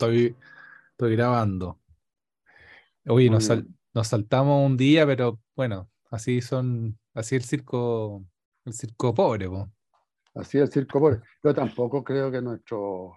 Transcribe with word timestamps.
Estoy, 0.00 0.34
estoy 0.92 1.14
grabando. 1.14 1.78
Oye, 3.06 3.28
nos, 3.28 3.44
sal- 3.44 3.68
nos 3.92 4.06
saltamos 4.08 4.64
un 4.64 4.78
día, 4.78 5.04
pero 5.04 5.38
bueno, 5.54 5.90
así 6.10 6.40
son, 6.40 6.98
así 7.12 7.36
el 7.36 7.42
circo, 7.42 8.24
el 8.64 8.72
circo 8.72 9.12
pobre, 9.12 9.46
po. 9.50 9.70
Así 10.34 10.56
el 10.56 10.70
circo 10.72 11.00
pobre. 11.00 11.20
Yo 11.44 11.52
tampoco 11.52 12.02
creo 12.02 12.30
que 12.30 12.40
nuestro, 12.40 13.12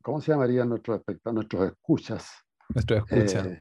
¿cómo 0.00 0.22
se 0.22 0.32
llamarían 0.32 0.70
nuestros 0.70 1.00
espectadores, 1.00 1.34
nuestros 1.34 1.70
escuchas? 1.70 2.30
Nuestro 2.70 2.96
escucha. 2.96 3.44
eh, 3.44 3.60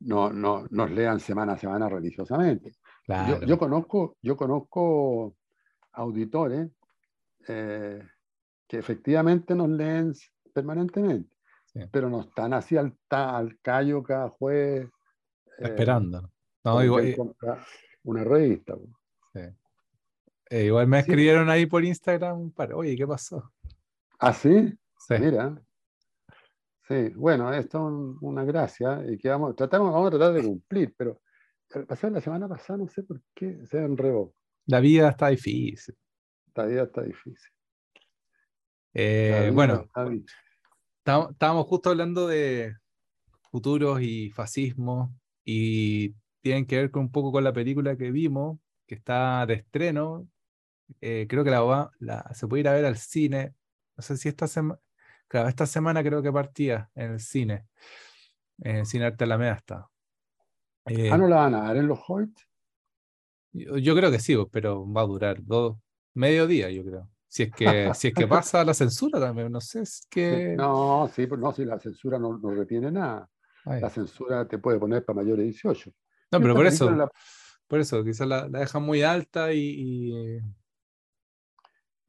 no, 0.00 0.32
no, 0.32 0.68
nos 0.70 0.88
lean 0.92 1.18
semana 1.18 1.54
a 1.54 1.58
semana 1.58 1.88
religiosamente. 1.88 2.74
Yo 3.44 3.58
conozco, 3.58 4.16
yo 4.22 4.36
conozco 4.36 5.34
auditores 5.94 6.70
eh, 7.48 8.06
que 8.68 8.78
efectivamente 8.78 9.54
nos 9.56 9.68
leen 9.68 10.12
permanentemente, 10.54 11.30
Sí. 11.66 11.80
pero 11.90 12.08
no 12.08 12.20
están 12.22 12.54
así 12.54 12.76
al, 12.76 12.96
al 13.10 13.58
callo 13.60 14.02
cada 14.02 14.28
jueves. 14.30 14.86
eh, 15.58 15.64
Esperando. 15.64 16.32
No, 16.64 16.82
igual, 16.82 17.14
compra 17.16 17.64
una 18.04 18.24
revista. 18.24 18.74
sí. 19.32 19.40
Eh, 20.50 20.64
igual 20.66 20.86
me 20.86 20.98
Sí. 20.98 21.00
escribieron 21.10 21.48
ahí 21.50 21.66
por 21.66 21.84
Instagram 21.84 22.38
un 22.40 22.52
par. 22.52 22.72
Oye, 22.74 22.96
¿qué 22.96 23.06
pasó? 23.06 23.52
¿Ah, 24.18 24.32
sí? 24.32 24.72
Sí. 24.98 25.14
Mira. 25.18 25.60
Sí, 26.86 27.08
bueno, 27.16 27.52
esto 27.52 27.78
es 27.78 27.84
un- 27.84 28.18
una 28.20 28.44
gracia 28.44 29.02
y 29.10 29.16
que 29.18 29.28
vamos, 29.30 29.56
tratamos, 29.56 29.90
vamos 29.92 30.08
a 30.08 30.18
tratar 30.18 30.34
de 30.34 30.44
cumplir, 30.44 30.94
pero 30.96 31.20
el 31.70 31.86
pasado 31.86 32.12
la 32.12 32.20
semana 32.20 32.46
pasada 32.46 32.76
no 32.78 32.88
sé 32.88 33.02
por 33.02 33.20
qué 33.34 33.64
se 33.66 33.78
enredó. 33.78 34.34
La 34.66 34.80
vida 34.80 35.08
está 35.08 35.28
difícil. 35.28 35.96
Esta 36.46 36.66
vida 36.66 36.82
está 36.84 37.02
difícil. 37.02 37.50
La 38.92 39.02
Eh, 39.02 39.40
vida 39.44 39.50
bueno, 39.52 39.74
está 39.86 40.04
difícil. 40.04 40.36
Estábamos 41.06 41.66
justo 41.66 41.90
hablando 41.90 42.26
de 42.26 42.76
futuros 43.50 44.00
y 44.02 44.30
fascismo 44.30 45.14
y 45.44 46.14
tienen 46.40 46.66
que 46.66 46.76
ver 46.78 46.90
con 46.90 47.02
un 47.04 47.12
poco 47.12 47.32
con 47.32 47.44
la 47.44 47.52
película 47.52 47.96
que 47.96 48.10
vimos, 48.10 48.58
que 48.86 48.94
está 48.96 49.46
de 49.46 49.54
estreno. 49.54 50.28
Eh, 51.00 51.26
creo 51.28 51.44
que 51.44 51.50
la, 51.50 51.62
va- 51.62 51.90
la- 52.00 52.30
se 52.34 52.48
puede 52.48 52.62
ir 52.62 52.68
a 52.68 52.74
ver 52.74 52.86
al 52.86 52.96
cine. 52.98 53.54
No 53.96 54.02
sé 54.02 54.16
si 54.18 54.28
esta 54.28 54.48
semana, 54.48 54.80
claro, 55.28 55.48
esta 55.48 55.66
semana 55.66 56.02
creo 56.04 56.22
que 56.22 56.32
partía 56.32 56.90
en 56.94 57.12
el 57.12 57.20
cine. 57.20 57.66
En 58.60 58.76
el 58.78 58.86
cine 58.86 59.06
Arte 59.06 59.24
Alameda 59.24 59.54
está. 59.54 59.90
Eh, 60.88 61.10
Ah, 61.12 61.18
no 61.18 61.28
la 61.28 61.36
van 61.36 61.54
a 61.54 61.62
dar 61.64 61.76
en 61.76 61.86
los 61.88 62.00
Hoyt. 62.08 62.38
yo, 63.52 63.78
yo 63.78 63.94
creo 63.96 64.10
que 64.10 64.18
sí, 64.20 64.36
pero 64.50 64.90
va 64.90 65.02
a 65.02 65.06
durar 65.06 65.42
dos, 65.44 65.78
medio 66.14 66.46
día, 66.46 66.70
yo 66.70 66.84
creo. 66.84 67.10
Si 67.34 67.42
es 67.42 67.52
que, 67.52 67.90
si 67.94 68.08
es 68.08 68.14
que 68.14 68.28
pasa 68.28 68.64
la 68.64 68.74
censura 68.74 69.18
también, 69.18 69.50
no 69.50 69.60
sé, 69.60 69.82
es 69.82 70.06
que... 70.08 70.54
No, 70.56 71.10
sí, 71.12 71.26
no, 71.26 71.52
si 71.52 71.64
la 71.64 71.80
censura 71.80 72.16
no, 72.16 72.38
no 72.38 72.54
retiene 72.54 72.92
nada. 72.92 73.28
Ay. 73.64 73.80
La 73.80 73.90
censura 73.90 74.46
te 74.46 74.58
puede 74.58 74.78
poner 74.78 75.04
para 75.04 75.16
mayores 75.16 75.38
de 75.38 75.44
18. 75.46 75.90
No, 76.30 76.40
pero 76.40 76.54
por 76.54 76.66
eso, 76.66 76.88
la- 76.92 77.10
por 77.66 77.80
eso, 77.80 78.04
quizás 78.04 78.28
la, 78.28 78.48
la 78.48 78.60
dejan 78.60 78.84
muy 78.84 79.02
alta 79.02 79.52
y, 79.52 79.58
y, 79.58 80.40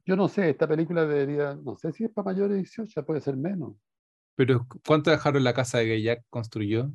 yo 0.04 0.14
no 0.14 0.28
sé, 0.28 0.50
esta 0.50 0.68
película 0.68 1.04
debería, 1.04 1.56
no 1.56 1.76
sé 1.76 1.90
si 1.90 2.04
es 2.04 2.10
para 2.12 2.26
mayores 2.26 2.50
de 2.52 2.56
18, 2.58 3.04
puede 3.04 3.20
ser 3.20 3.36
menos. 3.36 3.74
pero 4.36 4.64
¿cuánto 4.86 5.10
dejaron 5.10 5.42
la 5.42 5.54
casa 5.54 5.78
de 5.78 5.86
que 5.86 6.02
Jack 6.02 6.24
construyó? 6.30 6.92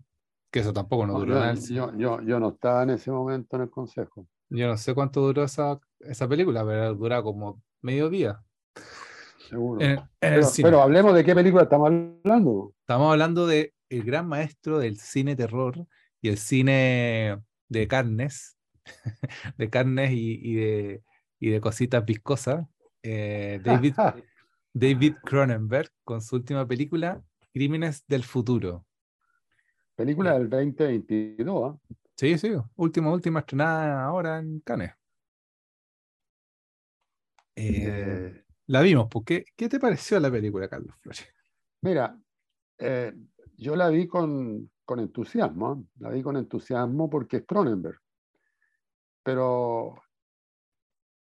Que 0.52 0.59
eso 0.59 0.72
tampoco 0.72 1.06
no 1.06 1.14
No, 1.14 1.20
duró 1.20 1.34
yo, 1.34 1.40
nada. 1.40 1.54
yo, 1.54 1.98
yo, 1.98 2.22
yo 2.22 2.40
no 2.40 2.50
estaba 2.50 2.84
en 2.84 2.92
ese 2.92 3.12
momento 3.12 3.58
en 3.58 3.64
el 3.64 3.70
consejo. 3.70 4.26
Yo 4.50 4.68
no 4.68 4.78
sé 4.78 4.94
cuánto 4.94 5.20
duró 5.22 5.44
esa, 5.44 5.80
esa 6.00 6.28
película, 6.28 6.66
pero 6.66 6.94
dura 6.96 7.22
como 7.22 7.62
medio 7.81 8.09
día. 8.09 8.42
Seguro. 9.50 9.81
En, 9.81 10.00
en 10.22 10.34
el 10.34 10.44
Pero, 10.62 10.81
hablemos 10.81 11.14
de 11.14 11.24
qué 11.24 11.36
película 11.36 11.64
estamos 11.64 11.88
hablando. 11.90 12.74
Estamos 12.81 13.12
hablando 13.12 13.47
de 13.47 13.74
el 13.90 14.03
gran 14.03 14.28
maestro 14.28 14.80
del 14.80 14.97
cine 14.97 15.36
terror 15.36 15.86
y 16.22 16.30
el 16.30 16.38
cine 16.38 17.38
de 17.68 17.88
carnes, 17.88 18.58
de 19.58 19.69
carnes 19.69 20.12
y, 20.12 20.40
y 20.42 20.56
de, 20.56 21.03
y 21.40 21.50
de 21.50 21.59
cositas 21.59 22.06
viscosas. 22.06 22.66
eh, 23.03 23.59
David, 23.64 23.96
David 24.74 25.16
Cronenberg 25.24 25.90
con 26.06 26.22
su 26.22 26.36
última 26.38 26.66
película, 26.68 27.22
Crímenes 27.53 28.06
del 28.08 28.24
Futuro. 28.24 28.86
película 29.96 30.34
del 30.40 30.50
2022. 30.50 31.74
¿ah? 31.74 31.78
Sí, 32.16 32.38
sí, 32.38 32.52
última, 32.75 33.12
última 33.12 33.40
estrenada 33.42 34.06
ahora 34.06 34.40
en 34.40 34.59
Cannes. 34.62 34.92
Eh, 37.64 38.44
la 38.68 38.82
vimos, 38.82 39.08
¿por 39.08 39.24
qué, 39.24 39.46
¿qué 39.56 39.70
te 39.70 39.80
pareció 39.80 40.20
la 40.20 40.32
película, 40.32 40.68
Carlos 40.68 40.96
Flores? 41.02 41.28
mira, 41.82 42.18
eh, 42.78 43.14
yo 43.58 43.76
la 43.76 43.90
vi 43.90 44.08
con, 44.08 44.72
con 44.86 45.00
entusiasmo. 45.00 45.88
La 46.00 46.10
vi 46.10 46.22
con 46.22 46.38
entusiasmo 46.38 47.10
porque 47.10 47.38
es 47.38 47.46
Cronenberg. 47.46 48.00
Pero, 49.24 50.02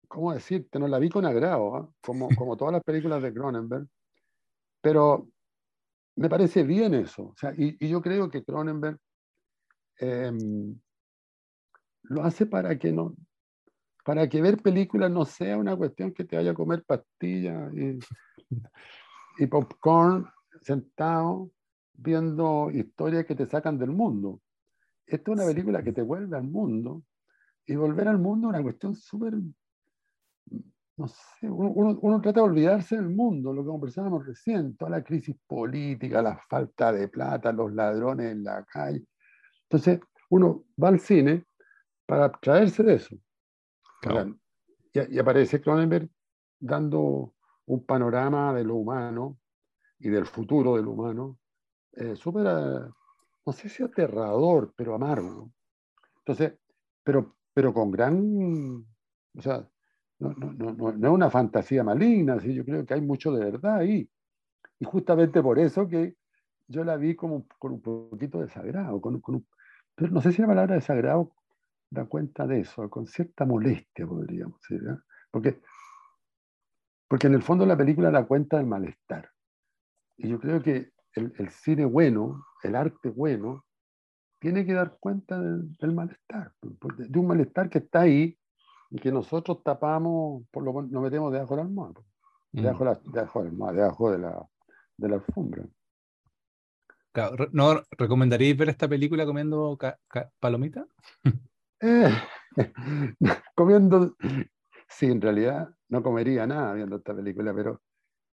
¿cómo 0.08 0.34
decirte? 0.34 0.80
No 0.80 0.88
la 0.88 1.00
vi 1.00 1.10
con 1.10 1.26
agrado, 1.26 1.76
¿ah? 1.76 1.90
como, 2.02 2.30
como 2.36 2.58
todas 2.58 2.74
las 2.74 2.84
películas 2.84 3.22
de 3.22 3.34
Cronenberg. 3.34 3.88
Pero 4.82 5.30
me 6.16 6.30
parece 6.30 6.64
bien 6.64 6.94
eso. 6.96 7.28
O 7.28 7.36
sea, 7.38 7.54
y, 7.56 7.78
y 7.80 7.90
yo 7.90 8.02
creo 8.02 8.30
que 8.30 8.44
Cronenberg 8.44 8.98
em, 9.98 10.80
lo 12.04 12.24
hace 12.24 12.46
para 12.46 12.78
que 12.78 12.92
no, 12.92 13.16
para 14.06 14.30
que 14.30 14.42
ver 14.42 14.60
películas 14.64 15.12
no 15.12 15.26
sea 15.26 15.58
una 15.58 15.76
cuestión 15.78 16.14
que 16.14 16.26
te 16.26 16.38
vaya 16.38 16.52
a 16.52 16.56
comer 16.56 16.86
pastillas 16.86 17.74
y, 17.76 18.00
y 19.40 19.48
popcorn 19.48 20.28
sentado 20.62 21.52
viendo 21.94 22.72
historias 22.72 23.26
que 23.26 23.36
te 23.36 23.46
sacan 23.46 23.78
del 23.78 23.92
mundo. 23.92 24.42
Esta 25.08 25.32
es 25.32 25.38
una 25.38 25.46
película 25.48 25.84
que 25.84 25.94
te 25.94 26.04
vuelve 26.04 26.38
al 26.38 26.44
mundo 26.46 27.04
y 27.66 27.76
volver 27.76 28.08
al 28.10 28.20
mundo 28.20 28.48
es 28.50 28.56
una 28.56 28.64
cuestión 28.64 28.96
súper, 28.96 29.36
no 30.98 31.08
sé, 31.08 31.50
uno, 31.50 31.72
uno- 31.72 32.00
uno 32.02 32.22
trata 32.22 32.40
de 32.40 32.46
olvidarse 32.46 32.96
del 32.96 33.10
mundo, 33.10 33.52
lo 33.54 33.64
que 33.64 33.68
conversábamos 33.70 34.26
recién, 34.26 34.78
toda 34.78 34.92
la 34.92 35.04
crisis 35.04 35.36
política, 35.46 36.22
la 36.22 36.38
falta 36.50 36.92
de 36.94 37.08
plata, 37.10 37.52
los 37.52 37.74
ladrones 37.74 38.32
en 38.32 38.44
la 38.44 38.64
calle. 38.64 39.04
Entonces, 39.64 40.00
uno 40.30 40.66
va 40.82 40.90
al 40.90 41.00
cine 41.00 41.46
para 42.06 42.26
abstraerse 42.26 42.84
de 42.84 42.96
eso. 42.96 43.18
Claro. 44.10 44.38
Y, 44.94 45.16
y 45.16 45.20
aparece 45.20 45.62
Cronenberg 45.62 46.10
dando 46.60 47.36
un 47.66 47.86
panorama 47.86 48.54
de 48.54 48.64
lo 48.64 48.76
humano 48.76 49.40
y 50.00 50.10
del 50.10 50.26
futuro 50.26 50.76
de 50.76 50.84
lo 50.84 50.92
humano, 50.92 51.40
eh, 51.94 52.16
súper, 52.16 52.46
no 53.46 53.54
sé 53.54 53.70
si 53.70 53.84
aterrador, 53.84 54.74
pero 54.76 54.96
amargo. 54.96 55.52
Entonces, 56.20 56.60
pero, 57.04 57.38
pero 57.54 57.74
con 57.74 57.92
gran, 57.92 58.86
o 59.38 59.42
sea, 59.42 59.68
no, 60.20 60.34
no, 60.34 60.52
no, 60.54 60.92
no, 60.94 61.08
es 61.08 61.14
una 61.14 61.30
fantasía 61.30 61.84
maligna, 61.84 62.40
¿sí? 62.40 62.54
yo 62.54 62.66
creo 62.66 62.86
que 62.86 62.94
hay 62.94 63.02
mucho 63.02 63.32
de 63.34 63.46
verdad 63.46 63.78
ahí. 63.78 64.10
Y 64.80 64.86
justamente 64.86 65.42
por 65.42 65.60
eso 65.60 65.88
que 65.88 66.16
yo 66.68 66.84
la 66.84 66.98
vi 66.98 67.16
como 67.16 67.48
con 67.60 67.74
un 67.74 67.82
poquito 67.82 68.40
de 68.40 68.46
desagrado, 68.46 69.02
con, 69.02 69.22
con 69.22 69.36
un- 69.36 69.48
pero 69.96 70.12
no 70.12 70.22
sé 70.22 70.32
si 70.32 70.42
la 70.42 70.48
palabra 70.50 70.76
desagrado 70.76 71.32
da 71.96 72.06
cuenta 72.06 72.46
de 72.46 72.60
eso, 72.62 72.90
con 72.90 73.08
cierta 73.08 73.46
molestia 73.46 74.06
podríamos 74.06 74.60
decir, 74.62 74.86
¿eh? 74.88 74.98
porque, 75.32 75.62
porque 77.08 77.28
en 77.28 77.34
el 77.34 77.42
fondo 77.42 77.66
la 77.66 77.76
película 77.78 78.12
da 78.12 78.26
cuenta 78.26 78.58
del 78.58 78.68
malestar. 78.68 79.30
Y 80.18 80.30
yo 80.30 80.40
creo 80.40 80.62
que 80.62 80.92
el, 81.14 81.34
el 81.38 81.50
cine 81.50 81.86
bueno, 81.86 82.46
el 82.64 82.76
arte 82.76 83.10
bueno, 83.10 83.66
tiene 84.40 84.66
que 84.66 84.74
dar 84.74 84.98
cuenta 85.00 85.40
del, 85.40 85.76
del 85.78 85.94
malestar, 85.94 86.54
porque- 86.80 87.04
de 87.06 87.20
un 87.20 87.28
malestar 87.28 87.70
que 87.70 87.80
está 87.80 88.02
ahí 88.02 88.38
y 88.92 89.00
que 89.00 89.12
nosotros 89.12 89.64
tapamos, 89.64 90.44
por 90.52 90.64
lo 90.64 90.74
nos 90.84 91.02
metemos 91.04 91.32
debajo 91.32 91.56
de 91.56 91.62
la 91.62 91.68
almohada, 91.68 92.02
Mm. 92.52 92.62
debajo, 92.62 92.84
de 92.86 92.90
la, 92.92 93.00
debajo, 93.12 93.40
de 93.40 93.46
la 93.46 93.52
almohada, 93.52 93.74
debajo 93.76 94.12
de 94.12 94.18
la, 94.20 94.50
de 94.98 95.10
la 95.10 95.16
alfombra. 95.16 95.66
Claro, 97.12 97.48
¿No 97.54 97.82
recomendaríais 97.98 98.58
ver 98.58 98.70
esta 98.70 98.88
película 98.88 99.26
comiendo 99.26 99.78
palomitas? 100.40 100.86
Eh, 101.82 102.10
comiendo, 103.56 104.16
sí, 104.88 105.08
en 105.08 105.22
realidad 105.22 105.70
no 105.90 106.02
comería 106.02 106.48
nada 106.48 106.74
viendo 106.74 106.98
esta 106.98 107.14
película, 107.16 107.54
pero, 107.54 107.82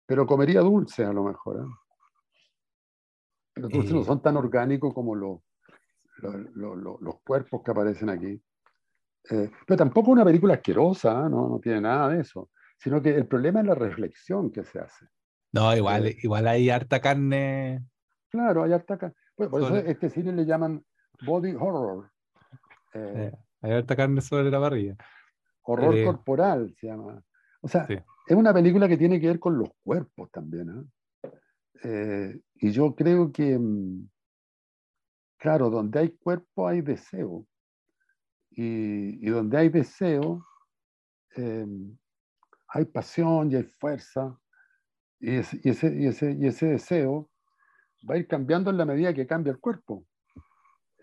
pero 0.06 0.26
comería 0.26 0.60
dulce 0.60 1.04
a 1.04 1.12
lo 1.12 1.24
mejor. 1.24 1.60
¿eh? 1.60 1.68
Los 3.56 3.70
dulces 3.70 3.92
no 3.92 4.00
Eh. 4.00 4.04
son 4.04 4.22
tan 4.22 4.36
orgánicos 4.36 4.92
como 4.94 5.14
los, 5.14 5.40
los, 6.18 6.34
los- 6.54 7.00
los- 7.00 7.20
cuerpos 7.22 7.62
que 7.64 7.70
aparecen 7.70 8.10
aquí. 8.10 8.40
Eh, 9.30 9.50
pero 9.66 9.76
tampoco 9.76 10.10
una 10.12 10.24
película 10.24 10.54
asquerosa, 10.54 11.28
no, 11.28 11.48
no 11.48 11.58
tiene 11.60 11.80
nada 11.80 12.10
de 12.10 12.20
eso, 12.20 12.50
sino 12.78 13.02
que 13.02 13.10
el 13.14 13.26
problema 13.26 13.60
es 13.60 13.66
la 13.66 13.74
reflexión 13.74 14.52
que 14.52 14.64
se 14.64 14.78
hace. 14.78 15.06
No, 15.52 15.74
igual, 15.74 16.06
igual 16.22 16.46
hay 16.46 16.70
harta 16.70 17.00
carne. 17.00 17.84
Claro, 18.28 18.62
hay 18.64 18.72
harta 18.72 18.98
ca- 18.98 19.12
Bueno, 19.36 19.50
por 19.50 19.62
eso 19.62 19.76
este 19.76 20.10
cine 20.10 20.32
le 20.32 20.44
llaman 20.44 20.84
body 21.24 21.54
horror. 21.54 22.10
Eh, 22.94 23.32
hay 23.62 23.72
harta 23.72 23.96
carne 23.96 24.20
sobre 24.20 24.50
la 24.50 24.60
parrilla. 24.60 24.96
Horror 25.62 25.96
Eh, 25.96 26.04
corporal 26.04 26.74
se 26.78 26.86
llama. 26.86 27.22
O 27.60 27.68
sea, 27.68 27.86
Sí. 27.86 27.94
es 28.26 28.36
una 28.36 28.54
película 28.54 28.88
que 28.88 28.96
tiene 28.96 29.20
que 29.20 29.26
ver 29.26 29.40
con 29.40 29.58
los 29.58 29.70
cuerpos 29.82 30.30
también. 30.30 30.70
¿eh? 30.70 31.30
Eh, 31.82 32.40
y 32.54 32.70
yo 32.70 32.94
creo 32.94 33.32
que, 33.32 33.58
mm, 33.58 34.08
claro, 35.36 35.70
donde 35.70 35.98
hay 35.98 36.10
cuerpo 36.10 36.68
hay 36.68 36.80
deseo. 36.80 37.46
Y, 38.50 39.26
donde 39.28 39.58
hay 39.58 39.68
deseo, 39.68 40.46
em, 41.34 41.96
hay 42.68 42.84
pasión 42.86 43.50
y 43.52 43.56
hay 43.56 43.64
fuerza. 43.64 44.38
Y, 45.20 45.36
ese, 45.36 45.60
y, 45.62 45.68
ese, 46.06 46.32
y, 46.32 46.46
ese, 46.46 46.66
deseo 46.66 47.30
va 48.08 48.14
a 48.14 48.18
ir 48.18 48.26
cambiando 48.26 48.70
en 48.70 48.78
la 48.78 48.86
medida 48.86 49.12
que 49.12 49.26
cambia 49.26 49.50
el 49.52 49.58
cuerpo. 49.60 50.06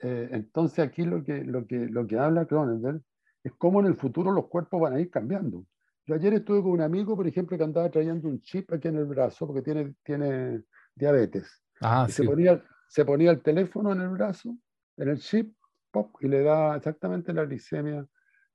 Eh, 0.04 0.30
entonces 0.32 0.80
aquí 0.80 1.04
lo 1.04 1.24
que, 1.24 1.44
lo, 1.44 1.66
que, 1.66 1.88
lo 1.88 2.06
que 2.06 2.20
habla 2.20 2.46
Cronenberg 2.46 3.02
es 3.42 3.54
cómo 3.58 3.80
en 3.80 3.86
el 3.88 3.96
futuro 3.96 4.32
los 4.32 4.48
cuerpos 4.48 4.82
van 4.82 4.94
a 4.94 5.00
ir 5.00 5.10
cambiando. 5.10 5.66
Yo 6.06 6.16
ayer 6.16 6.34
estuve 6.34 6.62
con 6.62 6.72
un 6.72 6.82
amigo, 6.82 7.16
por 7.16 7.26
ejemplo, 7.26 7.58
que 7.58 7.64
andaba 7.64 7.90
trayendo 7.90 8.28
un 8.28 8.42
chip 8.42 8.72
aquí 8.74 8.90
en 8.90 8.98
el 8.98 9.06
brazo 9.06 9.48
porque 9.48 9.62
tiene, 9.62 9.96
tiene 10.04 10.64
diabetes. 10.94 11.64
Ah, 11.80 12.08
se, 12.10 12.24
ponía, 12.24 12.62
se 12.88 13.06
ponía 13.06 13.32
el 13.32 13.42
teléfono 13.42 13.94
en 13.94 14.02
el 14.02 14.10
brazo, 14.10 14.58
en 14.98 15.08
el 15.08 15.20
chip, 15.20 15.56
pop, 15.90 16.16
y 16.20 16.28
le 16.28 16.44
da 16.44 16.76
exactamente 16.76 17.34
la 17.34 17.46
glicemia 17.46 18.06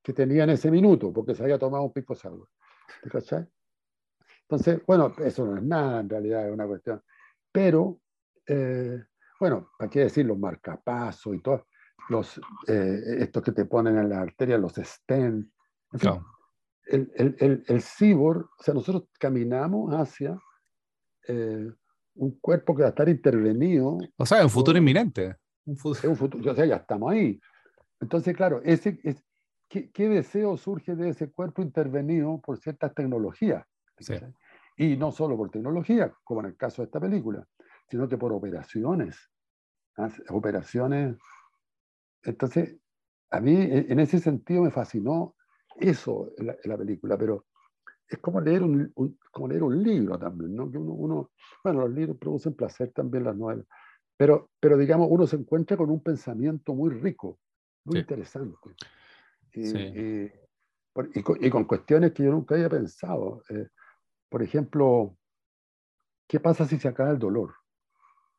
que 0.02 0.12
tenía 0.12 0.44
en 0.44 0.50
ese 0.50 0.70
minuto, 0.70 1.12
porque 1.12 1.34
se 1.34 1.42
había 1.42 1.58
tomado 1.58 1.84
un 1.84 1.92
pico 1.92 2.14
agua. 2.22 2.46
¿Te 3.02 3.08
cachai? 3.08 3.46
Entonces, 4.42 4.80
bueno, 4.86 5.14
eso 5.18 5.46
no 5.46 5.56
es 5.56 5.62
nada, 5.62 6.00
en 6.00 6.08
realidad 6.08 6.46
es 6.46 6.52
una 6.52 6.66
cuestión. 6.66 7.02
Pero, 7.50 8.00
eh, 8.46 9.02
bueno, 9.38 9.70
¿para 9.78 9.90
qué 9.90 10.00
decir 10.00 10.26
los 10.26 10.38
marcapasos 10.38 11.34
y 11.34 11.40
todo? 11.40 11.66
Los, 12.08 12.40
eh, 12.66 13.16
estos 13.18 13.42
que 13.42 13.52
te 13.52 13.66
ponen 13.66 13.98
en 13.98 14.08
la 14.08 14.20
arteria, 14.20 14.58
los 14.58 14.74
stents. 14.74 15.48
el, 16.86 17.12
el, 17.14 17.36
el, 17.38 17.64
el, 17.66 17.82
cyborg, 17.82 18.46
o 18.58 18.62
sea, 18.62 18.74
nosotros 18.74 19.08
caminamos 19.18 19.92
hacia 19.92 20.38
eh, 21.28 21.70
un 22.14 22.38
cuerpo 22.40 22.74
que 22.74 22.82
va 22.82 22.88
a 22.88 22.90
estar 22.90 23.08
intervenido. 23.08 23.98
O 24.16 24.26
sea, 24.26 24.42
un 24.42 24.50
futuro 24.50 24.78
inminente. 24.78 25.36
Un 25.66 25.76
futuro. 25.76 26.10
un 26.10 26.16
futuro, 26.16 26.52
o 26.52 26.54
sea, 26.54 26.64
ya 26.64 26.76
estamos 26.76 27.12
ahí. 27.12 27.38
Entonces, 28.00 28.36
claro, 28.36 28.60
ese, 28.64 28.98
es, 29.04 29.22
¿qué, 29.68 29.90
¿qué, 29.90 30.08
deseo 30.08 30.56
surge 30.56 30.96
de 30.96 31.10
ese 31.10 31.30
cuerpo 31.30 31.62
intervenido 31.62 32.40
por 32.40 32.58
ciertas 32.58 32.94
tecnologías? 32.94 33.66
Y 34.76 34.96
no 34.96 35.12
solo 35.12 35.36
por 35.36 35.50
tecnología, 35.50 36.12
como 36.24 36.40
en 36.40 36.46
el 36.46 36.56
caso 36.56 36.82
de 36.82 36.86
esta 36.86 37.00
película, 37.00 37.46
sino 37.88 38.08
que 38.08 38.18
por 38.18 38.32
operaciones. 38.32 39.30
¿ah? 39.96 40.10
Operaciones. 40.30 41.16
Entonces, 42.22 42.76
a 43.30 43.40
mí 43.40 43.54
en 43.56 44.00
ese 44.00 44.18
sentido 44.18 44.62
me 44.62 44.70
fascinó 44.70 45.34
eso 45.76 46.32
en 46.36 46.46
la, 46.46 46.76
película, 46.76 47.16
pero 47.16 47.46
es 48.08 48.18
como 48.18 48.40
leer 48.40 48.62
un, 48.62 48.92
como 49.30 49.48
leer 49.48 49.62
un 49.62 49.82
libro 49.82 50.18
también, 50.18 50.56
¿no? 50.56 50.70
Que 50.70 50.78
uno, 50.78 50.92
uno, 50.92 51.30
bueno, 51.62 51.82
los 51.82 51.90
libros 51.90 52.16
producen 52.18 52.54
placer 52.54 52.90
también, 52.92 53.24
las 53.24 53.36
novelas, 53.36 53.66
pero, 54.16 54.50
pero 54.58 54.76
digamos, 54.76 55.08
uno 55.10 55.26
se 55.26 55.36
encuentra 55.36 55.76
con 55.76 55.90
un 55.90 56.02
pensamiento 56.02 56.74
muy 56.74 56.90
rico, 56.90 57.38
muy 57.84 58.00
interesante. 58.00 58.56
Y, 59.54 59.68
y, 61.14 61.50
con, 61.50 61.64
cuestiones 61.64 62.12
que 62.12 62.24
yo 62.24 62.32
nunca 62.32 62.56
había 62.56 62.68
pensado. 62.68 63.42
Eh, 63.48 63.68
por 64.28 64.42
ejemplo, 64.42 65.16
¿qué 66.26 66.40
pasa 66.40 66.66
si 66.66 66.78
se 66.78 66.88
acaba 66.88 67.10
el 67.10 67.18
dolor? 67.18 67.54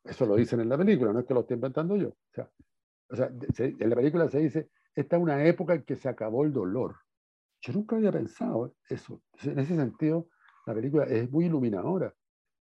Eso 0.04 0.26
lo 0.26 0.36
dicen 0.36 0.60
en 0.62 0.70
la 0.70 0.78
película, 0.78 1.14
no 1.14 1.20
es 1.20 1.26
que 1.26 1.34
lo 1.34 1.42
esté 1.42 1.56
inventando 1.56 1.96
yo. 1.96 2.10
O 2.10 2.34
sea, 2.34 2.50
o 3.10 3.16
sea 3.16 3.32
en 3.58 3.90
la 3.90 3.96
película 3.96 4.30
se 4.30 4.40
dice, 4.40 4.70
esta 4.96 5.18
es 5.18 5.22
una 5.22 5.44
época 5.46 5.76
en 5.76 5.84
que 5.84 5.96
se 5.96 6.10
acabó 6.10 6.44
el 6.44 6.54
dolor. 6.54 6.96
Yo 7.62 7.74
nunca 7.74 7.96
había 7.96 8.12
pensado 8.12 8.76
eso. 8.90 9.22
En 9.44 9.60
ese 9.60 9.76
sentido, 9.76 10.30
la 10.66 10.74
película 10.74 11.06
es 11.06 11.30
muy 11.30 11.46
iluminadora. 11.46 12.14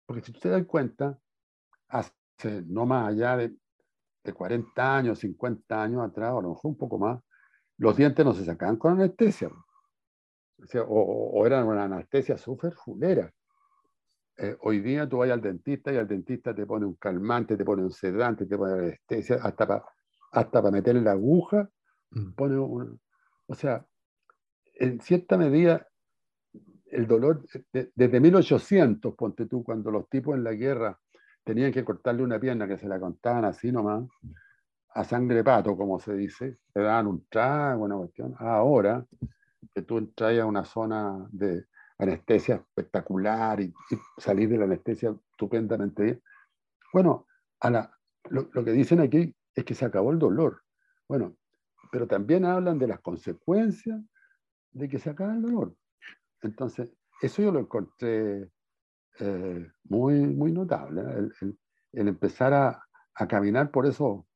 Porque 0.06 0.22
si 0.22 0.32
usted 0.32 0.52
da 0.52 0.64
cuenta, 0.66 1.20
hace 1.90 2.62
no 2.68 2.86
más 2.86 3.10
allá 3.10 3.38
de, 3.38 3.56
de 4.24 4.34
40 4.34 4.98
años, 4.98 5.20
50 5.20 5.82
años 5.82 6.02
atrás, 6.02 6.34
o 6.34 6.40
a 6.40 6.42
lo 6.42 6.50
mejor 6.50 6.72
un 6.72 6.78
poco 6.78 6.98
más, 6.98 7.22
los 7.78 7.96
dientes 7.98 8.26
no 8.26 8.34
se 8.34 8.46
sacaban 8.46 8.78
con 8.78 8.94
anestesia. 8.94 9.50
O, 10.58 10.66
sea, 10.66 10.84
o, 10.88 11.46
eran 11.46 11.68
una 11.68 11.84
anestesia 11.84 12.38
súper 12.38 12.74
fulera. 12.74 13.32
Eh, 14.38 14.58
hoy 14.62 14.82
día 14.82 15.08
tú 15.08 15.18
vas 15.18 15.30
al 15.30 15.42
dentista 15.42 15.94
y 15.94 15.96
el 15.96 16.08
dentista 16.08 16.54
te 16.54 16.66
pone 16.66 16.86
un 16.86 16.96
calmante, 16.96 17.56
te 17.56 17.64
pone 17.64 17.84
un 17.84 17.92
sedante, 17.92 18.46
te 18.46 18.58
pone 18.58 18.74
anestesia, 18.74 19.38
hasta 19.42 19.66
para 19.66 19.86
hasta 20.36 20.62
para 20.62 20.72
meterle 20.72 21.02
la 21.02 21.12
aguja, 21.12 21.70
mm. 22.12 22.32
pone 22.34 22.58
un, 22.58 23.00
o 23.48 23.56
sea, 23.56 23.86
en 24.74 25.00
cierta 25.00 25.38
medida, 25.38 25.88
el 26.88 27.08
dolor, 27.08 27.44
desde 27.72 28.20
1800, 28.20 29.16
ponte 29.16 29.46
tú, 29.48 29.64
cuando 29.64 29.92
los 29.92 30.10
tipos 30.10 30.36
en 30.36 30.44
la 30.44 30.54
guerra 30.54 31.00
tenían 31.44 31.72
que 31.72 31.84
cortarle 31.84 32.24
una 32.24 32.40
pierna 32.40 32.68
que 32.68 32.78
se 32.78 32.88
la 32.88 33.00
contaban 33.00 33.46
así 33.46 33.72
nomás, 33.72 34.06
a 34.94 35.04
sangre 35.04 35.44
pato, 35.44 35.76
como 35.76 36.00
se 36.00 36.16
dice, 36.16 36.58
le 36.74 36.82
daban 36.82 37.08
un 37.08 37.26
trago, 37.28 37.84
una 37.84 37.98
cuestión. 37.98 38.36
Ahora, 38.38 39.06
que 39.74 39.82
tú 39.82 39.98
entras 39.98 40.40
a 40.40 40.46
una 40.46 40.64
zona 40.64 41.28
de 41.32 41.66
anestesia 41.98 42.56
espectacular 42.56 43.62
y, 43.62 43.74
salir 44.18 44.50
de 44.50 44.58
la 44.58 44.66
anestesia 44.66 45.16
estupendamente 45.32 46.04
bien. 46.04 46.24
Bueno, 46.94 47.28
a 47.60 47.70
la, 47.70 47.98
lo, 48.30 48.50
lo 48.54 48.64
que 48.64 48.72
dicen 48.72 49.00
aquí 49.00 49.34
es 49.54 49.64
que 49.64 49.76
se 49.76 49.86
acabó 49.86 50.12
el 50.12 50.20
dolor. 50.20 50.62
Bueno, 51.08 51.38
pero 51.92 52.08
también 52.08 52.46
hablan 52.46 52.80
de 52.80 52.88
las 52.88 53.00
consecuencias 53.00 54.02
de 54.72 54.90
que 54.90 55.00
se 55.00 55.10
acabe 55.10 55.34
el 55.34 55.42
dolor. 55.42 55.76
Entonces, 56.42 56.94
eso 57.22 57.42
yo 57.42 57.52
lo 57.52 57.60
encontré 57.60 58.50
eh, 59.20 59.72
muy, 59.86 60.14
muy 60.16 60.52
notable, 60.52 61.02
¿eh? 61.02 61.30
el, 61.94 62.08
empezar 62.08 62.54
a, 62.54 62.86
a, 63.14 63.28
caminar 63.28 63.72
por, 63.72 63.86
eso, 63.86 64.28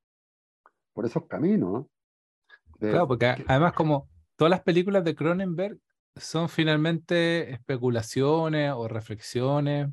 por 0.94 1.06
esos 1.06 1.28
caminos. 1.28 1.88
claro, 2.80 3.08
porque 3.08 3.26
además 3.48 3.74
como 3.74 4.10
todas 4.38 4.50
las 4.50 4.62
películas 4.62 5.04
de 5.04 5.16
Cronenberg 5.16 5.78
son 6.20 6.50
finalmente 6.50 7.52
especulaciones 7.52 8.74
o 8.76 8.88
reflexiones 8.88 9.90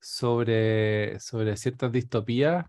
sobre, 0.00 1.18
sobre 1.20 1.56
ciertas 1.56 1.90
distopías, 1.90 2.66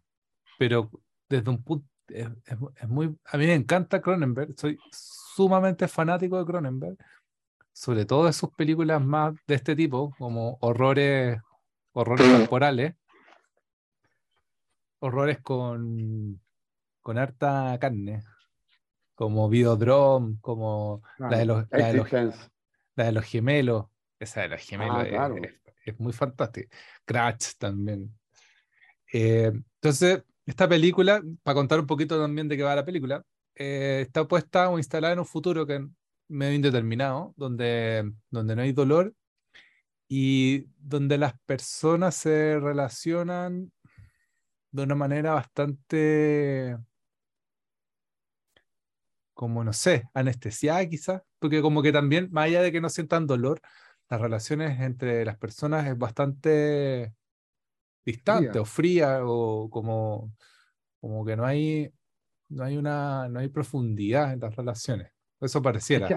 pero 0.57 0.89
desde 1.29 1.49
un 1.49 1.63
punto, 1.63 1.87
es, 2.07 2.27
es, 2.45 2.87
muy, 2.87 3.15
a 3.25 3.37
mí 3.37 3.45
me 3.45 3.53
encanta 3.53 4.01
Cronenberg, 4.01 4.53
soy 4.57 4.79
sumamente 4.91 5.87
fanático 5.87 6.39
de 6.39 6.45
Cronenberg, 6.45 6.97
sobre 7.73 8.05
todo 8.05 8.25
de 8.25 8.33
sus 8.33 8.49
películas 8.51 9.03
más 9.03 9.35
de 9.45 9.55
este 9.55 9.75
tipo, 9.75 10.15
como 10.17 10.57
horrores, 10.61 11.39
horrores 11.93 12.27
corporales, 12.39 12.95
horrores 14.99 15.39
con, 15.41 16.41
con 17.01 17.17
harta 17.17 17.77
carne, 17.79 18.23
como 19.13 19.49
Videodrome, 19.49 20.37
como 20.41 21.01
la, 21.17 21.29
de 21.29 21.45
los, 21.45 21.65
la, 21.69 21.87
de 21.87 21.93
los, 21.93 22.09
gemelos, 23.25 23.85
esa 24.19 24.41
de 24.41 24.49
los 24.49 24.61
gemelos 24.61 25.07
ah, 25.17 25.29
es, 25.85 25.99
muy 25.99 26.13
fantástica. 26.13 26.75
Crash 27.05 27.53
también. 27.57 28.17
Eh, 29.13 29.51
entonces, 29.75 30.23
esta 30.45 30.67
película, 30.67 31.21
para 31.43 31.55
contar 31.55 31.79
un 31.79 31.87
poquito 31.87 32.19
también 32.19 32.47
de 32.47 32.57
qué 32.57 32.63
va 32.63 32.75
la 32.75 32.85
película, 32.85 33.23
eh, 33.55 34.01
está 34.01 34.27
puesta 34.27 34.69
o 34.69 34.77
instalada 34.77 35.13
en 35.13 35.19
un 35.19 35.25
futuro 35.25 35.65
que 35.65 35.75
es 35.75 35.81
medio 36.27 36.55
indeterminado, 36.55 37.33
donde, 37.37 38.11
donde 38.29 38.55
no 38.55 38.61
hay 38.61 38.73
dolor 38.73 39.13
y 40.07 40.65
donde 40.77 41.17
las 41.17 41.33
personas 41.45 42.15
se 42.15 42.59
relacionan 42.59 43.71
de 44.71 44.83
una 44.83 44.95
manera 44.95 45.33
bastante, 45.33 46.77
como 49.33 49.63
no 49.63 49.73
sé, 49.73 50.03
anestesiada 50.13 50.87
quizás, 50.87 51.21
porque 51.39 51.61
como 51.61 51.81
que 51.81 51.91
también, 51.91 52.29
más 52.31 52.45
allá 52.45 52.61
de 52.61 52.71
que 52.71 52.81
no 52.81 52.89
sientan 52.89 53.27
dolor, 53.27 53.61
las 54.09 54.21
relaciones 54.21 54.79
entre 54.79 55.25
las 55.25 55.37
personas 55.37 55.87
es 55.87 55.97
bastante 55.97 57.13
distante 58.05 58.57
o 58.59 58.65
fría 58.65 59.19
o 59.23 59.69
como, 59.69 60.33
como 60.99 61.25
que 61.25 61.35
no 61.35 61.45
hay 61.45 61.91
no 62.49 62.63
hay 62.63 62.77
una 62.77 63.27
no 63.27 63.39
hay 63.39 63.49
profundidad 63.49 64.33
en 64.33 64.39
las 64.39 64.55
relaciones. 64.55 65.11
Eso 65.39 65.61
pareciera. 65.61 66.07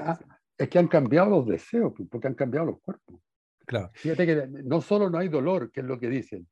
Es 0.57 0.69
que, 0.69 0.79
han 0.79 0.89
cambiado 0.89 1.31
los 1.31 1.47
deseos, 1.47 1.93
pues, 1.97 2.09
porque 2.09 2.29
han 2.29 2.35
cambiado 2.35 2.67
los 2.67 2.81
cuerpos. 2.81 3.21
Claro. 3.67 3.91
Fíjate 3.95 4.27
que 4.27 4.47
no 4.47 4.81
solo 4.81 5.11
no 5.11 5.19
hay 5.19 5.29
dolor, 5.29 5.71
que 5.71 5.81
es 5.81 5.87
lo 5.87 5.99
que 5.99 6.09
dicen. 6.09 6.47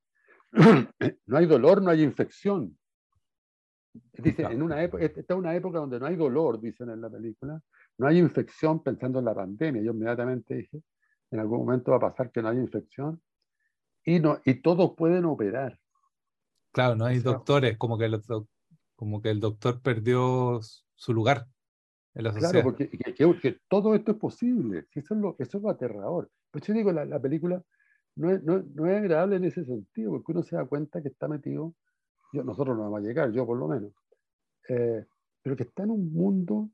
no 1.26 1.36
hay 1.36 1.46
dolor, 1.46 1.82
no 1.82 1.90
hay 1.90 2.02
infección. 2.02 2.76
Dice, 4.12 4.42
en 4.42 4.62
una 4.62 4.82
época, 4.82 5.04
esta 5.04 5.20
es 5.20 5.38
una 5.38 5.54
época 5.54 5.78
donde 5.78 5.98
no 5.98 6.06
hay 6.06 6.16
dolor, 6.16 6.60
dicen 6.60 6.90
en 6.90 7.00
la 7.00 7.10
película, 7.10 7.60
no 7.98 8.06
hay 8.06 8.18
infección 8.18 8.82
pensando 8.82 9.18
en 9.18 9.24
la 9.24 9.34
pandemia. 9.34 9.82
Yo 9.82 9.92
inmediatamente 9.92 10.54
dije, 10.54 10.82
en 11.30 11.40
algún 11.40 11.60
momento 11.60 11.90
va 11.90 11.98
a 11.98 12.12
pasar 12.12 12.30
que 12.30 12.40
no 12.40 12.48
hay 12.48 12.58
infección 12.58 13.20
y, 14.04 14.20
no, 14.20 14.40
y 14.44 14.62
todos 14.62 14.94
pueden 14.96 15.24
operar. 15.24 15.78
Claro, 16.72 16.94
no 16.94 17.04
hay 17.04 17.18
doctores, 17.18 17.76
como 17.76 17.98
que 17.98 18.08
los, 18.08 18.26
como 18.94 19.20
que 19.20 19.30
el 19.30 19.40
doctor 19.40 19.80
perdió 19.82 20.60
su 20.94 21.12
lugar 21.12 21.46
en 22.14 22.24
la 22.24 22.32
sociedad. 22.32 22.52
Claro, 22.52 22.76
porque 22.76 23.60
todo 23.68 23.94
esto 23.94 24.12
es 24.12 24.18
posible. 24.18 24.86
Eso 24.92 25.14
es 25.14 25.20
lo, 25.20 25.36
eso 25.38 25.58
es 25.58 25.62
lo 25.62 25.70
aterrador. 25.70 26.30
Pues 26.50 26.64
yo 26.64 26.74
digo, 26.74 26.92
la, 26.92 27.04
la 27.04 27.20
película 27.20 27.62
no 28.16 28.30
es, 28.30 28.42
no, 28.42 28.62
no 28.74 28.86
es 28.86 28.96
agradable 28.96 29.36
en 29.36 29.44
ese 29.44 29.64
sentido, 29.64 30.10
porque 30.12 30.32
uno 30.32 30.42
se 30.42 30.56
da 30.56 30.66
cuenta 30.66 31.02
que 31.02 31.08
está 31.08 31.28
metido, 31.28 31.74
yo, 32.32 32.42
nosotros 32.44 32.76
no 32.76 32.84
vamos 32.84 33.00
a 33.00 33.02
llegar, 33.02 33.32
yo 33.32 33.46
por 33.46 33.58
lo 33.58 33.68
menos, 33.68 33.92
eh, 34.68 35.04
pero 35.40 35.56
que 35.56 35.62
está 35.62 35.84
en 35.84 35.90
un 35.90 36.12
mundo 36.12 36.68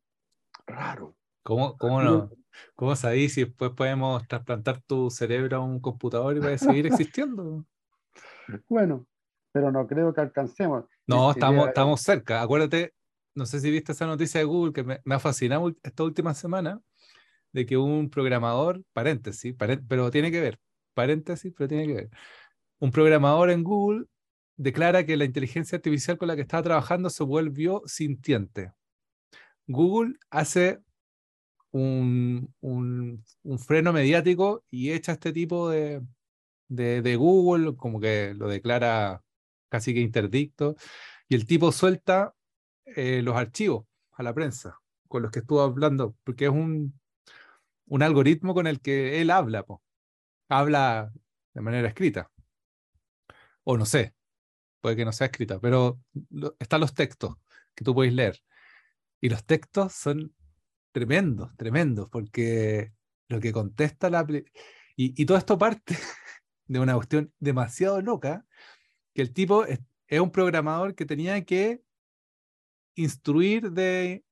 raro. 0.67 1.17
¿Cómo, 1.43 1.77
cómo 1.77 2.03
no? 2.03 2.31
¿Cómo 2.75 2.97
sabéis 2.97 3.35
si 3.35 3.45
después 3.45 3.73
podemos 3.73 4.27
trasplantar 4.29 4.81
tu 4.83 5.11
cerebro 5.11 5.59
a 5.59 5.61
un 5.61 5.81
computador 5.81 6.37
y 6.37 6.41
va 6.41 6.51
a 6.51 6.59
seguir 6.59 6.87
existiendo? 6.87 7.65
Bueno, 8.69 9.07
pero 9.53 9.73
no 9.73 9.87
creo 9.87 10.13
que 10.13 10.21
alcancemos. 10.21 10.85
No, 11.07 11.31
estamos, 11.31 11.69
estamos 11.69 12.03
cerca. 12.03 12.43
Acuérdate, 12.43 12.93
no 13.35 13.47
sé 13.47 13.59
si 13.59 13.71
viste 13.71 13.93
esa 13.93 14.07
noticia 14.07 14.39
de 14.39 14.45
Google 14.45 14.75
que 14.75 14.85
me, 14.85 15.01
me 15.05 15.15
ha 15.15 15.19
fascinado 15.19 15.75
esta 15.83 16.05
última 16.05 16.35
semana, 16.35 16.81
de 17.55 17.65
que 17.65 17.77
un 17.77 18.11
programador, 18.11 18.83
paréntesis, 18.93 19.55
pero 19.89 20.11
tiene 20.11 20.31
que 20.31 20.41
ver, 20.41 20.61
paréntesis, 20.93 21.53
pero 21.57 21.69
tiene 21.69 21.87
que 21.87 21.95
ver. 21.95 22.11
Un 22.81 22.91
programador 22.91 23.51
en 23.51 23.63
Google 23.63 24.07
declara 24.57 25.07
que 25.07 25.17
la 25.17 25.25
inteligencia 25.25 25.77
artificial 25.77 26.19
con 26.19 26.29
la 26.29 26.37
que 26.37 26.43
estaba 26.43 26.65
trabajando 26.65 27.09
se 27.11 27.25
volvió 27.25 27.83
sintiente. 27.87 28.73
Google 29.67 30.15
hace 30.31 30.81
un, 31.71 32.55
un, 32.61 33.25
freno 33.59 33.93
mediático 33.93 34.65
y 34.71 34.93
echa 34.93 35.13
este 35.13 35.33
tipo 35.33 35.69
de, 35.71 36.03
de, 36.69 37.17
Google, 37.17 37.77
como 37.77 38.01
que 38.01 38.35
lo 38.35 38.49
declara 38.49 39.23
casi 39.69 39.95
que 39.95 40.01
interdicto, 40.01 40.77
y 41.29 41.35
el 41.35 41.47
tipo 41.47 41.73
suelta 41.73 42.35
eh, 42.87 43.23
los 43.23 43.37
archivos 43.37 43.87
a 44.13 44.23
la 44.23 44.35
prensa 44.35 44.81
con 45.09 45.23
los 45.23 45.33
que 45.33 45.41
estuvo 45.41 45.63
hablando, 45.63 46.17
porque 46.25 46.47
es 46.47 46.51
un, 46.51 46.99
un 47.87 48.03
algoritmo 48.03 48.55
con 48.55 48.67
el 48.67 48.81
que 48.81 49.21
él 49.21 49.31
habla, 49.31 49.65
habla 50.49 51.13
de 51.55 51.61
manera 51.61 51.89
escrita. 51.89 52.31
O 53.65 53.77
no 53.77 53.87
sé, 53.87 54.15
puede 54.81 54.97
que 54.97 55.05
no 55.05 55.13
sea 55.13 55.27
escrita, 55.27 55.59
pero 55.61 56.01
están 56.59 56.81
los 56.81 56.95
textos 56.95 57.37
que 57.75 57.85
tú 57.85 57.95
puedes 57.95 58.13
leer. 58.13 58.43
Y 59.25 59.31
los 59.31 59.43
textos 59.47 59.95
son 59.95 60.35
tremendos, 60.93 61.57
tremendos, 61.57 62.11
porque 62.11 62.93
lo 63.29 63.41
que 63.41 63.53
contesta 63.53 64.11
la... 64.11 64.27
Y, 64.97 65.25
todo 65.25 65.39
esto 65.39 65.57
parte 65.57 65.97
de 66.67 66.79
una 66.79 66.95
cuestión 66.95 67.33
demasiado 67.39 68.03
loca, 68.03 68.45
que 69.15 69.23
el 69.23 69.33
tipo 69.33 69.65
es, 69.65 69.81
un 70.11 70.31
programador 70.31 70.95
que 70.95 71.07
tenía 71.07 71.43
que 71.43 71.81
instruir 72.97 73.73
de 73.73 74.23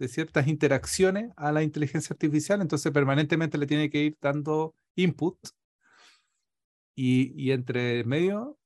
ciertas 0.00 0.46
interacciones 0.46 1.32
a 1.36 1.50
la 1.50 1.62
inteligencia 1.62 2.12
artificial, 2.12 2.60
entonces 2.60 2.92
permanentemente 2.92 3.56
le 3.56 3.66
tiene 3.66 3.88
que 3.88 4.04
ir 4.04 4.18
dando 4.20 4.74
input 4.96 5.38
y 6.94 7.52
entre 7.52 8.04
medio, 8.04 8.58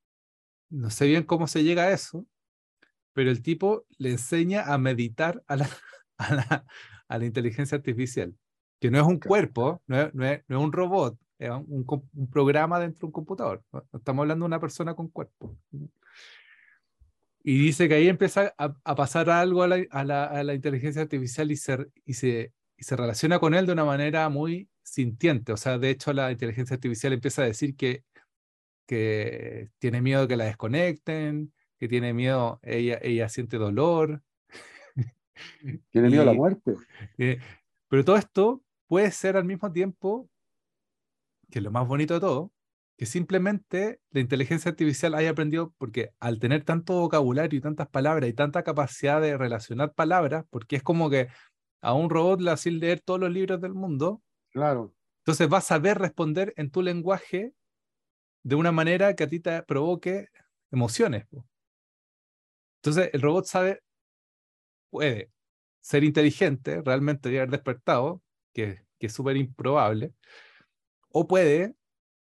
no 0.68 0.90
sé 0.90 1.06
bien 1.06 1.22
cómo 1.22 1.46
se 1.46 1.62
llega 1.62 1.84
a 1.84 1.92
eso, 1.92 2.26
pero 3.16 3.30
el 3.30 3.40
tipo 3.40 3.86
le 3.96 4.10
enseña 4.10 4.64
a 4.64 4.76
meditar 4.76 5.42
a 5.46 5.56
la, 5.56 5.70
a 6.18 6.34
la, 6.34 6.66
a 7.08 7.18
la 7.18 7.24
inteligencia 7.24 7.78
artificial, 7.78 8.36
que 8.78 8.90
no 8.90 9.00
es 9.00 9.06
un 9.06 9.18
cuerpo, 9.18 9.82
no 9.86 10.02
es, 10.02 10.14
no 10.14 10.26
es, 10.26 10.42
no 10.48 10.58
es 10.58 10.64
un 10.64 10.70
robot, 10.70 11.18
es 11.38 11.48
un, 11.48 11.86
un, 12.12 12.30
programa 12.30 12.78
dentro 12.78 13.00
de 13.00 13.06
un 13.06 13.12
computador. 13.12 13.64
Estamos 13.94 14.22
hablando 14.22 14.44
de 14.44 14.48
una 14.48 14.60
persona 14.60 14.94
con 14.94 15.08
cuerpo. 15.08 15.56
Y 17.42 17.56
dice 17.56 17.88
que 17.88 17.94
ahí 17.94 18.08
empieza 18.08 18.52
a, 18.58 18.94
pasar 18.94 19.30
algo 19.30 19.62
a 19.62 19.68
la, 19.68 20.54
inteligencia 20.54 21.00
artificial 21.00 21.50
y 21.50 21.56
se, 21.56 21.86
y, 22.04 22.12
se, 22.12 22.52
y 22.76 22.84
se 22.84 22.96
relaciona 22.96 23.38
con 23.38 23.54
él 23.54 23.64
de 23.64 23.72
una 23.72 23.86
manera 23.86 24.28
muy 24.28 24.68
sintiente. 24.82 25.52
O 25.52 25.56
sea, 25.56 25.78
de 25.78 25.88
hecho, 25.88 26.12
la 26.12 26.32
inteligencia 26.32 26.74
artificial 26.74 27.14
empieza 27.14 27.40
a 27.40 27.46
decir 27.46 27.76
que, 27.76 28.04
que 28.86 29.70
tiene 29.78 30.02
miedo 30.02 30.20
de 30.20 30.28
que 30.28 30.36
la 30.36 30.44
desconecten, 30.44 31.54
que 31.78 31.88
tiene 31.88 32.12
miedo, 32.12 32.60
ella, 32.62 32.98
ella 33.02 33.28
siente 33.28 33.58
dolor. 33.58 34.22
Tiene 35.90 36.08
miedo 36.08 36.22
a 36.22 36.26
la 36.26 36.32
muerte. 36.32 36.74
Eh, 37.18 37.38
pero 37.88 38.04
todo 38.04 38.16
esto 38.16 38.62
puede 38.86 39.10
ser 39.10 39.36
al 39.36 39.44
mismo 39.44 39.70
tiempo, 39.72 40.28
que 41.50 41.58
es 41.58 41.62
lo 41.62 41.70
más 41.70 41.86
bonito 41.86 42.14
de 42.14 42.20
todo, 42.20 42.52
que 42.96 43.04
simplemente 43.04 44.00
la 44.10 44.20
inteligencia 44.20 44.70
artificial 44.70 45.14
haya 45.14 45.30
aprendido, 45.30 45.74
porque 45.76 46.12
al 46.18 46.38
tener 46.38 46.64
tanto 46.64 47.00
vocabulario 47.00 47.58
y 47.58 47.62
tantas 47.62 47.88
palabras 47.88 48.28
y 48.28 48.32
tanta 48.32 48.62
capacidad 48.62 49.20
de 49.20 49.36
relacionar 49.36 49.92
palabras, 49.92 50.46
porque 50.50 50.76
es 50.76 50.82
como 50.82 51.10
que 51.10 51.28
a 51.82 51.92
un 51.92 52.08
robot 52.08 52.40
le 52.40 52.50
hace 52.50 52.70
leer 52.70 53.00
todos 53.00 53.20
los 53.20 53.30
libros 53.30 53.60
del 53.60 53.74
mundo. 53.74 54.22
Claro. 54.50 54.94
Entonces 55.18 55.52
va 55.52 55.58
a 55.58 55.62
saber 55.62 55.98
responder 55.98 56.54
en 56.56 56.70
tu 56.70 56.82
lenguaje 56.82 57.52
de 58.42 58.54
una 58.54 58.72
manera 58.72 59.14
que 59.14 59.24
a 59.24 59.28
ti 59.28 59.40
te 59.40 59.62
provoque 59.62 60.28
emociones. 60.70 61.26
Entonces 62.86 63.10
el 63.12 63.20
robot 63.20 63.46
sabe, 63.46 63.82
puede 64.90 65.32
ser 65.80 66.04
inteligente, 66.04 66.82
realmente 66.84 67.28
haber 67.30 67.50
despertado, 67.50 68.22
que, 68.52 68.84
que 69.00 69.08
es 69.08 69.12
súper 69.12 69.36
improbable, 69.36 70.14
o 71.10 71.26
puede 71.26 71.74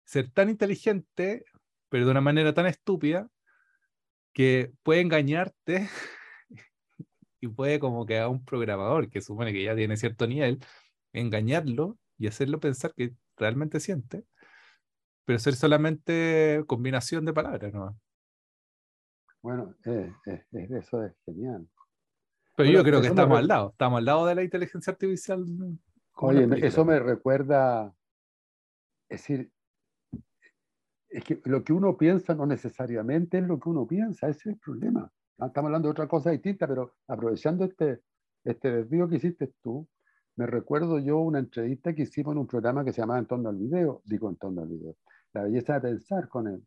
ser 0.05 0.29
tan 0.29 0.49
inteligente, 0.49 1.43
pero 1.89 2.05
de 2.05 2.11
una 2.11 2.21
manera 2.21 2.53
tan 2.53 2.67
estúpida, 2.67 3.27
que 4.31 4.71
puede 4.83 5.01
engañarte 5.01 5.89
y 7.41 7.47
puede 7.47 7.79
como 7.79 8.05
que 8.05 8.19
a 8.19 8.27
un 8.27 8.45
programador 8.45 9.09
que 9.09 9.21
supone 9.21 9.53
que 9.53 9.63
ya 9.63 9.75
tiene 9.75 9.97
cierto 9.97 10.27
nivel, 10.27 10.59
engañarlo 11.13 11.97
y 12.19 12.27
hacerlo 12.27 12.59
pensar 12.59 12.93
que 12.93 13.15
realmente 13.37 13.79
siente, 13.79 14.23
pero 15.25 15.39
ser 15.39 15.55
solamente 15.55 16.63
combinación 16.67 17.25
de 17.25 17.33
palabras, 17.33 17.73
¿no? 17.73 17.99
Bueno, 19.43 19.75
eh, 19.85 20.09
eh, 20.25 20.45
eso 20.71 21.03
es 21.03 21.13
genial. 21.25 21.67
Pero 22.55 22.69
yo 22.69 22.83
creo 22.83 23.01
que 23.01 23.07
estamos 23.07 23.37
al 23.37 23.47
lado, 23.47 23.71
estamos 23.71 23.97
al 23.97 24.05
lado 24.05 24.25
de 24.25 24.35
la 24.35 24.43
inteligencia 24.43 24.91
artificial. 24.91 25.45
Oye, 26.15 26.47
eso 26.65 26.85
me 26.85 26.97
recuerda, 26.99 27.93
es 29.09 29.19
decir, 29.19 29.51
es 31.09 31.23
que 31.25 31.41
lo 31.43 31.63
que 31.63 31.73
uno 31.73 31.97
piensa 31.97 32.33
no 32.33 32.45
necesariamente 32.45 33.39
es 33.39 33.43
lo 33.43 33.59
que 33.59 33.69
uno 33.69 33.85
piensa, 33.85 34.29
ese 34.29 34.39
es 34.39 34.45
el 34.55 34.57
problema. 34.59 35.11
Ah, 35.39 35.47
estamos 35.47 35.67
hablando 35.67 35.89
de 35.89 35.91
otra 35.91 36.07
cosa 36.07 36.31
distinta, 36.31 36.65
pero 36.65 36.95
aprovechando 37.07 37.65
este, 37.65 38.01
este 38.45 38.71
desvío 38.71 39.09
que 39.09 39.17
hiciste 39.17 39.53
tú, 39.61 39.85
me 40.37 40.47
recuerdo 40.47 40.99
yo 40.99 41.19
una 41.19 41.39
entrevista 41.39 41.93
que 41.93 42.03
hicimos 42.03 42.33
en 42.33 42.39
un 42.39 42.47
programa 42.47 42.85
que 42.85 42.93
se 42.93 43.01
llamaba 43.01 43.19
En 43.19 43.25
torno 43.25 43.49
al 43.49 43.57
video, 43.57 44.01
digo 44.05 44.29
En 44.29 44.37
torno 44.37 44.61
al 44.61 44.69
video, 44.69 44.95
La 45.33 45.43
belleza 45.43 45.73
de 45.73 45.81
pensar 45.81 46.29
con 46.29 46.47
él, 46.47 46.65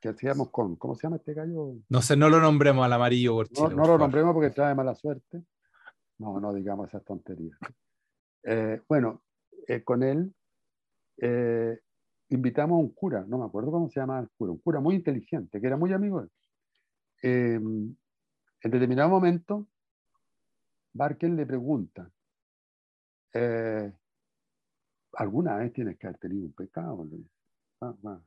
que 0.00 0.08
hacíamos 0.08 0.50
con, 0.50 0.76
¿cómo 0.76 0.94
se 0.94 1.02
llama 1.02 1.16
este 1.16 1.34
gallo? 1.34 1.74
No 1.88 2.02
sé, 2.02 2.16
no 2.16 2.28
lo 2.28 2.40
nombremos 2.40 2.84
al 2.84 2.92
amarillo 2.92 3.34
por 3.34 3.52
No, 3.52 3.68
no 3.70 3.86
lo 3.86 3.98
nombremos 3.98 4.32
porque 4.32 4.50
trae 4.50 4.74
mala 4.74 4.94
suerte. 4.94 5.44
No, 6.18 6.40
no 6.40 6.52
digamos 6.54 6.88
esas 6.88 7.04
tonterías. 7.04 7.58
Eh, 8.42 8.80
bueno, 8.88 9.22
eh, 9.66 9.82
con 9.82 10.02
él 10.02 10.34
eh, 11.18 11.80
invitamos 12.28 12.76
a 12.76 12.80
un 12.80 12.92
cura, 12.92 13.24
no 13.26 13.38
me 13.38 13.44
acuerdo 13.44 13.70
cómo 13.70 13.88
se 13.90 14.00
llama 14.00 14.20
el 14.20 14.30
cura, 14.30 14.52
un 14.52 14.58
cura 14.58 14.80
muy 14.80 14.94
inteligente, 14.94 15.60
que 15.60 15.66
era 15.66 15.76
muy 15.76 15.92
amigo 15.92 16.20
de 16.20 16.26
él. 16.26 16.32
Eh, 17.22 17.54
en 17.56 18.70
determinado 18.70 19.10
momento, 19.10 19.66
Barker 20.92 21.30
le 21.30 21.44
pregunta, 21.44 22.10
¿alguna 25.12 25.56
vez 25.56 25.72
tienes 25.72 25.98
que 25.98 26.06
haber 26.06 26.18
tenido 26.18 26.46
un 26.46 26.52
pecado? 26.52 27.06
Ah, 27.80 27.94
ah. 28.06 28.20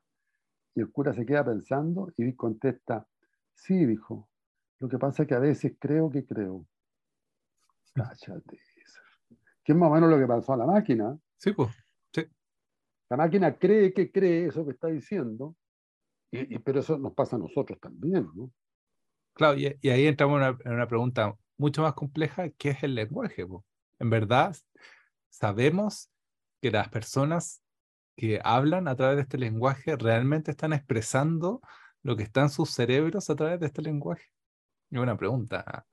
Y 0.80 0.82
el 0.82 0.94
cura 0.94 1.14
se 1.14 1.26
queda 1.26 1.44
pensando 1.44 2.14
y 2.16 2.34
contesta, 2.36 3.06
sí, 3.54 3.86
dijo, 3.86 4.30
lo 4.80 4.88
que 4.88 4.98
pasa 4.98 5.24
es 5.24 5.28
que 5.28 5.36
a 5.36 5.40
veces 5.40 5.74
creo 5.78 6.10
que 6.10 6.26
creo. 6.26 6.66
Cállate. 7.94 8.62
Que 9.62 9.74
es 9.74 9.78
más 9.78 9.92
o 9.92 9.94
menos 9.94 10.10
lo 10.10 10.18
que 10.18 10.26
pasó 10.26 10.54
a 10.54 10.58
la 10.58 10.66
máquina. 10.66 11.20
Sí, 11.36 11.52
pues. 11.52 11.76
La 13.10 13.18
máquina 13.18 13.58
cree 13.58 13.94
que 13.94 14.10
cree 14.10 14.46
eso 14.46 14.64
que 14.64 14.72
está 14.72 14.88
diciendo, 14.88 15.58
y, 16.32 16.60
pero 16.60 16.80
eso 16.80 16.98
nos 16.98 17.14
pasa 17.14 17.36
a 17.36 17.40
nosotros 17.40 17.78
también, 17.82 18.30
¿no? 18.36 18.52
Claro, 19.34 19.58
y, 19.58 19.66
ahí 19.90 20.06
entramos 20.06 20.42
en 20.64 20.72
una, 20.72 20.88
pregunta 20.88 21.36
mucho 21.58 21.82
más 21.82 21.94
compleja, 21.94 22.50
¿qué 22.52 22.70
es 22.70 22.84
el 22.84 22.96
lenguaje? 22.96 23.46
En 23.98 24.10
verdad, 24.10 24.56
sabemos 25.30 26.10
que 26.62 26.72
las 26.72 26.88
personas 26.88 27.64
que 28.20 28.42
hablan 28.44 28.90
a 28.90 28.98
través 28.98 29.16
de 29.16 29.22
este 29.22 29.38
lenguaje 29.38 29.96
realmente 29.96 30.52
están 30.52 30.74
expresando 30.74 31.62
lo 32.04 32.18
que 32.18 32.24
está 32.24 32.42
en 32.42 32.50
sus 32.50 32.70
cerebros 32.70 33.30
a 33.30 33.36
través 33.38 33.62
de 33.62 33.68
este 33.68 33.82
lenguaje. 33.82 34.26
Es 34.92 35.00
una 35.00 35.16
pregunta 35.16 35.88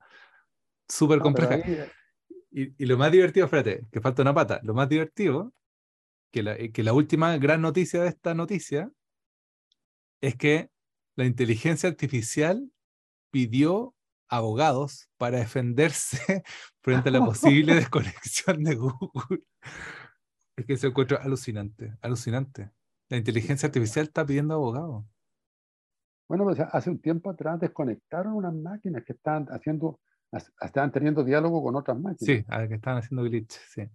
súper 0.89 1.19
compleja. 1.19 1.87
Y, 2.51 2.83
y, 2.83 2.85
lo 2.85 2.97
más 2.97 3.13
divertido, 3.13 3.45
espérate, 3.45 3.87
que 3.93 4.01
falta 4.01 4.23
una 4.23 4.33
pata, 4.33 4.59
lo 4.63 4.73
más 4.73 4.89
divertido 4.89 5.53
que 6.29 6.43
la, 6.43 6.57
que 6.57 6.83
la 6.83 6.91
última 6.91 7.37
gran 7.37 7.61
noticia 7.61 8.01
de 8.01 8.09
esta 8.09 8.33
noticia 8.33 8.91
es 10.19 10.35
que 10.35 10.69
la 11.15 11.23
inteligencia 11.23 11.87
artificial 11.87 12.73
pidió 13.31 13.95
abogados 14.27 15.07
para 15.15 15.39
defenderse 15.39 16.43
frente 16.81 17.07
a 17.07 17.13
la 17.13 17.19
posible 17.25 17.73
desconexión 17.73 18.65
de 18.65 18.75
Google. 18.75 19.43
Es 20.57 20.65
que 20.65 20.75
se 20.75 20.87
encuentra 20.87 21.17
alucinante, 21.17 21.95
alucinante. 22.01 22.71
La 23.09 23.17
inteligencia 23.17 23.67
artificial 23.67 24.07
está 24.07 24.25
pidiendo 24.25 24.55
abogados. 24.55 25.05
Bueno, 26.27 26.43
pues 26.43 26.59
hace 26.59 26.89
un 26.89 26.99
tiempo 26.99 27.29
atrás 27.29 27.59
desconectaron 27.59 28.33
unas 28.33 28.53
máquinas 28.53 29.03
que 29.05 29.13
estaban 29.13 29.45
haciendo, 29.49 30.01
estaban 30.59 30.91
teniendo 30.91 31.23
diálogo 31.23 31.63
con 31.63 31.75
otras 31.75 31.97
máquinas. 31.97 32.19
Sí, 32.19 32.43
que 32.43 32.73
estaban 32.73 32.99
haciendo 32.99 33.23
glitch, 33.23 33.51
sí. 33.51 33.87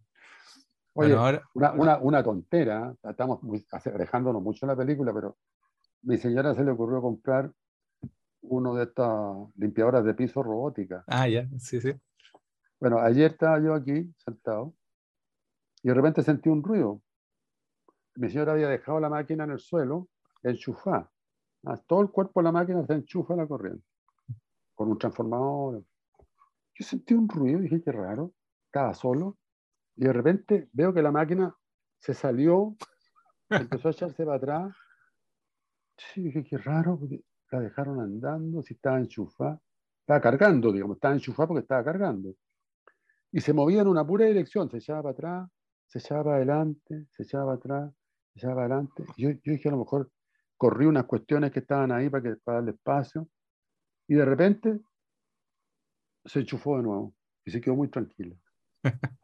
Oye, 0.95 1.15
una, 1.55 1.73
una, 1.73 1.99
una, 1.99 2.23
tontera, 2.23 2.95
estamos 3.03 3.43
muy, 3.43 3.67
alejándonos 3.71 4.43
mucho 4.43 4.65
en 4.65 4.69
la 4.69 4.77
película, 4.77 5.13
pero 5.13 5.39
mi 6.03 6.17
señora 6.17 6.55
se 6.55 6.63
le 6.63 6.71
ocurrió 6.71 7.03
comprar 7.03 7.51
uno 8.43 8.75
de 8.75 8.85
estas 8.85 9.37
limpiadoras 9.57 10.05
de 10.05 10.15
piso 10.15 10.43
robótica. 10.43 11.03
Ah, 11.07 11.27
ya, 11.29 11.49
sí, 11.59 11.81
sí. 11.81 11.95
Bueno, 12.79 12.99
ayer 13.01 13.33
estaba 13.33 13.59
yo 13.61 13.75
aquí 13.75 14.13
sentado 14.19 14.75
y 15.83 15.89
de 15.89 15.95
repente 15.95 16.23
sentí 16.23 16.49
un 16.49 16.63
ruido. 16.63 17.03
Mi 18.17 18.29
señora 18.29 18.53
había 18.53 18.69
dejado 18.69 19.01
la 19.01 19.09
máquina 19.09 19.45
en 19.45 19.53
el 19.53 19.59
suelo, 19.59 20.09
enchufada. 20.43 21.11
Ah, 21.65 21.77
todo 21.77 22.03
el 22.03 22.11
cuerpo 22.11 22.41
de 22.41 22.45
la 22.45 22.53
máquina 22.53 22.85
se 22.87 22.93
enchufa 22.95 23.35
a 23.35 23.39
la 23.39 23.47
corriente 23.47 23.87
con 24.75 24.91
un 24.91 24.99
transformador. 24.99 25.85
Yo 26.75 26.85
sentí 26.85 27.15
un 27.15 27.29
ruido 27.29 27.61
dije, 27.61 27.83
qué 27.83 27.93
raro, 27.93 28.33
estaba 28.67 28.95
solo. 28.95 29.39
Y 29.97 30.05
de 30.05 30.13
repente 30.13 30.69
veo 30.73 30.93
que 30.93 31.03
la 31.03 31.13
máquina 31.13 31.55
se 31.99 32.15
salió, 32.15 32.77
empezó 33.51 33.89
a 33.89 33.91
echarse 33.93 34.25
para 34.25 34.37
atrás. 34.37 34.77
Sí, 35.97 36.23
dije, 36.23 36.45
qué 36.45 36.59
raro, 36.59 36.99
la 37.51 37.61
dejaron 37.61 38.01
andando, 38.01 38.63
si 38.63 38.75
estaba 38.75 38.99
enchufada. 38.99 39.61
Estaba 40.01 40.21
cargando, 40.21 40.73
digamos, 40.73 40.97
estaba 40.97 41.15
enchufada 41.15 41.47
porque 41.49 41.63
estaba 41.63 41.85
cargando. 41.85 42.35
Y 43.31 43.41
se 43.41 43.53
movía 43.53 43.83
en 43.83 43.89
una 43.89 44.07
pura 44.07 44.27
dirección, 44.27 44.69
se 44.71 44.79
echaba 44.79 45.03
para 45.03 45.13
atrás, 45.13 45.51
se 45.93 45.99
echaba 45.99 46.25
para 46.25 46.37
adelante, 46.37 47.07
se 47.11 47.23
echaba 47.23 47.45
para 47.45 47.57
atrás, 47.57 47.95
se 48.33 48.39
echaba 48.39 48.55
para 48.55 48.67
adelante. 48.67 49.05
Yo, 49.19 49.29
yo 49.31 49.53
dije, 49.53 49.69
a 49.69 49.73
lo 49.73 49.79
mejor 49.81 50.11
corrí 50.57 50.87
unas 50.87 51.05
cuestiones 51.05 51.51
que 51.51 51.59
estaban 51.59 51.93
ahí 51.93 52.09
para, 52.09 52.23
que, 52.23 52.37
para 52.37 52.59
darle 52.59 52.71
espacio. 52.71 53.29
Y 54.09 54.15
de 54.15 54.25
repente 54.25 54.81
se 56.25 56.41
enchufó 56.41 56.79
de 56.79 56.85
nuevo 56.85 57.15
y 57.45 57.51
se 57.51 57.61
quedó 57.61 57.77
muy 57.77 57.89
tranquilo. 57.89 58.39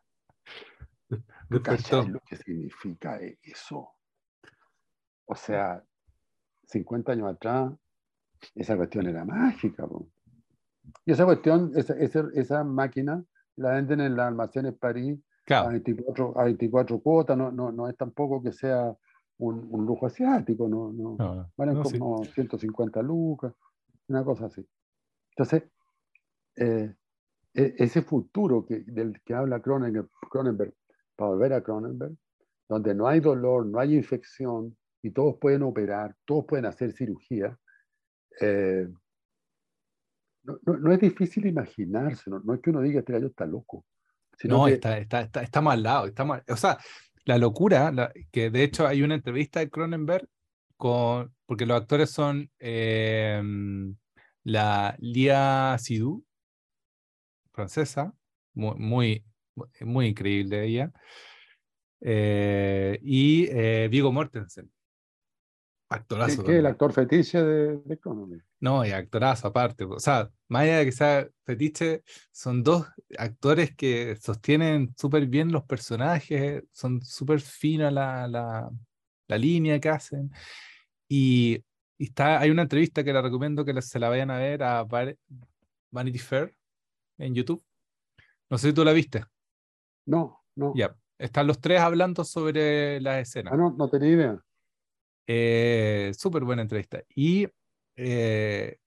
¿Cachai 1.64 2.06
lo 2.08 2.20
que 2.20 2.36
significa 2.36 3.18
eso? 3.42 3.88
O 5.24 5.34
sea, 5.34 5.82
50 6.64 7.12
años 7.12 7.32
atrás, 7.32 7.72
esa 8.54 8.76
cuestión 8.76 9.06
era 9.06 9.24
mágica. 9.24 9.88
Y 11.06 11.12
esa 11.12 11.24
cuestión, 11.24 11.72
esa, 11.74 11.94
esa, 12.34 12.62
máquina, 12.62 13.24
la 13.56 13.70
venden 13.70 14.02
en 14.02 14.16
los 14.16 14.26
almacenes 14.26 14.74
París 14.74 15.18
a, 15.50 15.68
24, 15.68 16.38
a 16.38 16.44
24 16.44 17.00
cuotas, 17.00 17.36
no, 17.36 17.50
no, 17.50 17.72
no 17.72 17.88
es 17.88 17.96
tampoco 17.96 18.42
que 18.42 18.52
sea 18.52 18.94
un, 19.38 19.68
un 19.70 19.86
lujo 19.86 20.06
asiático, 20.06 20.68
no, 20.68 20.92
no, 20.92 21.50
valen 21.56 21.82
como 21.82 22.24
150 22.24 23.02
lucas, 23.02 23.54
una 24.08 24.24
cosa 24.24 24.46
así. 24.46 24.66
Entonces, 25.30 25.64
eh, 26.56 26.94
e, 27.54 27.74
ese 27.78 28.02
futuro 28.02 28.64
que, 28.66 28.80
del 28.80 29.20
que 29.22 29.34
habla 29.34 29.60
Cronenberg, 29.60 30.08
Cronenberg 30.30 30.74
para 31.16 31.30
volver 31.30 31.52
a 31.52 31.62
Cronenberg, 31.62 32.16
donde 32.68 32.94
no 32.94 33.06
hay 33.06 33.20
dolor, 33.20 33.66
no 33.66 33.78
hay 33.78 33.94
infección 33.94 34.76
y 35.02 35.10
todos 35.10 35.36
pueden 35.40 35.62
operar, 35.62 36.16
todos 36.24 36.44
pueden 36.44 36.66
hacer 36.66 36.92
cirugía, 36.92 37.56
eh, 38.40 38.88
no, 40.44 40.58
no, 40.78 40.92
es 40.92 41.00
difícil 41.00 41.46
imaginarse, 41.46 42.30
no, 42.30 42.54
es 42.54 42.60
que 42.60 42.70
uno 42.70 42.80
diga, 42.80 43.00
este 43.00 43.12
gallo 43.12 43.26
está 43.26 43.44
loco. 43.44 43.84
Sino 44.38 44.58
no, 44.58 44.68
está, 44.68 44.98
está, 44.98 45.22
está, 45.22 45.42
está, 45.42 45.60
mal 45.60 45.82
lado, 45.82 46.06
está 46.06 46.24
mal. 46.24 46.44
O 46.48 46.56
sea, 46.56 46.78
la 47.24 47.38
locura, 47.38 47.92
que 48.30 48.50
de 48.50 48.62
hecho 48.62 48.86
hay 48.86 49.02
una 49.02 49.16
entrevista 49.16 49.60
de 49.60 49.68
Cronenberg 49.68 50.28
con, 50.76 51.34
porque 51.44 51.66
los 51.66 51.80
actores 51.80 52.10
son 52.10 52.50
eh, 52.60 53.42
la 54.44 54.96
Lia 55.00 55.76
Sidhu, 55.78 56.24
francesa, 57.52 58.14
muy, 58.54 58.76
muy, 58.78 59.24
muy 59.80 60.06
increíble 60.06 60.64
ella. 60.64 60.92
Eh, 62.00 62.98
y 63.02 63.46
eh, 63.50 63.88
Vigo 63.90 64.12
Mortensen. 64.12 64.70
Actorazo. 65.90 66.44
¿Qué, 66.44 66.58
el 66.58 66.66
actor 66.66 66.92
fetiche 66.92 67.42
de, 67.42 67.78
de 67.78 67.98
No, 68.60 68.84
y 68.84 68.90
actorazo 68.90 69.48
aparte. 69.48 69.84
O 69.84 69.98
sea, 69.98 70.30
más 70.48 70.62
allá 70.62 70.78
de 70.78 70.84
que 70.84 70.92
sea 70.92 71.28
fetiche, 71.44 72.02
son 72.30 72.62
dos 72.62 72.86
actores 73.16 73.74
que 73.74 74.14
sostienen 74.16 74.94
súper 74.98 75.26
bien 75.26 75.50
los 75.50 75.64
personajes, 75.64 76.62
son 76.72 77.00
súper 77.00 77.40
fina 77.40 77.90
la, 77.90 78.28
la, 78.28 78.70
la, 79.28 79.38
línea 79.38 79.80
que 79.80 79.88
hacen. 79.88 80.30
Y, 81.08 81.64
está, 81.98 82.38
hay 82.38 82.50
una 82.50 82.62
entrevista 82.62 83.02
que 83.02 83.12
la 83.12 83.22
recomiendo 83.22 83.64
que 83.64 83.80
se 83.80 83.98
la 83.98 84.10
vayan 84.10 84.30
a 84.30 84.38
ver 84.38 84.62
a 84.62 84.86
Vanity 85.90 86.18
Fair 86.18 86.54
en 87.16 87.34
YouTube. 87.34 87.64
No 88.50 88.58
sé 88.58 88.68
si 88.68 88.74
tú 88.74 88.84
la 88.84 88.92
viste. 88.92 89.24
No, 90.04 90.44
no. 90.54 90.74
Ya, 90.76 90.94
están 91.16 91.46
los 91.46 91.60
tres 91.60 91.80
hablando 91.80 92.24
sobre 92.24 93.00
la 93.00 93.20
escena. 93.20 93.50
Ah, 93.54 93.56
no, 93.56 93.70
no 93.70 93.88
tenía 93.88 94.10
idea. 94.10 94.44
Eh, 95.28 96.12
Súper 96.16 96.42
buena 96.42 96.62
entrevista. 96.62 97.02
Y 97.14 97.48
eh, 97.96 98.78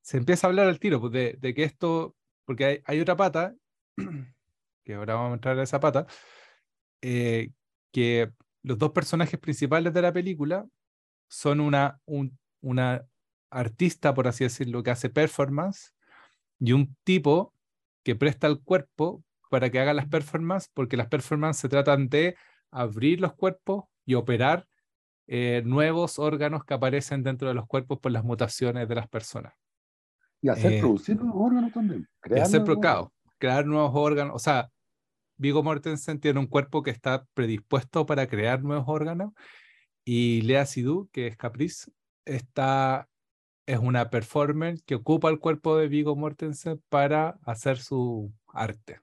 se 0.00 0.16
empieza 0.16 0.46
a 0.46 0.50
hablar 0.50 0.68
al 0.68 0.78
tiro 0.78 1.00
pues, 1.00 1.12
de, 1.12 1.54
que 1.54 1.64
esto, 1.64 2.16
porque 2.44 2.82
hay, 2.84 3.00
otra 3.00 3.16
pata, 3.16 3.54
que 4.84 4.94
ahora 4.94 5.14
vamos 5.14 5.32
a 5.32 5.34
entrar 5.34 5.58
a 5.58 5.62
esa 5.64 5.80
pata, 5.80 6.06
eh, 7.02 7.50
que 7.92 8.32
los 8.62 8.78
dos 8.78 8.92
personajes 8.92 9.38
principales 9.40 9.92
de 9.92 10.02
la 10.02 10.12
película 10.12 10.66
son 11.28 11.60
una, 11.60 12.00
una 12.60 13.04
artista, 13.50 14.14
por 14.14 14.28
así 14.28 14.44
decirlo, 14.44 14.82
que 14.82 14.92
hace 14.92 15.10
performance 15.10 15.94
y 16.60 16.72
un 16.72 16.96
tipo 17.04 17.54
que 18.04 18.14
presta 18.14 18.46
el 18.46 18.60
cuerpo 18.62 19.24
para 19.50 19.70
que 19.70 19.80
haga 19.80 19.94
las 19.94 20.06
performances, 20.06 20.70
porque 20.72 20.96
las 20.96 21.08
performances 21.08 21.60
se 21.60 21.68
tratan 21.68 22.08
de 22.08 22.36
abrir 22.70 23.20
los 23.20 23.34
cuerpos 23.34 23.84
y 24.06 24.14
operar 24.14 24.66
eh, 25.26 25.62
nuevos 25.64 26.18
órganos 26.18 26.64
que 26.64 26.74
aparecen 26.74 27.22
dentro 27.22 27.48
de 27.48 27.54
los 27.54 27.66
cuerpos 27.66 27.98
por 27.98 28.12
las 28.12 28.24
mutaciones 28.24 28.88
de 28.88 28.94
las 28.94 29.08
personas. 29.08 29.54
Y 30.40 30.48
hacer 30.48 30.72
eh, 30.72 30.80
producir 30.80 31.16
nuevos 31.16 31.46
órganos 31.46 31.72
también. 31.72 32.08
Crear 32.20 32.38
y 32.38 32.42
hacer 32.42 32.64
crear 33.38 33.66
nuevos 33.66 33.92
órganos. 33.94 34.34
O 34.34 34.38
sea, 34.38 34.70
Vigo 35.36 35.62
Mortensen 35.62 36.20
tiene 36.20 36.38
un 36.38 36.46
cuerpo 36.46 36.82
que 36.82 36.90
está 36.90 37.24
predispuesto 37.34 38.06
para 38.06 38.26
crear 38.26 38.62
nuevos 38.62 38.84
órganos 38.88 39.32
y 40.04 40.42
Lea 40.42 40.66
Sidhu, 40.66 41.08
que 41.12 41.28
es 41.28 41.36
Caprice, 41.36 41.90
está, 42.24 43.08
es 43.66 43.78
una 43.78 44.10
performer 44.10 44.82
que 44.84 44.96
ocupa 44.96 45.30
el 45.30 45.38
cuerpo 45.38 45.76
de 45.76 45.88
Vigo 45.88 46.16
Mortensen 46.16 46.82
para 46.88 47.38
hacer 47.44 47.78
su 47.78 48.32
arte. 48.48 49.00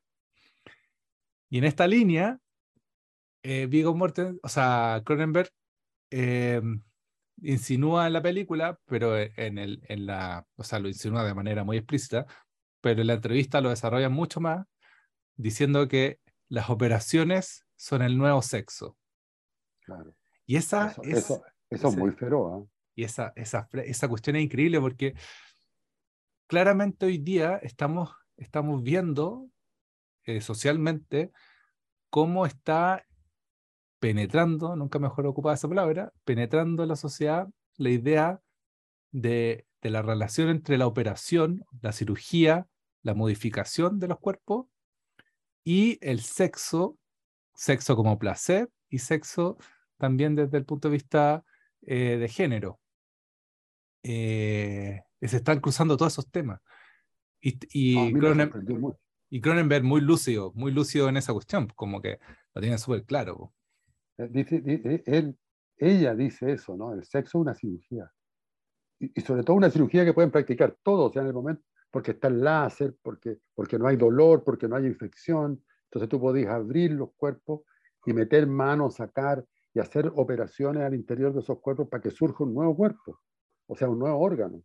Y 1.50 1.58
en 1.58 1.64
esta 1.64 1.88
línea, 1.88 2.40
eh, 3.44 3.68
Vigo 3.68 3.96
Mortensen, 3.96 4.40
o 4.44 4.50
sea, 4.50 5.02
Cronenberg 5.06 5.50
eh, 6.12 6.62
insinúa 7.41 8.08
en 8.08 8.13
la 8.13 8.22
película, 8.22 8.80
pero 8.86 9.17
en, 9.17 9.58
el, 9.58 9.82
en 9.88 10.06
la, 10.06 10.45
o 10.56 10.63
sea, 10.63 10.80
lo 10.80 10.88
insinúa 10.88 11.24
de 11.24 11.34
manera 11.34 11.63
muy 11.63 11.78
explícita, 11.78 12.26
pero 12.82 13.02
en 13.02 13.08
la 13.08 13.13
entrevista 13.13 13.62
lo 13.62 13.69
desarrolla 13.69 14.10
mucho 14.10 14.39
más, 14.39 14.65
diciendo 15.36 15.88
que 15.88 16.19
las 16.48 16.69
operaciones 16.69 17.65
son 17.76 18.02
el 18.02 18.17
nuevo 18.17 18.41
sexo. 18.41 18.98
Claro. 19.82 20.15
Y 20.45 20.56
esa 20.56 20.88
eso, 20.88 21.04
es, 21.04 21.41
eso, 21.69 21.88
es 21.89 21.98
muy 21.98 22.12
feroz. 22.12 22.63
¿eh? 22.63 22.69
Y 22.95 23.04
esa, 23.04 23.32
esa, 23.36 23.69
esa 23.72 24.08
cuestión 24.08 24.36
es 24.36 24.43
increíble 24.43 24.80
porque 24.82 25.13
claramente 26.48 27.06
hoy 27.06 27.19
día 27.19 27.58
estamos, 27.58 28.12
estamos 28.36 28.84
viendo 28.84 29.48
eh, 30.26 30.41
socialmente 30.41 31.32
cómo 32.10 32.45
está 32.45 33.06
penetrando, 34.00 34.76
nunca 34.76 35.00
mejor 35.00 35.28
ocupada 35.28 35.56
esa 35.56 35.68
palabra, 35.68 36.14
penetrando 36.26 36.84
en 36.84 36.90
la 36.90 36.96
sociedad 36.96 37.50
la 37.78 37.90
idea 37.90 38.42
de, 39.12 39.66
de, 39.82 39.90
la 39.90 40.02
relación 40.02 40.50
entre 40.50 40.78
la 40.78 40.88
operación, 40.88 41.64
la 41.82 41.92
cirugía, 41.92 42.68
la 43.02 43.14
modificación 43.14 44.00
de 44.00 44.08
los 44.08 44.20
cuerpos 44.20 44.68
y 45.64 45.98
el 46.02 46.22
sexo, 46.22 46.98
sexo 47.54 47.96
como 47.96 48.18
placer 48.20 48.70
y 48.90 49.00
sexo 49.00 49.58
también 49.98 50.36
desde 50.36 50.58
el 50.58 50.66
punto 50.66 50.88
de 50.88 50.94
vista 50.94 51.44
eh, 51.86 52.18
de 52.18 52.28
género. 52.28 52.80
Eh, 54.04 55.02
se 55.22 55.38
están 55.38 55.60
cruzando 55.60 55.98
todos 55.98 56.14
esos 56.14 56.30
temas. 56.32 56.62
Y, 57.42 57.58
y, 57.72 58.14
Cronenberg, 58.14 58.66
y 59.30 59.42
Cronenberg 59.42 59.84
muy 59.84 60.02
lúcido, 60.02 60.52
muy 60.56 60.72
lúcido 60.72 61.10
en 61.10 61.18
esa 61.18 61.34
cuestión, 61.34 61.68
como 61.76 62.02
que 62.02 62.20
lo 62.54 62.62
tiene 62.62 62.78
súper 62.78 63.06
claro. 63.06 63.54
Eh, 64.20 65.34
ella 65.78 66.16
dice 66.16 66.52
eso, 66.52 66.76
¿no? 66.76 66.94
El 66.94 67.04
sexo 67.06 67.38
es 67.38 67.42
una 67.42 67.54
cirugía. 67.56 68.12
Y, 69.00 69.22
sobre 69.22 69.44
todo 69.44 69.56
una 69.56 69.70
cirugía 69.70 70.04
que 70.04 70.14
pueden 70.14 70.32
practicar 70.32 70.78
todos 70.84 71.16
en 71.16 71.26
el 71.26 71.34
momento, 71.34 71.64
porque 71.90 72.12
está 72.12 72.28
el 72.28 72.42
láser, 72.42 72.96
porque, 73.02 73.40
porque 73.56 73.80
no 73.80 73.88
hay 73.88 73.96
dolor, 73.96 74.44
porque 74.44 74.68
no 74.68 74.76
hay 74.76 74.86
infección. 74.86 75.64
Entonces 75.86 76.10
tú 76.10 76.20
podés 76.20 76.48
abrir 76.48 76.92
los 76.92 77.14
cuerpos 77.16 77.62
y 78.06 78.14
meter 78.14 78.46
manos, 78.46 78.96
sacar 78.96 79.46
y 79.74 79.80
hacer 79.80 80.12
operaciones 80.16 80.84
al 80.84 80.96
interior 80.96 81.34
de 81.34 81.40
esos 81.40 81.60
cuerpos 81.60 81.88
para 81.88 82.02
que 82.02 82.12
surja 82.12 82.44
un 82.44 82.54
nuevo 82.54 82.76
cuerpo, 82.76 83.22
o 83.68 83.76
sea, 83.76 83.88
un 83.88 84.00
nuevo 84.00 84.20
órgano. 84.20 84.62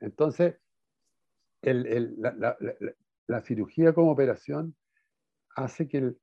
Entonces, 0.00 0.56
la, 3.26 3.40
cirugía 3.42 3.92
como 3.94 4.12
operación 4.12 4.76
hace 5.56 5.88
que, 5.88 6.14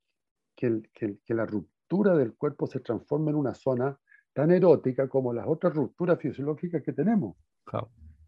que, 0.55 1.33
la 1.33 1.45
ruptura 1.45 1.70
del 1.99 2.33
cuerpo 2.35 2.67
se 2.67 2.79
transforme 2.79 3.31
en 3.31 3.37
una 3.37 3.53
zona 3.53 3.97
tan 4.33 4.51
erótica 4.51 5.09
como 5.09 5.33
las 5.33 5.45
otras 5.47 5.73
rupturas 5.73 6.19
fisiológicas 6.19 6.81
que 6.83 6.93
tenemos. 6.93 7.35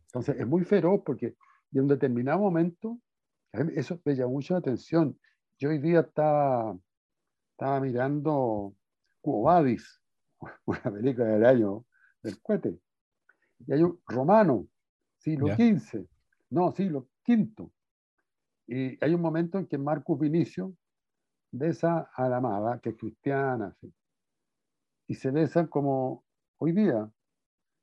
Entonces, 0.08 0.39
es 0.39 0.45
muy 0.45 0.63
feroz 0.63 1.02
porque 1.06 1.36
en 1.71 1.82
un 1.82 1.88
determinado 1.88 2.39
momento, 2.39 2.99
eso 3.76 3.99
me 4.04 4.15
llamó 4.15 4.34
mucho 4.34 4.54
la 4.54 4.60
atención. 4.60 5.17
Yo 5.58 5.69
hoy 5.69 5.80
día 5.80 6.02
estaba, 6.02 6.78
estaba 7.52 7.80
mirando 7.80 8.76
Cuobadis, 9.21 10.02
una 10.65 10.82
película 10.82 11.28
del 11.28 11.45
año 11.45 11.86
del 12.21 12.41
cohete, 12.41 12.78
y 13.65 13.73
hay 13.73 13.84
un 13.84 13.99
romano, 14.08 14.67
siglo 15.17 15.47
XV, 15.47 16.06
no, 16.49 16.71
siglo 16.73 17.08
V. 17.28 17.69
Y 18.67 19.04
hay 19.04 19.13
un 19.13 19.21
momento 19.21 19.58
en 19.58 19.67
que 19.67 19.78
Marcus 19.78 20.19
Vinicio 20.19 20.73
besa 21.54 22.10
a 22.13 22.28
la 22.28 22.38
amada, 22.38 22.80
que 22.80 22.89
es 22.89 22.98
cristiana, 22.98 23.76
y 25.08 25.16
se 25.16 25.32
besan 25.32 25.68
como 25.68 26.26
hoy 26.58 26.72
día. 26.72 27.10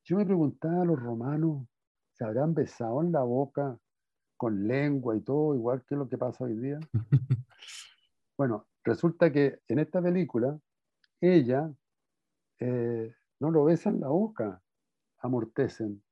Yo 0.04 0.16
me 0.16 0.26
preguntaba 0.26 0.82
a 0.82 0.84
los 0.84 1.00
romanos, 1.00 1.66
¿se 2.12 2.24
habrán 2.24 2.52
besado 2.52 3.00
en 3.00 3.12
la 3.12 3.22
boca 3.22 3.78
con 4.36 4.66
lengua 4.66 5.16
y 5.16 5.20
todo, 5.20 5.54
igual 5.54 5.84
que 5.86 5.94
lo 5.94 6.08
que 6.08 6.18
pasa 6.18 6.44
hoy 6.44 6.56
día? 6.56 6.80
bueno, 8.36 8.66
resulta 8.82 9.30
que 9.30 9.60
en 9.68 9.78
esta 9.78 10.02
película, 10.02 10.58
ella 11.20 11.72
eh, 12.58 13.14
no 13.38 13.50
lo 13.50 13.64
besa 13.64 13.90
en 13.90 14.00
la 14.00 14.08
boca, 14.08 14.60
amortecen, 15.18 16.02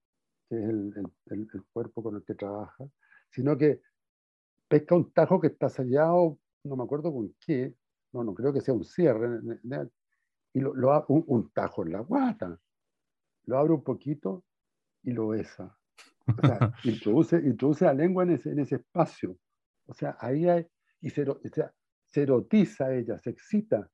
que 0.49 0.57
es 0.63 0.69
el, 0.69 0.95
el, 1.27 1.65
cuerpo 1.73 2.03
con 2.03 2.17
el 2.17 2.25
que 2.25 2.35
trabaja, 2.35 2.85
sino 3.31 3.59
que 3.59 3.81
pesca 4.69 4.95
un 4.95 5.11
tajo 5.13 5.41
que 5.41 5.49
está 5.49 5.69
sellado, 5.69 6.39
no 6.65 6.77
me 6.77 6.85
acuerdo 6.85 7.13
con 7.13 7.35
qué, 7.41 7.75
no, 8.13 8.25
no 8.25 8.35
creo 8.35 8.53
que 8.53 8.61
sea 8.61 8.75
un 8.75 8.85
cierre, 8.85 9.41
y 10.53 10.61
lo, 10.61 10.75
lo 10.75 11.05
un, 11.09 11.25
un, 11.27 11.51
tajo 11.51 11.85
en 11.85 11.93
la 11.93 12.01
guata, 12.01 12.59
lo 13.45 13.59
abre 13.59 13.73
un 13.73 13.83
poquito 13.83 14.45
y 15.03 15.13
lo 15.13 15.29
besa. 15.29 15.77
O 16.27 16.47
sea, 16.47 16.73
introduce, 16.85 17.37
introduce 17.37 17.85
la 17.85 17.95
lengua 17.95 18.25
en 18.25 18.31
ese, 18.31 18.51
en 18.51 18.61
ese 18.61 18.77
espacio. 18.77 19.37
O 19.87 19.95
sea, 19.95 20.17
ahí 20.21 20.49
hay, 20.49 20.67
y 21.01 21.11
se, 21.11 21.29
o 21.29 21.39
sea, 21.53 21.73
se 22.07 22.23
erotiza 22.23 22.95
ella, 22.95 23.19
se 23.19 23.31
excita 23.31 23.89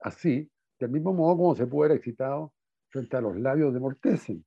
así, 0.00 0.50
del 0.78 0.90
mismo 0.90 1.12
modo 1.12 1.36
como 1.36 1.54
se 1.54 1.66
puede 1.66 1.88
haber 1.88 1.98
excitado 1.98 2.52
frente 2.88 3.16
a 3.16 3.20
los 3.20 3.38
labios 3.38 3.72
de 3.72 3.80
Mortesen. 3.80 4.44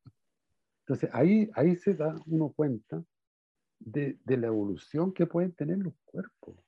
Entonces 0.81 1.09
ahí, 1.13 1.49
ahí 1.53 1.75
se 1.75 1.95
da 1.95 2.15
uno 2.27 2.53
cuenta 2.55 3.03
de, 3.79 4.19
de 4.23 4.37
la 4.37 4.47
evolución 4.47 5.13
que 5.13 5.25
pueden 5.25 5.53
tener 5.53 5.77
los 5.79 5.93
cuerpos. 6.05 6.66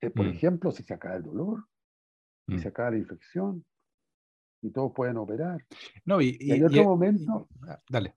Eh, 0.00 0.10
por 0.10 0.26
mm. 0.26 0.30
ejemplo, 0.30 0.70
si 0.70 0.82
se 0.82 0.94
acaba 0.94 1.16
el 1.16 1.22
dolor, 1.22 1.64
si 2.46 2.54
mm. 2.54 2.58
se 2.58 2.68
acaba 2.68 2.92
la 2.92 2.98
infección, 2.98 3.64
y 4.62 4.70
todos 4.70 4.92
pueden 4.92 5.16
operar. 5.16 5.64
No, 6.04 6.20
y, 6.20 6.36
hay 6.50 6.62
otro 6.62 6.84
momento. 6.84 7.48
Ah, 7.68 7.78
dale. 7.88 8.14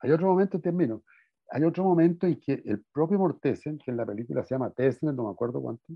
Hay 0.00 0.10
otro 0.10 0.26
momento, 0.26 0.60
termino. 0.60 1.02
Hay 1.50 1.64
otro 1.64 1.84
momento 1.84 2.26
en 2.26 2.40
que 2.40 2.62
el 2.64 2.84
propio 2.92 3.18
Mortesen, 3.18 3.78
que 3.78 3.90
en 3.90 3.96
la 3.96 4.06
película 4.06 4.42
se 4.44 4.54
llama 4.54 4.70
Tessner, 4.70 5.14
no 5.14 5.24
me 5.24 5.30
acuerdo 5.30 5.60
cuánto, 5.62 5.94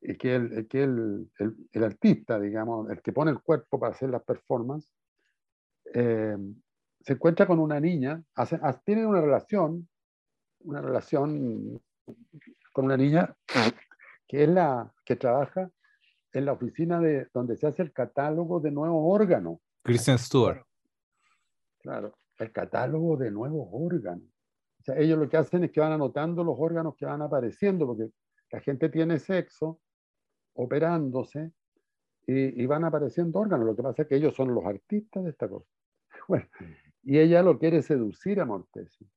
es 0.00 0.16
que, 0.18 0.34
el, 0.34 0.66
que 0.66 0.82
el, 0.82 1.30
el, 1.38 1.68
el, 1.72 1.84
artista, 1.84 2.40
digamos, 2.40 2.90
el 2.90 3.02
que 3.02 3.12
pone 3.12 3.30
el 3.30 3.40
cuerpo 3.40 3.78
para 3.78 3.92
hacer 3.92 4.10
las 4.10 4.22
performances, 4.22 4.90
eh, 5.94 6.36
se 7.00 7.12
encuentra 7.12 7.46
con 7.46 7.58
una 7.58 7.80
niña, 7.80 8.22
hace, 8.34 8.58
tienen 8.84 9.06
una 9.06 9.20
relación, 9.20 9.88
una 10.60 10.80
relación 10.80 11.80
con 12.72 12.84
una 12.84 12.96
niña 12.96 13.34
que 14.30 14.44
es 14.44 14.48
la 14.48 14.94
que 15.04 15.16
trabaja 15.16 15.68
en 16.32 16.44
la 16.44 16.52
oficina 16.52 17.00
de 17.00 17.26
donde 17.34 17.56
se 17.56 17.66
hace 17.66 17.82
el 17.82 17.92
catálogo 17.92 18.60
de 18.60 18.70
nuevos 18.70 19.02
órganos. 19.02 19.58
Kristen 19.82 20.18
Stewart. 20.18 20.62
Claro, 21.80 22.16
el 22.38 22.52
catálogo 22.52 23.16
de 23.16 23.32
nuevos 23.32 23.68
órganos. 23.72 24.28
O 24.78 24.82
sea, 24.84 24.96
ellos 24.96 25.18
lo 25.18 25.28
que 25.28 25.36
hacen 25.36 25.64
es 25.64 25.72
que 25.72 25.80
van 25.80 25.90
anotando 25.90 26.44
los 26.44 26.54
órganos 26.56 26.94
que 26.96 27.06
van 27.06 27.22
apareciendo, 27.22 27.88
porque 27.88 28.12
la 28.52 28.60
gente 28.60 28.88
tiene 28.88 29.18
sexo 29.18 29.80
operándose 30.54 31.50
y, 32.24 32.62
y 32.62 32.66
van 32.66 32.84
apareciendo 32.84 33.40
órganos. 33.40 33.66
Lo 33.66 33.74
que 33.74 33.82
pasa 33.82 34.02
es 34.02 34.08
que 34.08 34.14
ellos 34.14 34.32
son 34.36 34.54
los 34.54 34.64
artistas 34.64 35.24
de 35.24 35.30
esta 35.30 35.48
cosa. 35.48 35.68
Bueno, 36.28 36.46
y 37.02 37.18
ella 37.18 37.42
lo 37.42 37.58
quiere 37.58 37.82
seducir 37.82 38.40
a 38.40 38.44
Mortesi. 38.44 39.10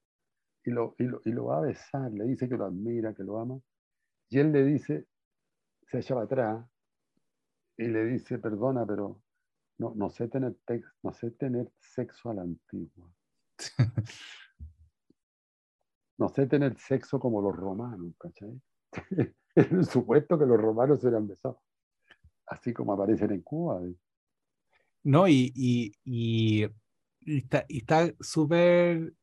Y 0.65 0.71
lo, 0.71 0.95
y, 0.97 1.03
lo, 1.03 1.21
y 1.23 1.31
lo 1.31 1.45
va 1.45 1.59
a 1.59 1.61
besar, 1.61 2.11
le 2.11 2.25
dice 2.25 2.49
que 2.49 2.57
lo 2.57 2.65
admira, 2.65 3.13
que 3.13 3.23
lo 3.23 3.37
ama. 3.37 3.59
Y 4.33 4.39
él 4.39 4.51
le 4.51 4.63
dice, 4.63 5.05
se 5.85 5.99
echa 5.99 6.15
para 6.15 6.25
atrás 6.25 6.65
y 7.77 7.87
le 7.87 8.05
dice, 8.05 8.39
perdona, 8.39 8.85
pero 8.85 9.21
no, 9.77 9.93
no, 9.95 10.09
sé, 10.09 10.27
tener 10.27 10.57
no 11.03 11.13
sé 11.13 11.31
tener 11.31 11.71
sexo 11.79 12.31
a 12.31 12.33
la 12.33 12.41
antigua. 12.41 13.13
No 16.15 16.29
sé 16.29 16.45
tener 16.45 16.77
sexo 16.77 17.19
como 17.19 17.41
los 17.41 17.55
romanos, 17.55 18.13
¿cachai? 18.19 18.61
es 19.55 19.87
supuesto 19.89 20.37
que 20.37 20.45
los 20.45 20.61
romanos 20.61 21.01
se 21.01 21.07
hubieran 21.07 21.27
besado, 21.27 21.59
así 22.45 22.71
como 22.71 22.93
aparecen 22.93 23.31
en 23.31 23.41
Cuba. 23.41 23.81
No, 25.03 25.27
y, 25.27 25.51
y, 25.55 25.91
y 26.05 26.67
y 27.25 27.43
está 27.77 28.13
súper, 28.19 29.13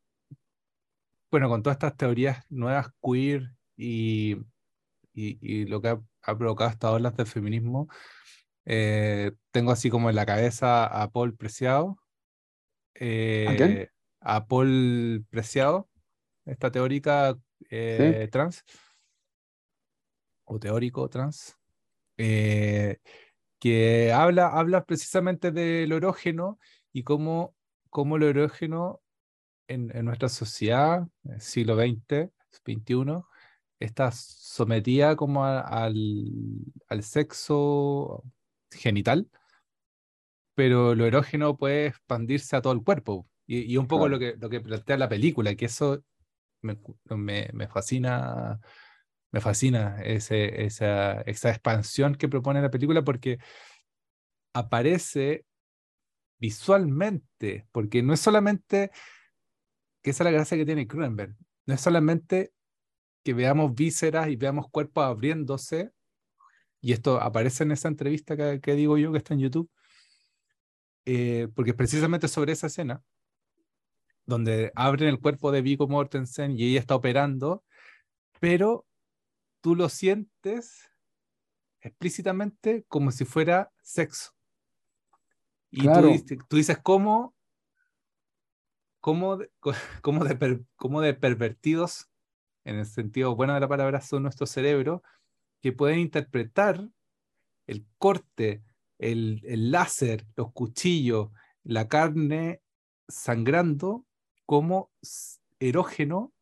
bueno, 1.30 1.48
con 1.48 1.62
todas 1.62 1.76
estas 1.76 1.96
teorías 1.96 2.44
nuevas 2.50 2.92
queer 3.02 3.54
y, 3.76 4.36
y, 5.12 5.66
lo 5.66 5.80
que 5.80 5.88
ha, 5.88 6.38
provocado 6.38 6.70
estas 6.70 6.90
olas 6.92 7.16
del 7.16 7.26
feminismo, 7.26 7.88
eh, 8.64 9.32
tengo 9.50 9.72
así 9.72 9.90
como 9.90 10.10
en 10.10 10.16
la 10.16 10.26
cabeza 10.26 10.84
a 10.86 11.10
Paul 11.10 11.36
Preciado. 11.36 11.98
Eh, 12.94 13.88
¿A, 14.20 14.46
Paul 14.46 15.24
Preciado, 15.30 15.88
esta 16.44 16.70
teórica 16.70 17.36
eh, 17.70 18.28
trans, 18.30 18.64
o 20.44 20.58
teórico 20.58 21.08
trans, 21.08 21.56
que 22.16 24.12
habla, 24.14 24.48
habla 24.48 24.84
precisamente 24.84 25.52
del 25.52 25.92
orógeno 25.92 26.58
y 26.92 27.02
cómo 27.02 27.54
cómo 27.90 28.16
lo 28.16 28.28
erógeno 28.28 29.02
en, 29.68 29.88
nuestra 30.04 30.28
sociedad, 30.28 31.06
siglo 31.38 31.76
XX, 31.76 32.30
XXI, 32.50 33.22
está 33.80 34.12
sometida 34.12 35.16
como 35.16 35.44
al, 35.44 37.02
sexo 37.02 38.22
genital, 38.70 39.28
pero 40.54 40.94
lo 40.94 41.06
erógeno 41.06 41.56
puede 41.56 41.86
expandirse 41.86 42.56
a 42.56 42.62
todo 42.62 42.74
el 42.74 42.84
cuerpo. 42.84 43.26
Y, 43.46 43.76
un 43.76 43.88
poco 43.88 44.08
lo, 44.08 44.18
que, 44.20 44.36
lo 44.38 44.48
que 44.48 44.60
plantea 44.60 44.96
la 44.96 45.08
película, 45.08 45.56
que 45.56 45.64
eso 45.64 46.04
me, 46.60 46.76
fascina, 47.66 48.60
me 49.32 49.40
fascina 49.40 50.00
ese, 50.02 50.64
esa, 50.64 51.22
esa 51.22 51.50
expansión 51.50 52.14
que 52.14 52.28
propone 52.28 52.62
la 52.62 52.70
película 52.70 53.02
porque 53.02 53.38
aparece 54.52 55.46
visualmente, 56.38 57.66
porque 57.72 58.02
no 58.02 58.12
es 58.12 58.20
solamente, 58.20 58.92
que 60.02 60.10
esa 60.10 60.22
es 60.22 60.26
la 60.26 60.30
gracia 60.30 60.56
que 60.56 60.66
tiene 60.66 60.86
Cronenberg, 60.86 61.34
no 61.66 61.74
es 61.74 61.80
solamente 61.80 62.52
que 63.22 63.34
veamos 63.34 63.74
vísceras 63.74 64.28
y 64.28 64.36
veamos 64.36 64.68
cuerpos 64.70 65.04
abriéndose, 65.04 65.92
y 66.80 66.92
esto 66.92 67.20
aparece 67.20 67.64
en 67.64 67.72
esa 67.72 67.88
entrevista 67.88 68.36
que, 68.60 68.74
digo 68.74 68.96
yo 68.96 69.12
que 69.12 69.18
está 69.18 69.34
en 69.34 69.40
YouTube, 69.40 69.70
eh, 71.04 71.48
porque 71.54 71.74
precisamente 71.74 72.28
sobre 72.28 72.52
esa 72.52 72.68
escena, 72.68 73.02
donde 74.24 74.72
abren 74.74 75.08
el 75.08 75.20
cuerpo 75.20 75.52
de 75.52 75.62
Vigo 75.62 75.88
Mortensen 75.88 76.52
y 76.52 76.64
ella 76.64 76.80
está 76.80 76.94
operando, 76.94 77.64
pero 78.38 78.86
tú 79.60 79.74
lo 79.74 79.88
sientes 79.88 80.90
explícitamente 81.80 82.84
como 82.88 83.10
si 83.10 83.24
fuera 83.24 83.72
sexo. 83.82 84.32
Y 85.70 85.86
tú, 86.48 86.56
dices, 86.56 86.78
¿cómo, 86.82 87.34
cómo, 89.00 89.36
de, 89.36 89.50
cómo, 90.02 90.24
de 90.24 90.64
cómo 90.76 91.00
de 91.00 91.14
pervertidos, 91.14 92.09
en 92.64 92.76
el 92.76 92.86
sentido 92.86 93.34
bueno 93.36 93.54
de 93.54 93.60
la 93.60 93.68
palabra, 93.68 94.00
son 94.00 94.22
nuestros 94.22 94.50
cerebros, 94.50 95.00
que 95.60 95.72
pueden 95.72 95.98
interpretar 95.98 96.88
el 97.66 97.86
corte, 97.98 98.62
el, 98.98 99.42
el 99.44 99.70
láser, 99.70 100.26
los 100.36 100.52
cuchillos, 100.52 101.30
la 101.62 101.88
carne 101.88 102.62
sangrando 103.08 104.06
como 104.46 104.90
erógeno 105.58 106.32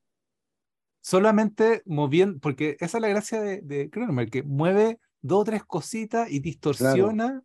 solamente 1.00 1.82
moviendo, 1.86 2.38
porque 2.38 2.76
esa 2.80 2.98
es 2.98 3.02
la 3.02 3.08
gracia 3.08 3.40
de, 3.40 3.62
de 3.62 3.88
Cronenberg, 3.88 4.30
que 4.30 4.42
mueve 4.42 5.00
dos 5.22 5.40
o 5.40 5.44
tres 5.44 5.64
cositas 5.64 6.30
y 6.30 6.40
distorsiona 6.40 7.42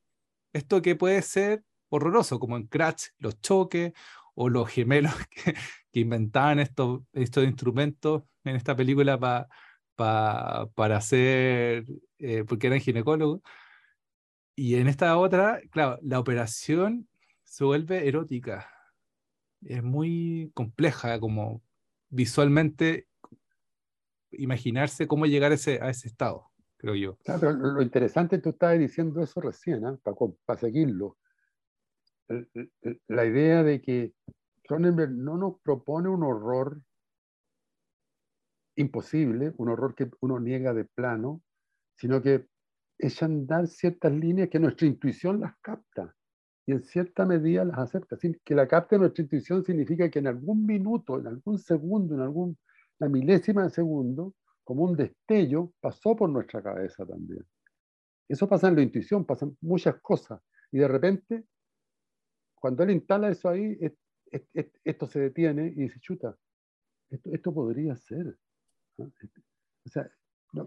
esto 0.52 0.82
que 0.82 0.96
puede 0.96 1.22
ser 1.22 1.64
horroroso, 1.90 2.40
como 2.40 2.58
en 2.58 2.68
Crash, 2.68 3.08
los 3.20 3.40
choques 3.42 3.94
o 4.36 4.50
los 4.50 4.70
gemelos 4.70 5.14
que, 5.30 5.54
que 5.92 6.00
inventaban 6.00 6.60
estos, 6.60 7.02
estos 7.14 7.44
instrumentos 7.44 8.24
en 8.44 8.56
esta 8.56 8.76
película 8.76 9.20
para 9.20 9.48
para 9.96 10.98
hacer, 10.98 11.86
eh, 12.20 12.44
porque 12.48 12.68
eran 12.68 12.80
ginecólogos. 12.80 13.42
Y 14.56 14.76
en 14.76 14.88
esta 14.88 15.18
otra, 15.18 15.62
claro, 15.72 15.98
la 16.02 16.20
operación 16.20 17.08
se 17.44 17.64
vuelve 17.64 18.08
erótica. 18.08 18.70
Es 19.62 19.84
muy 19.84 20.52
compleja, 20.54 21.20
como 21.20 21.62
visualmente 22.10 23.08
imaginarse 24.32 25.08
cómo 25.08 25.26
llegar 25.26 25.52
a 25.52 25.56
ese, 25.56 25.80
a 25.82 25.90
ese 25.90 26.08
estado, 26.08 26.52
creo 26.78 26.96
yo. 26.96 27.18
Claro, 27.18 27.52
lo 27.52 27.82
interesante, 27.82 28.40
tú 28.40 28.50
estabas 28.50 28.80
diciendo 28.80 29.22
eso 29.22 29.42
recién, 29.42 29.86
¿eh? 29.86 29.98
para 30.46 30.60
seguirlo. 30.60 31.18
La 33.08 33.26
idea 33.26 33.64
de 33.64 33.82
que 33.82 34.14
Cronenberg 34.64 35.12
no 35.12 35.38
nos 35.38 35.60
propone 35.62 36.10
un 36.10 36.24
horror 36.24 36.82
imposible, 38.76 39.54
un 39.58 39.70
horror 39.70 39.96
que 39.96 40.10
uno 40.22 40.40
niega 40.40 40.74
de 40.74 40.86
plano, 40.86 41.42
sino 41.96 42.22
que 42.22 42.48
echa 42.98 43.26
andar 43.26 43.68
ciertas 43.68 44.12
líneas 44.14 44.50
que 44.50 44.60
nuestra 44.60 44.88
intuición 44.88 45.42
las 45.42 45.54
capta 45.62 46.16
y 46.66 46.72
en 46.72 46.84
cierta 46.84 47.26
medida 47.26 47.66
las 47.66 47.78
acepta. 47.78 48.18
Que 48.44 48.56
la 48.56 48.68
capte 48.68 48.98
nuestra 48.98 49.24
intuición 49.24 49.64
significa 49.64 50.10
que 50.10 50.20
en 50.20 50.28
algún 50.28 50.66
minuto, 50.66 51.20
en 51.20 51.28
algún 51.28 51.58
segundo, 51.58 52.16
en 52.16 52.22
alguna 52.22 52.56
milésima 53.00 53.64
de 53.64 53.70
segundo, 53.70 54.34
como 54.64 54.84
un 54.84 54.96
destello, 54.96 55.74
pasó 55.82 56.16
por 56.16 56.30
nuestra 56.30 56.64
cabeza 56.64 57.06
también. 57.06 57.46
Eso 58.30 58.48
pasa 58.48 58.70
en 58.70 58.76
la 58.76 58.82
intuición, 58.82 59.26
pasan 59.26 59.58
muchas 59.62 60.00
cosas. 60.02 60.42
Y 60.72 60.80
de 60.80 60.88
repente, 60.88 61.46
cuando 62.64 62.82
él 62.84 62.92
instala 62.92 63.28
eso 63.28 63.50
ahí, 63.50 63.78
esto 64.86 65.06
se 65.06 65.20
detiene 65.20 65.68
y 65.68 65.82
dice, 65.82 66.00
chuta, 66.00 66.34
esto, 67.10 67.54
podría 67.54 67.94
ser. 67.98 68.38
O 68.98 69.90
sea, 69.90 70.10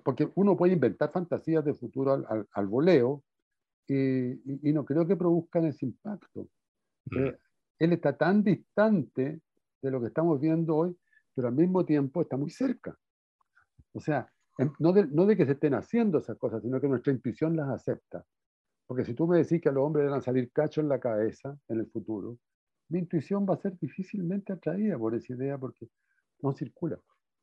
porque 0.05 0.31
uno 0.35 0.59
puede 0.59 0.75
inventar 0.75 1.11
fantasías 1.11 1.65
de 1.65 1.73
futuro 1.73 2.13
al, 2.13 2.47
al, 2.53 2.67
voleo 2.67 3.25
y, 3.89 4.69
y, 4.69 4.75
no 4.75 4.85
creo 4.85 5.07
que 5.07 5.17
produzcan 5.17 5.65
ese 5.65 5.87
impacto. 5.87 6.51
Mm. 7.07 7.19
Eh, 7.19 7.39
él 7.79 7.93
está 7.95 8.15
tan 8.15 8.45
distante 8.45 9.41
de 9.81 9.91
lo 9.91 9.99
que 9.99 10.09
estamos 10.09 10.39
viendo 10.39 10.77
hoy, 10.77 10.95
pero 11.35 11.49
al 11.49 11.55
mismo 11.55 11.87
tiempo 11.87 12.21
está 12.21 12.37
muy 12.37 12.51
cerca. 12.51 12.95
O 13.95 14.01
sea, 14.01 14.31
no 14.81 14.93
de, 14.93 15.07
no 15.07 15.25
de 15.25 15.35
que 15.35 15.47
se 15.47 15.53
estén 15.53 15.73
haciendo 15.73 16.19
esas 16.19 16.37
cosas, 16.37 16.61
sino 16.61 16.79
que 16.79 16.89
nuestra 16.89 17.15
intuición 17.15 17.57
las 17.57 17.71
acepta. 17.71 18.23
Porque 18.87 19.05
si 19.05 19.15
tú 19.15 19.27
me 19.27 19.39
decís 19.39 19.61
que 19.61 19.69
a 19.69 19.73
los 19.73 19.85
hombres 19.85 20.09
van 20.09 20.19
a 20.19 20.23
salir 20.23 20.51
cachos 20.53 20.83
en 20.83 20.89
la 20.89 21.01
cabeza 21.01 21.59
en 21.69 21.81
el 21.81 21.87
futuro, 21.87 22.39
mi 22.89 23.01
intuición 23.01 23.45
va 23.49 23.55
a 23.55 23.59
ser 23.59 23.77
difícilmente 23.79 24.53
atraída 24.53 24.97
por 24.97 25.15
esa 25.15 25.33
idea 25.33 25.59
porque 25.59 25.89
no 26.41 26.53
circula. 26.53 26.99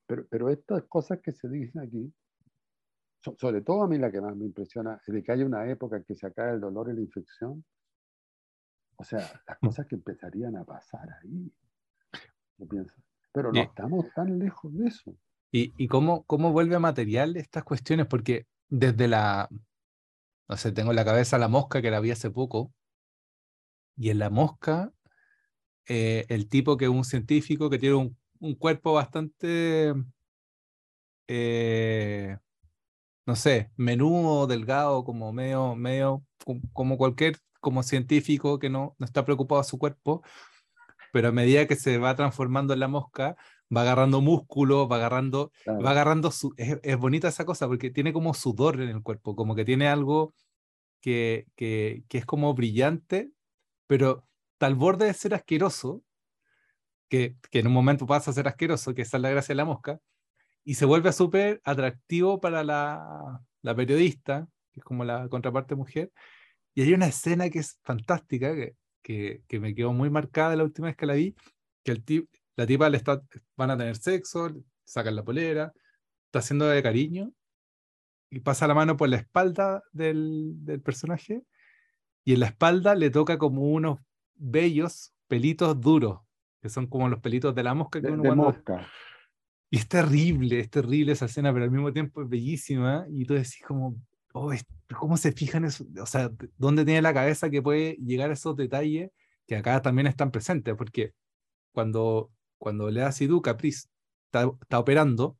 Pero, 0.08 0.26
pero 0.30 0.50
estas 0.50 0.84
cosas 0.84 1.20
que 1.22 1.32
se 1.34 1.50
dicen 1.50 1.82
aquí, 1.82 2.14
sobre 3.38 3.62
todo 3.62 3.84
a 3.84 3.88
mí 3.88 3.98
la 3.98 4.12
que 4.12 4.22
más 4.22 4.36
me 4.36 4.46
impresiona 4.46 5.00
es 5.06 5.14
de 5.14 5.24
que 5.24 5.32
haya 5.32 5.46
una 5.46 5.70
época 5.70 5.98
en 5.98 6.04
que 6.04 6.16
se 6.16 6.28
acabe 6.28 6.54
el 6.54 6.62
dolor 6.62 6.90
y 6.90 6.96
la 6.96 7.02
infección. 7.02 7.64
O 8.96 9.04
sea, 9.04 9.20
las 9.20 9.58
mm. 9.62 9.66
cosas 9.66 9.88
que 9.88 9.96
empezarían 9.96 10.56
a 10.56 10.64
pasar 10.64 11.10
ahí. 11.22 11.52
Pero 13.34 13.52
no 13.52 13.62
estamos 13.62 14.06
tan 14.14 14.40
lejos 14.40 14.74
de 14.78 14.86
eso. 14.88 15.18
¿Y, 15.52 15.74
y 15.78 15.88
cómo, 15.88 16.24
cómo 16.24 16.52
vuelve 16.52 16.76
a 16.76 16.80
material 16.80 17.36
estas 17.36 17.64
cuestiones? 17.64 18.08
Porque 18.08 18.48
desde 18.70 19.08
la, 19.08 19.50
no 20.48 20.58
sé, 20.58 20.72
tengo 20.72 20.92
en 20.92 20.98
la 20.98 21.06
cabeza 21.06 21.38
la 21.38 21.48
mosca 21.48 21.82
que 21.82 21.92
la 21.92 22.00
vi 22.00 22.12
hace 22.12 22.30
poco, 22.32 22.74
y 23.96 24.10
en 24.10 24.20
la 24.20 24.30
mosca 24.30 24.92
eh, 25.88 26.26
el 26.30 26.50
tipo 26.50 26.78
que 26.78 26.86
es 26.86 26.92
un 26.92 27.04
científico 27.06 27.70
que 27.70 27.80
tiene 27.80 27.96
un, 27.96 28.56
cuerpo 28.56 28.94
bastante, 28.94 29.94
eh, 31.28 32.38
no 33.26 33.36
sé, 33.36 33.72
menudo, 33.78 34.48
delgado, 34.48 35.04
como 35.04 35.32
medio, 35.34 35.76
medio, 35.76 36.26
como 36.74 36.98
cualquier 36.98 37.38
como 37.62 37.84
científico 37.84 38.60
que 38.60 38.70
no, 38.70 38.96
no 39.00 39.06
está 39.06 39.24
preocupado 39.26 39.62
de 39.62 39.68
su 39.68 39.80
cuerpo, 39.80 40.24
pero 41.14 41.30
a 41.30 41.32
medida 41.32 41.68
que 41.68 41.76
se 41.76 41.98
va 41.98 42.16
transformando 42.16 42.74
en 42.74 42.82
la 42.82 42.88
mosca, 42.90 43.38
va 43.76 43.82
agarrando 43.82 44.22
músculo, 44.22 44.88
va 44.88 44.98
agarrando, 44.98 45.52
va 45.68 45.92
agarrando 45.92 46.32
su, 46.32 46.54
es, 46.58 46.80
es, 46.84 46.98
bonita 46.98 47.28
esa 47.28 47.46
cosa 47.46 47.68
porque 47.68 47.90
tiene 47.90 48.14
como 48.14 48.34
sudor 48.34 48.82
en 48.82 48.90
el 48.90 49.04
cuerpo, 49.04 49.36
como 49.36 49.56
que 49.56 49.66
tiene 49.66 49.88
algo 49.88 50.34
que, 51.02 51.48
que, 51.56 52.04
que 52.08 52.18
es 52.20 52.26
como 52.26 52.54
brillante, 52.54 53.32
pero 53.88 54.28
al 54.60 54.76
borde 54.76 55.06
de 55.08 55.14
ser 55.14 55.34
asqueroso, 55.34 56.04
que, 57.10 57.36
que, 57.52 57.60
en 57.60 57.68
un 57.68 57.74
momento 57.74 58.06
pasa 58.08 58.32
a 58.32 58.34
ser 58.34 58.48
asqueroso, 58.48 58.94
que 58.94 59.04
esa 59.04 59.18
es 59.18 59.24
la 59.24 59.30
gracia 59.30 59.54
de 59.54 59.58
la 59.58 59.66
mosca, 59.66 60.00
y 60.64 60.76
se 60.76 60.86
vuelve 60.86 61.12
súper 61.12 61.62
atractivo 61.66 62.40
para 62.40 62.64
la, 62.64 63.42
la, 63.62 63.76
periodista, 63.76 64.48
que 64.72 64.80
es 64.80 64.84
como 64.84 65.04
la 65.04 65.28
contraparte 65.30 65.76
mujer, 65.76 66.12
y 66.74 66.84
hay 66.84 66.94
una 66.94 67.08
escena 67.08 67.50
que 67.50 67.60
es 67.60 67.80
fantástica, 67.84 68.56
que, 68.56 68.76
que, 69.02 69.44
que 69.48 69.60
me 69.60 69.76
quedó 69.76 69.94
muy 69.94 70.10
marcada 70.10 70.56
la 70.56 70.64
última 70.64 70.88
vez 70.88 70.96
que 70.96 71.06
la 71.06 71.14
vi, 71.16 71.36
que 71.84 71.92
el 71.92 72.04
tip, 72.04 72.30
la 72.56 72.66
tipa 72.66 72.90
le 72.90 72.98
está, 72.98 73.22
van 73.56 73.72
a 73.72 73.78
tener 73.78 73.96
sexo, 73.96 74.50
sacan 74.84 75.16
la 75.16 75.24
polera, 75.24 75.74
está 76.26 76.40
haciendo 76.40 76.68
de 76.68 76.84
cariño, 76.84 77.32
y 78.30 78.40
pasa 78.40 78.68
la 78.68 78.74
mano 78.74 78.98
por 78.98 79.10
la 79.10 79.18
espalda 79.18 79.84
del, 79.92 80.54
del 80.66 80.82
personaje, 80.82 81.44
y 82.24 82.34
en 82.34 82.40
la 82.40 82.48
espalda 82.48 82.96
le 82.96 83.10
toca 83.10 83.38
como 83.38 83.62
unos 83.64 84.00
bellos 84.36 85.14
pelitos 85.28 85.80
duros, 85.80 86.20
que 86.62 86.70
son 86.70 86.88
como 86.88 87.10
los 87.10 87.20
pelitos 87.20 87.54
de 87.54 87.64
la 87.64 87.74
mosca 87.74 88.02
que 88.02 88.08
uno 88.08 88.36
mosca. 88.36 88.88
Y 89.70 89.78
es 89.78 89.88
terrible, 89.88 90.60
es 90.60 90.70
terrible 90.70 91.14
esa 91.14 91.26
escena, 91.26 91.52
pero 91.52 91.66
al 91.66 91.72
mismo 91.72 91.92
tiempo 91.92 92.22
es 92.22 92.30
bellísima. 92.30 93.08
Y 93.10 93.26
tú 93.26 93.34
decís 93.34 93.62
como, 93.68 93.96
oh, 94.34 94.54
¿cómo 95.00 95.18
se 95.18 95.32
fijan 95.32 95.66
eso? 95.66 95.86
O 96.00 96.06
sea, 96.06 96.32
¿dónde 96.58 96.86
tiene 96.86 97.02
la 97.02 97.14
cabeza 97.14 97.50
que 97.50 97.62
puede 97.62 97.94
llegar 97.96 98.30
a 98.30 98.34
esos 98.34 98.56
detalles 98.56 99.10
que 99.48 99.56
acá 99.56 99.82
también 99.82 100.06
están 100.06 100.30
presentes? 100.30 100.76
Porque 100.76 101.14
cuando, 101.72 102.32
cuando 102.64 102.90
Lea 102.90 103.12
Sidhu 103.12 103.42
Caprice 103.42 103.90
está, 104.28 104.50
está 104.62 104.80
operando, 104.80 105.38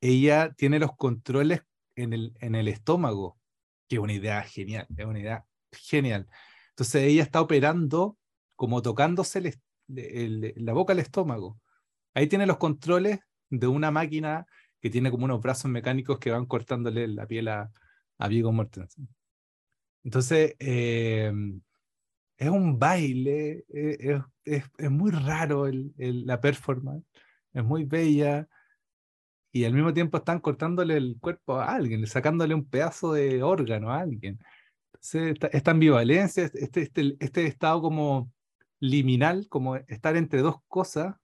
ella 0.00 0.54
tiene 0.56 0.78
los 0.78 0.94
controles 0.96 1.62
en 1.96 2.12
el, 2.12 2.68
estómago, 2.68 3.40
que 3.88 3.96
es 3.96 4.00
una 4.00 4.12
idea 4.12 4.40
genial, 4.42 4.86
es 4.96 5.04
una 5.04 5.18
idea 5.18 5.44
genial. 5.72 6.28
Entonces 6.68 7.02
ella 7.02 7.24
está 7.24 7.40
operando 7.40 8.16
como 8.54 8.82
tocándose 8.82 9.58
la 9.88 10.72
boca 10.74 10.92
al 10.92 11.00
estómago. 11.00 11.58
Ahí 12.14 12.28
tiene 12.28 12.46
los 12.46 12.58
controles 12.58 13.18
de 13.50 13.66
una 13.66 13.90
máquina 13.90 14.46
que 14.80 14.90
tiene 14.90 15.10
como 15.10 15.24
unos 15.24 15.40
brazos 15.40 15.72
mecánicos 15.72 16.20
que 16.20 16.30
van 16.30 16.46
cortándole 16.46 17.08
la 17.08 17.26
piel 17.26 17.48
a, 17.48 17.72
a 18.18 18.28
Viggo 18.28 18.52
Mortensen. 18.52 19.08
Entonces, 20.04 20.54
em, 20.60 21.60
es 22.36 22.48
un 22.48 22.78
baile, 22.78 23.64
e, 23.68 24.20
es, 24.44 24.64
es, 24.78 24.90
muy 24.90 25.10
raro 25.10 25.66
el, 25.66 25.92
la 25.96 26.40
performance, 26.40 27.04
es 27.52 27.64
muy 27.64 27.84
bella 27.84 28.48
y 29.52 29.64
al 29.64 29.72
mismo 29.72 29.94
tiempo 29.94 30.18
están 30.18 30.40
cortándole 30.40 30.96
el 30.96 31.16
cuerpo 31.20 31.56
a 31.56 31.74
alguien, 31.74 32.06
sacándole 32.06 32.54
un 32.54 32.68
pedazo 32.68 33.12
de 33.12 33.42
órgano 33.42 33.92
a 33.92 34.00
alguien. 34.00 34.38
Esta, 35.12 35.70
ambivalencia, 35.70 36.44
este, 36.44 36.82
este, 36.82 37.16
este 37.20 37.46
estado 37.46 37.80
como 37.82 38.32
liminal, 38.80 39.48
como 39.48 39.76
estar 39.76 40.16
entre 40.16 40.40
dos 40.40 40.56
cosas, 40.66 41.14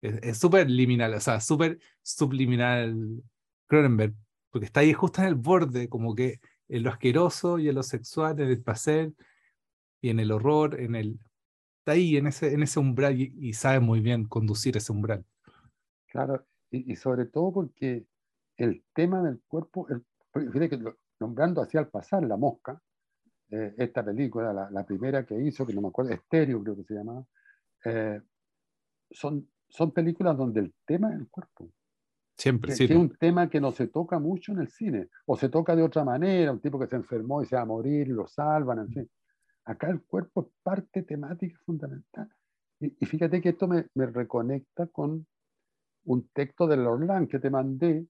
es 0.00 0.38
súper 0.38 0.70
liminal, 0.70 1.14
o 1.14 1.20
sea, 1.20 1.40
súper 1.40 1.80
subliminal 2.02 3.22
Cronenberg, 3.66 4.14
porque 4.50 4.66
está 4.66 4.80
ahí 4.80 4.92
justo 4.92 5.20
en 5.20 5.28
el 5.28 5.34
borde, 5.34 5.88
como 5.88 6.14
que 6.14 6.40
en 6.68 6.84
lo 6.84 6.90
asqueroso 6.90 7.58
y 7.58 7.68
en 7.68 7.74
lo 7.74 7.82
sexual, 7.82 8.38
en 8.40 8.48
el 8.48 8.62
placer 8.62 9.12
y 10.00 10.10
en 10.10 10.20
el 10.20 10.32
horror, 10.32 10.80
en 10.80 10.94
el... 10.94 11.18
Está 11.80 11.92
ahí, 11.92 12.16
en 12.16 12.26
ese, 12.26 12.52
en 12.52 12.62
ese 12.62 12.78
umbral 12.78 13.18
y, 13.18 13.52
sabe 13.54 13.80
muy 13.80 14.00
bien 14.00 14.26
conducir 14.26 14.76
ese 14.76 14.92
umbral. 14.92 15.24
Claro, 16.06 16.44
y, 16.70 16.94
sobre 16.96 17.26
todo 17.26 17.52
porque 17.52 18.04
el 18.56 18.84
tema 18.92 19.22
del 19.22 19.40
cuerpo, 19.46 19.86
el, 19.88 20.04
fíjate 20.52 20.68
que 20.68 20.84
nombrando 21.18 21.62
así 21.62 21.78
al 21.78 21.88
pasar 21.88 22.24
La 22.24 22.36
Mosca, 22.36 22.80
eh, 23.50 23.74
esta 23.78 24.04
película, 24.04 24.52
la, 24.70 24.84
primera 24.84 25.24
que 25.24 25.40
hizo, 25.40 25.66
que 25.66 25.72
no 25.72 25.80
me 25.80 25.88
acuerdo, 25.88 26.12
Estéreo 26.12 26.62
creo 26.62 26.76
que 26.76 26.84
se 26.84 26.94
llamaba, 26.94 27.24
eh, 27.86 28.20
son, 29.10 29.48
son 29.68 29.92
películas 29.92 30.36
donde 30.36 30.60
el 30.60 30.74
tema 30.84 31.10
es 31.10 31.20
el 31.20 31.28
cuerpo. 31.28 31.70
Siempre, 32.36 32.72
sí. 32.72 32.84
es 32.84 32.90
un 32.90 33.16
tema 33.16 33.48
que 33.48 33.60
no 33.60 33.72
se 33.72 33.88
toca 33.88 34.18
mucho 34.18 34.52
en 34.52 34.60
el 34.60 34.68
cine, 34.68 35.08
o 35.26 35.36
se 35.36 35.48
toca 35.48 35.74
de 35.74 35.82
otra 35.82 36.04
manera, 36.04 36.52
un 36.52 36.60
tipo 36.60 36.78
que 36.78 36.86
se 36.86 36.96
enfermó 36.96 37.42
y 37.42 37.46
se 37.46 37.56
va 37.56 37.62
a 37.62 37.66
morir 37.66 38.08
lo 38.08 38.28
salvan, 38.28 38.80
en 38.80 38.88
fin. 38.88 39.10
Acá 39.68 39.90
el 39.90 40.02
cuerpo 40.02 40.40
es 40.40 40.46
parte 40.62 41.02
temática 41.02 41.58
fundamental. 41.66 42.26
Y, 42.80 43.04
fíjate 43.04 43.42
que 43.42 43.50
esto 43.50 43.68
me, 43.68 43.86
me, 43.94 44.06
reconecta 44.06 44.86
con 44.86 45.26
un 46.04 46.28
texto 46.28 46.66
de 46.66 46.78
Lorland 46.78 47.28
que 47.28 47.38
te 47.38 47.50
mandé, 47.50 48.06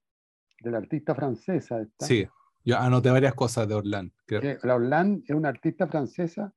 de 0.61 0.71
la 0.71 0.79
artista 0.79 1.16
francesa. 1.16 1.85
Sí, 1.99 2.25
Yo 2.64 2.79
anoté 2.79 3.11
varias 3.11 3.35
cosas 3.35 3.66
de 3.66 3.75
Orlan. 3.75 4.12
Que 4.25 4.59
la 4.62 4.77
Orlan 4.77 5.25
es 5.27 5.35
una 5.35 5.49
artista 5.49 5.88
francesa 5.88 6.53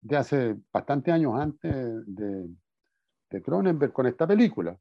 de 0.00 0.16
hace 0.16 0.56
bastantes 0.72 1.12
años 1.12 1.34
antes 1.38 1.74
de, 2.06 2.48
de 3.28 3.42
Cronenberg 3.42 3.92
con 3.92 4.06
esta 4.06 4.26
película. 4.26 4.78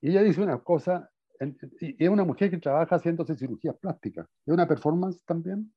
Y 0.00 0.10
ella 0.10 0.22
dice 0.22 0.40
una 0.40 0.58
cosa, 0.60 1.10
y 1.80 2.02
es 2.02 2.08
una 2.08 2.24
mujer 2.24 2.50
que 2.50 2.58
trabaja 2.58 2.96
haciéndose 2.96 3.36
cirugías 3.36 3.76
plásticas. 3.76 4.26
Es 4.46 4.54
una 4.54 4.66
performance 4.66 5.22
también. 5.26 5.70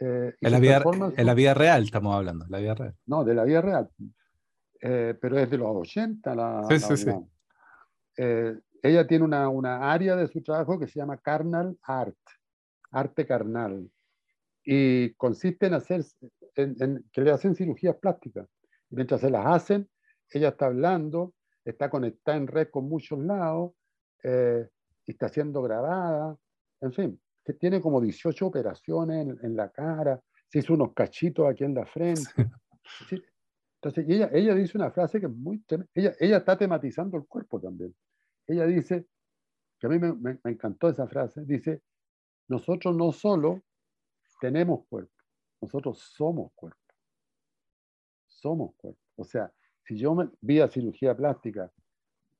Eh, 0.00 0.34
en, 0.40 0.52
la 0.52 0.60
vida, 0.60 0.82
en 1.16 1.26
la 1.26 1.34
vida 1.34 1.54
real 1.54 1.82
estamos 1.82 2.14
hablando, 2.14 2.46
la 2.48 2.58
vida 2.58 2.74
real. 2.74 2.94
No, 3.06 3.24
de 3.24 3.34
la 3.34 3.44
vida 3.44 3.60
real. 3.60 3.90
Eh, 4.80 5.14
pero 5.20 5.38
es 5.38 5.50
de 5.50 5.58
los 5.58 5.68
80 5.68 6.34
la... 6.34 6.64
Sí, 6.68 6.78
sí, 6.78 6.96
sí. 6.96 7.10
Eh, 8.16 8.56
ella 8.82 9.06
tiene 9.06 9.24
una, 9.24 9.48
una, 9.48 9.92
área 9.92 10.14
de 10.14 10.28
su 10.28 10.42
trabajo 10.42 10.78
que 10.78 10.86
se 10.86 11.00
llama 11.00 11.16
carnal 11.16 11.76
art, 11.82 12.16
arte 12.92 13.26
carnal, 13.26 13.90
y 14.64 15.14
consiste 15.14 15.66
en 15.66 15.74
hacer, 15.74 16.04
en, 16.54 17.04
que 17.12 17.20
le 17.20 17.30
hacen 17.30 17.54
cirugías 17.54 17.96
plásticas. 17.96 18.46
mientras 18.90 19.20
se 19.20 19.30
las 19.30 19.46
hacen, 19.46 19.88
ella 20.30 20.48
está 20.48 20.66
hablando, 20.66 21.34
está 21.64 21.90
conectada 21.90 22.36
en 22.36 22.46
red 22.46 22.68
con 22.70 22.88
muchos 22.88 23.18
lados, 23.18 23.72
eh, 24.22 24.68
está 25.06 25.28
siendo 25.28 25.62
grabada, 25.62 26.36
en 26.80 26.92
fin, 26.92 27.20
que 27.48 27.54
tiene 27.54 27.80
como 27.80 27.98
18 27.98 28.46
operaciones 28.46 29.42
en, 29.42 29.56
la 29.56 29.70
cara, 29.70 30.20
se 30.48 30.58
hizo 30.58 30.74
unos 30.74 30.92
cachitos 30.92 31.48
aquí 31.48 31.64
en 31.64 31.72
la 31.72 31.86
frente. 31.86 32.20
Entonces, 33.80 34.04
ella, 34.06 34.28
ella 34.34 34.54
dice 34.54 34.76
una 34.76 34.90
frase 34.90 35.18
que 35.18 35.24
es 35.24 35.32
muy... 35.32 35.64
Ella, 35.94 36.12
ella 36.20 36.36
está 36.36 36.58
tematizando 36.58 37.16
el 37.16 37.24
cuerpo 37.26 37.58
también. 37.58 37.94
Ella 38.46 38.66
dice, 38.66 39.06
que 39.78 39.86
a 39.86 39.88
mí 39.88 39.98
me, 39.98 40.12
me, 40.12 40.38
encantó 40.44 40.90
esa 40.90 41.08
frase, 41.08 41.42
dice, 41.46 41.80
nosotros 42.48 42.94
no 42.94 43.12
solo 43.12 43.62
tenemos 44.42 44.86
cuerpo, 44.86 45.14
nosotros 45.62 46.00
somos 46.00 46.52
cuerpo. 46.54 46.78
Somos 48.26 48.74
cuerpo. 48.76 49.00
O 49.16 49.24
sea, 49.24 49.50
si 49.84 49.96
yo 49.96 50.14
me, 50.14 50.28
vía 50.42 50.68
cirugía 50.68 51.16
plástica 51.16 51.72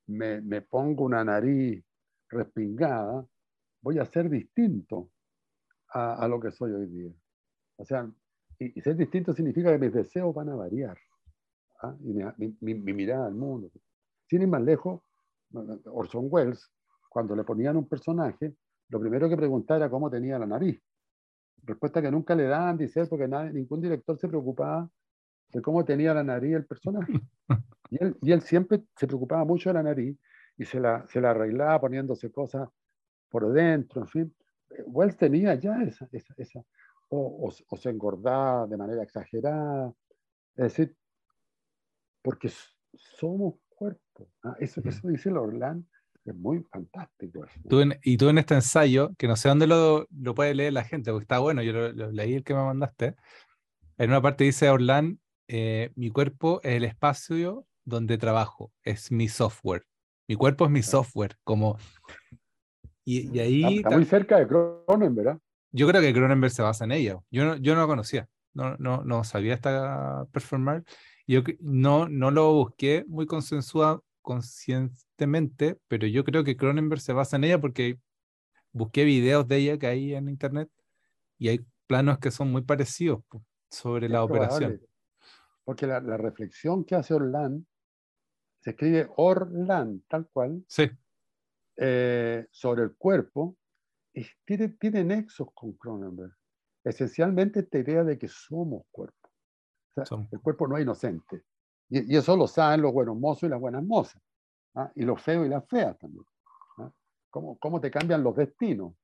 me, 0.07 0.42
me, 0.42 0.61
pongo 0.61 1.05
una 1.05 1.25
nariz 1.25 1.83
respingada, 2.29 3.27
voy 3.88 3.98
a 3.98 4.05
ser 4.05 4.29
distinto 4.29 5.09
a, 5.94 6.22
a 6.22 6.29
lo 6.29 6.38
que 6.38 6.51
soy 6.51 6.72
hoy 6.72 6.87
día. 6.88 7.11
O 7.77 7.87
sea, 7.87 8.07
y, 8.59 8.79
ser 8.83 8.96
distinto 8.96 9.33
significa 9.33 9.72
que 9.72 9.79
mis 9.79 9.94
deseos 9.94 10.35
van 10.35 10.51
a 10.51 10.57
variar. 10.57 10.98
¿ah? 11.83 11.96
Y 12.05 12.12
mi, 12.12 12.22
mi, 12.61 12.74
mi, 12.74 12.92
mirada 12.92 13.27
al 13.27 13.35
mundo. 13.35 13.70
Sin 14.27 14.42
ir 14.42 14.48
más 14.48 14.61
lejos, 14.61 15.01
Orson 15.87 16.27
Welles, 16.29 16.70
cuando 17.09 17.35
le 17.35 17.44
ponían 17.44 17.79
un 17.79 17.88
personaje, 17.88 18.55
lo 18.90 19.01
primero 19.01 19.27
que 19.27 19.38
preguntaba 19.38 19.79
era 19.79 19.90
cómo 19.90 20.11
tenía 20.11 20.38
la 20.38 20.46
nariz. 20.46 20.79
Respuesta 21.62 22.03
que 22.03 22.11
nunca 22.11 22.35
le 22.35 22.44
daban, 22.44 22.77
dice 22.77 23.07
porque 23.07 23.27
nadie, 23.27 23.55
ningún 23.55 23.81
director 23.81 24.18
se 24.18 24.29
preocupaba 24.29 24.87
de 25.48 25.62
cómo 25.62 25.83
tenía 25.83 26.12
la 26.12 26.22
nariz 26.22 26.57
el 26.57 26.66
personaje. 26.66 27.12
Y 27.90 28.05
él, 28.05 28.18
y 28.20 28.33
él 28.33 28.42
siempre 28.42 28.83
se 28.96 29.07
preocupaba 29.07 29.46
mucho 29.46 29.70
de 29.70 29.72
la 29.72 29.83
nariz 29.83 30.14
y 30.59 30.66
se 30.66 30.79
la, 30.79 31.07
se 31.09 31.22
la 31.22 31.31
arreglaba 31.31 31.81
poniéndose 31.81 32.31
cosas 32.31 32.68
por 33.29 33.53
dentro, 33.53 34.03
en 34.03 34.09
fin. 34.09 34.35
Wells 34.87 35.17
tenía 35.17 35.55
ya 35.55 35.83
esa, 35.83 36.09
esa, 36.12 36.35
esa 36.37 36.64
o, 37.09 37.51
o, 37.69 37.77
se 37.77 37.91
engordaba 37.91 38.67
de 38.67 38.77
manera 38.77 39.03
exagerada. 39.03 39.93
Es 40.57 40.64
decir, 40.64 40.97
porque 42.23 42.51
somos 42.95 43.55
cuerpo. 43.69 44.29
¿ah? 44.43 44.57
Eso, 44.61 44.81
eso 44.85 45.09
dice 45.09 45.31
Orlando 45.31 45.87
es 46.31 46.37
muy 46.37 46.62
fantástico. 46.71 47.45
y 48.03 48.17
tú 48.17 48.29
en 48.29 48.38
este 48.38 48.55
ensayo, 48.55 49.14
que 49.17 49.29
no 49.29 49.37
sé 49.37 49.49
dónde 49.49 49.67
lo, 49.67 50.07
lo 50.11 50.35
puede 50.35 50.55
leer 50.55 50.73
la 50.73 50.85
gente, 50.85 51.11
porque 51.11 51.25
está 51.25 51.38
bueno, 51.38 51.62
yo 51.62 51.73
lo, 51.73 52.12
leí 52.12 52.35
el 52.35 52.45
que 52.45 52.55
me 52.55 52.62
mandaste. 52.62 53.17
En 53.97 54.11
una 54.11 54.21
parte 54.21 54.45
dice 54.45 54.71
Orlán, 54.71 55.21
eh, 55.49 55.91
mi 55.97 56.11
cuerpo 56.11 56.61
es 56.62 56.75
el 56.75 56.85
espacio 56.85 57.67
donde 57.85 58.19
trabajo, 58.19 58.73
es 58.83 59.11
mi 59.11 59.29
software. 59.29 59.85
Mi 60.29 60.37
cuerpo 60.37 60.67
es 60.67 60.71
mi 60.71 60.83
software, 60.83 61.37
como... 61.45 61.79
Y, 63.09 63.35
y 63.35 63.40
ahí... 63.40 63.77
Está, 63.79 63.90
muy 63.90 64.05
cerca 64.05 64.37
de 64.37 64.47
Cronenberg, 64.47 65.14
¿verdad? 65.14 65.40
Yo 65.73 65.88
creo 65.88 66.03
que 66.03 66.12
Cronenberg 66.12 66.53
se 66.53 66.61
basa 66.61 66.85
en 66.85 66.92
ella. 66.92 67.18
Yo 67.31 67.47
no, 67.47 67.57
yo 67.57 67.75
no 67.75 67.81
lo 67.81 67.87
conocía, 67.87 68.29
no, 68.53 68.77
no, 68.77 69.03
no 69.03 69.25
sabía 69.25 69.55
esta 69.55 70.27
performar. 70.31 70.85
Yo 71.27 71.40
no, 71.61 72.07
no 72.07 72.31
lo 72.31 72.53
busqué 72.53 73.07
muy 73.09 73.25
consensuado, 73.25 74.05
conscientemente, 74.21 75.79
pero 75.88 76.07
yo 76.07 76.23
creo 76.23 76.44
que 76.44 76.59
Cronenberg 76.59 77.01
se 77.01 77.14
basa 77.14 77.37
en 77.37 77.44
ella 77.44 77.59
porque 77.59 77.99
busqué 78.73 79.05
videos 79.05 79.49
de 79.49 79.57
ella 79.57 79.79
que 79.79 79.87
hay 79.87 80.14
en 80.14 80.29
internet 80.29 80.68
y 81.38 81.49
hay 81.49 81.64
planos 81.87 82.18
que 82.18 82.31
son 82.31 82.53
muy 82.53 82.61
parecidos 82.61 83.23
sobre 83.71 84.11
la 84.11 84.23
operación. 84.23 84.83
Porque 85.64 85.87
la, 85.87 86.01
reflexión 86.18 86.85
que 86.85 86.94
hace 86.94 87.14
Orlan 87.14 87.66
se 88.61 88.71
escribe 88.71 89.09
Orlan, 89.16 90.03
tal 90.09 90.29
cual, 90.29 90.62
sí. 90.68 90.90
Eh, 91.81 92.45
sobre 92.51 92.83
el 92.83 92.97
cuerpo, 92.97 93.57
y 94.12 94.27
tiene, 94.45 94.71
tiene 94.71 95.05
nexos 95.05 95.49
con 95.55 95.75
Cronenberg. 95.75 96.35
Esencialmente 96.83 97.61
esta 97.61 97.79
idea 97.79 98.03
de 98.03 98.19
que 98.19 98.27
somos 98.27 98.83
cuerpo. 98.91 99.31
el 100.33 100.41
cuerpo 100.41 100.67
no 100.67 100.77
es 100.77 100.83
inocente. 100.83 101.45
Y, 101.88 102.17
eso 102.17 102.37
lo 102.37 102.49
saben 102.49 102.83
los 102.83 102.93
buenos 102.93 103.17
mozos 103.17 103.45
y 103.45 103.49
las 103.49 103.61
buenas 103.61 103.85
mozas. 103.85 104.21
¿ah? 104.75 104.91
Y 104.97 105.03
los 105.03 105.23
feos 105.23 105.47
y 105.47 105.51
las 105.51 105.69
feas 105.69 105.97
también. 105.99 106.25
¿ah? 106.79 106.91
¿Cómo, 107.31 107.57
¿Cómo, 107.59 107.81
te 107.81 107.93
cambian 107.93 108.25
los 108.25 108.35
destinos? 108.35 108.95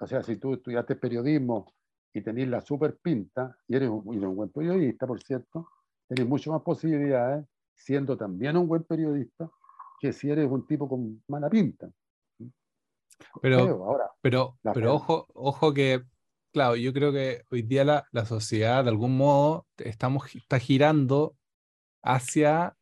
O 0.00 0.06
sea, 0.06 0.24
si 0.24 0.36
tú 0.36 0.54
estudiaste 0.54 0.96
periodismo 0.96 1.72
y 2.12 2.22
tenés 2.22 2.48
la 2.48 2.60
super 2.60 2.98
pinta, 2.98 3.56
y 3.68 3.76
eres 3.76 3.88
un, 3.88 4.02
un 4.04 4.36
buen 4.36 4.50
periodista, 4.50 5.06
por 5.06 5.22
cierto, 5.22 5.68
tenés 6.08 6.26
mucho 6.26 6.50
más 6.50 6.62
posibilidades, 6.62 7.46
siendo 7.76 8.16
también 8.16 8.56
un 8.56 8.66
buen 8.66 8.82
periodista, 8.82 9.48
que 10.00 10.12
si 10.12 10.30
eres 10.30 10.46
un 10.50 10.66
tipo 10.66 10.88
con 10.88 11.22
mala 11.28 11.48
pinta. 11.48 11.90
Pero, 13.42 13.84
ahora, 13.84 14.10
pero, 14.20 14.58
pero 14.74 14.94
ojo, 14.94 15.26
ojo 15.34 15.74
que, 15.74 16.02
claro, 16.52 16.76
yo 16.76 16.92
creo 16.92 17.12
que 17.12 17.42
hoy 17.50 17.62
día 17.62 17.84
la, 17.84 18.06
la 18.12 18.24
sociedad 18.24 18.84
de 18.84 18.90
algún 18.90 19.16
modo 19.16 19.66
estamos, 19.76 20.34
está 20.34 20.58
girando 20.58 21.36
hacia... 22.02 22.74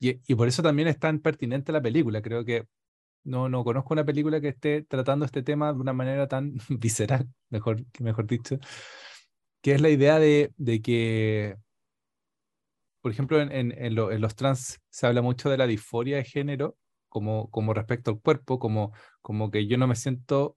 Y, 0.00 0.34
por 0.34 0.48
eso 0.48 0.64
también 0.64 0.88
es 0.88 0.98
tan 0.98 1.20
pertinente 1.20 1.70
la 1.70 1.80
película. 1.80 2.22
Creo 2.22 2.44
que 2.44 2.66
no, 3.22 3.48
no 3.48 3.62
conozco 3.62 3.94
una 3.94 4.04
película 4.04 4.40
que 4.40 4.48
esté 4.48 4.82
tratando 4.82 5.24
este 5.24 5.44
tema 5.44 5.72
de 5.72 5.78
una 5.78 5.92
manera 5.92 6.26
tan 6.26 6.54
visceral, 6.68 7.28
mejor, 7.50 7.84
mejor 8.00 8.26
dicho, 8.26 8.58
que 9.60 9.74
es 9.74 9.80
la 9.80 9.90
idea 9.90 10.18
de, 10.18 10.52
de 10.56 10.82
que, 10.82 11.56
por 13.02 13.10
ejemplo, 13.10 13.40
en, 13.40 13.50
en, 13.50 13.94
los 13.94 14.36
trans 14.36 14.80
se 14.88 15.06
habla 15.06 15.22
mucho 15.22 15.50
de 15.50 15.58
la 15.58 15.66
disforia 15.66 16.16
de 16.18 16.24
género 16.24 16.76
como, 17.08 17.50
como 17.50 17.74
respecto 17.74 18.12
al 18.12 18.20
cuerpo, 18.20 18.58
como, 18.58 18.92
como 19.20 19.50
que 19.50 19.66
yo 19.66 19.76
no 19.76 19.88
me 19.88 19.96
siento 19.96 20.56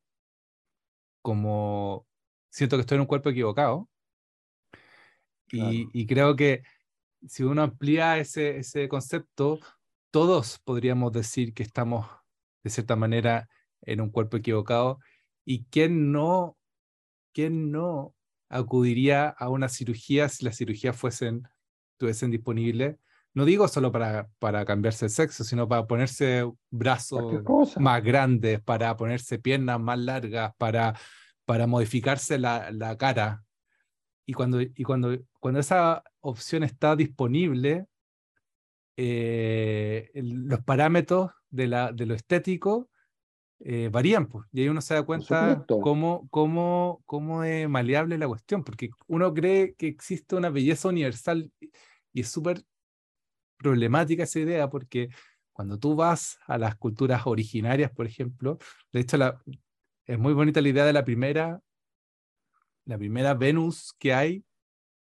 como, 1.24 2.08
siento 2.50 2.78
que 2.78 2.82
estoy 2.82 2.96
en 2.98 3.02
un 3.02 3.08
cuerpo 3.08 3.30
equivocado. 3.30 3.90
Y, 5.52 5.88
y, 5.94 6.06
creo 6.06 6.36
que 6.36 6.64
si 7.28 7.44
uno 7.44 7.64
amplía 7.64 8.18
ese, 8.18 8.58
ese 8.58 8.88
concepto, 8.88 9.60
todos 10.12 10.60
podríamos 10.60 11.12
decir 11.12 11.54
que 11.54 11.64
estamos 11.64 12.08
de 12.64 12.70
cierta 12.70 12.96
manera 12.96 13.50
en 13.82 14.02
un 14.02 14.10
cuerpo 14.10 14.38
equivocado 14.38 15.00
y 15.46 15.66
quién 15.66 16.12
no, 16.12 16.58
quién 17.34 17.72
no 17.72 18.16
acudiría 18.50 19.30
a 19.30 19.50
una 19.50 19.70
cirugía 19.70 20.30
si 20.30 20.46
las 20.46 20.58
cirugías 20.58 20.96
fuesen, 20.96 21.44
estuviesen 21.96 22.32
disponibles. 22.32 22.98
No 23.34 23.44
digo 23.44 23.68
solo 23.68 23.92
para, 23.92 24.30
para 24.40 24.64
cambiarse 24.64 25.06
el 25.06 25.12
sexo, 25.12 25.44
sino 25.44 25.68
para 25.68 25.88
ponerse 25.88 26.50
brazos 26.70 27.44
más 27.78 28.04
grandes, 28.04 28.62
para 28.62 28.96
ponerse 28.96 29.40
piernas 29.40 29.80
más 29.80 30.00
largas, 30.00 30.54
para, 30.58 30.98
para 31.46 31.68
modificarse 31.68 32.38
la, 32.38 32.72
la 32.72 32.98
cara. 32.98 33.44
Y 34.26 34.34
cuando, 34.34 34.62
y 34.62 34.84
cuando, 34.84 35.18
cuando 35.40 35.60
esa 35.60 36.04
opción 36.22 36.64
está 36.64 36.96
disponible, 36.96 37.88
eh, 38.98 40.12
los 40.14 40.62
parámetros 40.62 41.32
de, 41.50 41.68
la, 41.68 41.92
de 41.92 42.06
lo 42.06 42.16
estético 42.16 42.90
eh, 43.68 43.90
varían, 43.92 44.28
pues, 44.28 44.46
y 44.52 44.62
ahí 44.62 44.70
uno 44.70 44.80
se 44.80 44.94
da 44.94 45.02
cuenta 45.02 45.66
cómo, 45.68 46.28
cómo, 46.30 47.02
cómo 47.08 47.44
es 47.44 47.68
maleable 47.68 48.16
la 48.20 48.28
cuestión, 48.28 48.64
porque 48.64 48.92
uno 49.08 49.34
cree 49.34 49.74
que 49.74 49.88
existe 49.88 50.36
una 50.36 50.52
belleza 50.52 50.88
universal 50.88 51.52
y 52.14 52.22
es 52.22 52.30
súper 52.30 52.64
problemática 53.58 54.22
esa 54.22 54.40
idea, 54.40 54.70
porque 54.70 55.10
cuando 55.52 55.80
tú 55.80 55.96
vas 55.96 56.38
a 56.46 56.60
las 56.60 56.76
culturas 56.76 57.26
originarias, 57.26 57.90
por 57.90 58.06
ejemplo, 58.06 58.60
de 58.94 59.00
hecho 59.00 59.18
la, 59.18 59.42
es 60.06 60.20
muy 60.20 60.34
bonita 60.34 60.62
la 60.62 60.70
idea 60.70 60.86
de 60.86 60.94
la 60.94 61.04
primera, 61.04 61.60
la 62.86 63.00
primera 63.00 63.34
Venus 63.34 63.96
que 63.98 64.14
hay 64.14 64.46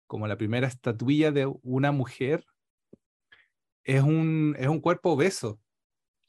como 0.06 0.26
la 0.26 0.38
primera 0.38 0.66
estatuilla 0.66 1.30
de 1.30 1.44
una 1.62 1.92
mujer, 1.92 2.46
es 3.84 4.02
un, 4.02 4.56
es 4.58 4.68
un 4.68 4.80
cuerpo 4.80 5.10
obeso. 5.10 5.60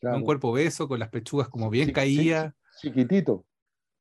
Un 0.02 0.24
cuerpo 0.24 0.50
obeso, 0.50 0.88
con 0.88 1.00
las 1.00 1.10
pechugas 1.10 1.50
como 1.50 1.70
bien 1.70 1.91
caídas. 1.91 2.54
Chiquitito. 2.80 3.45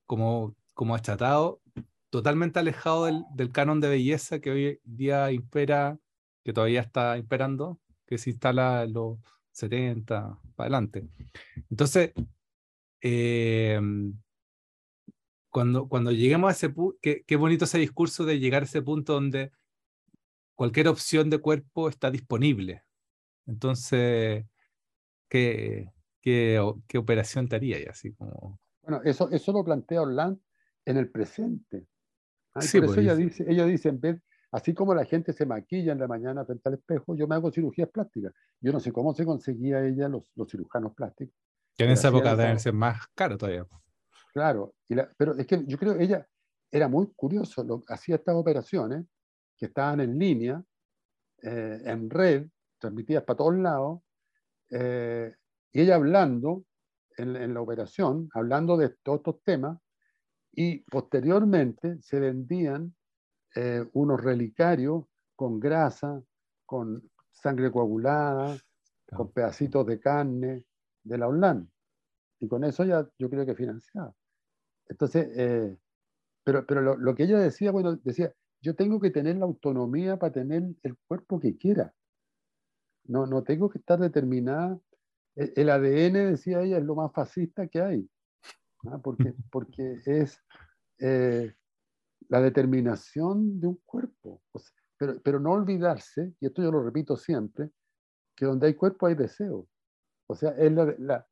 Como 0.04 0.54
como 0.76 0.94
achatado, 0.94 1.62
totalmente 2.10 2.58
alejado 2.58 3.06
del, 3.06 3.24
del 3.34 3.50
canon 3.50 3.80
de 3.80 3.88
belleza 3.88 4.40
que 4.40 4.50
hoy 4.50 4.80
día 4.84 5.32
impera, 5.32 5.98
que 6.44 6.52
todavía 6.52 6.82
está 6.82 7.16
imperando, 7.16 7.80
que 8.04 8.18
se 8.18 8.28
instala 8.28 8.84
en 8.84 8.92
los 8.92 9.18
70 9.52 10.38
para 10.54 10.66
adelante. 10.66 11.08
Entonces, 11.70 12.12
eh, 13.00 13.80
cuando, 15.48 15.88
cuando 15.88 16.12
lleguemos 16.12 16.50
a 16.50 16.52
ese 16.52 16.68
punto, 16.68 16.98
qué, 17.00 17.24
qué 17.26 17.36
bonito 17.36 17.64
ese 17.64 17.78
discurso 17.78 18.26
de 18.26 18.38
llegar 18.38 18.62
a 18.62 18.66
ese 18.66 18.82
punto 18.82 19.14
donde 19.14 19.52
cualquier 20.54 20.88
opción 20.88 21.30
de 21.30 21.38
cuerpo 21.38 21.88
está 21.88 22.10
disponible. 22.10 22.82
Entonces, 23.46 24.44
¿qué, 25.28 25.90
qué, 26.20 26.60
qué 26.86 26.98
operación 26.98 27.48
te 27.48 27.56
haría? 27.56 27.80
Y 27.80 27.84
así 27.84 28.12
como... 28.14 28.58
Bueno, 28.82 29.00
eso, 29.04 29.28
eso 29.30 29.52
lo 29.52 29.64
plantea 29.64 30.02
Orland 30.02 30.38
en 30.84 30.96
el 30.96 31.10
presente. 31.10 31.86
¿ah? 32.54 32.60
Sí, 32.62 32.78
por 32.78 32.84
eso 32.86 32.94
pues, 32.94 33.04
ella 33.04 33.16
dice- 33.16 33.44
ella 33.48 33.64
dice, 33.66 33.88
en 33.88 34.00
vez, 34.00 34.22
así 34.52 34.74
como 34.74 34.94
la 34.94 35.04
gente 35.04 35.32
se 35.32 35.44
maquilla 35.46 35.92
en 35.92 35.98
la 35.98 36.06
mañana 36.08 36.44
frente 36.44 36.68
al 36.68 36.74
espejo, 36.74 37.16
yo 37.16 37.26
me 37.26 37.34
hago 37.34 37.50
cirugías 37.50 37.88
plásticas. 37.90 38.32
Yo 38.60 38.72
no 38.72 38.80
sé 38.80 38.92
cómo 38.92 39.14
se 39.14 39.24
conseguía 39.24 39.84
ella 39.84 40.08
los, 40.08 40.22
los 40.34 40.48
cirujanos 40.50 40.94
plásticos. 40.94 41.34
Que 41.76 41.84
en 41.84 41.90
esa 41.90 42.08
época 42.08 42.34
deben 42.36 42.58
ser 42.60 42.72
más 42.72 43.06
caro 43.14 43.36
todavía. 43.36 43.66
Claro, 44.32 44.74
y 44.88 44.94
la- 44.94 45.10
pero 45.16 45.34
es 45.36 45.46
que 45.46 45.64
yo 45.66 45.76
creo 45.78 45.96
que 45.96 46.04
ella 46.04 46.26
era 46.70 46.88
muy 46.88 47.08
curioso, 47.14 47.64
lo, 47.64 47.82
hacía 47.88 48.16
estas 48.16 48.34
operaciones 48.34 49.04
que 49.56 49.66
estaban 49.66 50.00
en 50.00 50.18
línea, 50.18 50.62
eh, 51.42 51.80
en 51.84 52.08
red, 52.10 52.46
transmitidas 52.78 53.24
para 53.24 53.36
todos 53.38 53.56
lados, 53.56 54.00
eh, 54.70 55.34
y 55.72 55.80
ella 55.82 55.96
hablando 55.96 56.64
en, 57.16 57.36
en 57.36 57.54
la 57.54 57.60
operación, 57.60 58.28
hablando 58.34 58.76
de 58.76 58.90
todos 59.02 59.18
estos 59.18 59.42
temas, 59.42 59.78
y 60.52 60.78
posteriormente 60.90 61.98
se 62.00 62.18
vendían 62.18 62.94
eh, 63.54 63.84
unos 63.92 64.22
relicarios 64.22 65.04
con 65.34 65.60
grasa, 65.60 66.22
con 66.64 67.10
sangre 67.30 67.70
coagulada, 67.70 68.56
con 69.14 69.32
pedacitos 69.32 69.86
de 69.86 70.00
carne 70.00 70.64
de 71.04 71.18
la 71.18 71.28
Orlán. 71.28 71.70
Y 72.40 72.48
con 72.48 72.64
eso 72.64 72.84
ya 72.84 73.08
yo 73.18 73.30
creo 73.30 73.46
que 73.46 73.54
financiaba. 73.54 74.14
Entonces, 74.88 75.28
eh, 75.36 75.76
pero, 76.44 76.66
pero 76.66 76.80
lo, 76.80 76.96
lo 76.96 77.14
que 77.14 77.24
ella 77.24 77.38
decía, 77.38 77.70
bueno, 77.70 77.96
decía, 77.96 78.32
yo 78.62 78.74
tengo 78.74 79.00
que 79.00 79.10
tener 79.10 79.36
la 79.36 79.46
autonomía 79.46 80.18
para 80.18 80.32
tener 80.32 80.64
el 80.82 80.96
cuerpo 81.06 81.38
que 81.38 81.56
quiera. 81.56 81.94
No, 83.08 83.26
no 83.26 83.42
tengo 83.42 83.68
que 83.70 83.78
estar 83.78 83.98
determinada. 83.98 84.78
El, 85.34 85.52
el 85.56 85.70
ADN, 85.70 86.30
decía 86.30 86.60
ella, 86.62 86.78
es 86.78 86.84
lo 86.84 86.94
más 86.94 87.12
fascista 87.12 87.66
que 87.68 87.80
hay. 87.80 88.10
¿ah? 88.90 88.98
Porque, 89.02 89.34
porque 89.50 90.00
es 90.06 90.40
eh, 90.98 91.54
la 92.28 92.40
determinación 92.40 93.60
de 93.60 93.66
un 93.68 93.80
cuerpo. 93.84 94.42
O 94.52 94.58
sea, 94.58 94.72
pero, 94.98 95.20
pero 95.22 95.40
no 95.40 95.52
olvidarse, 95.52 96.32
y 96.40 96.46
esto 96.46 96.62
yo 96.62 96.70
lo 96.72 96.82
repito 96.82 97.16
siempre, 97.16 97.70
que 98.34 98.46
donde 98.46 98.68
hay 98.68 98.74
cuerpo 98.74 99.06
hay 99.06 99.14
deseo. 99.14 99.68
O 100.28 100.34
sea, 100.34 100.50
es 100.50 100.72
la, 100.72 100.94
la, 100.98 101.26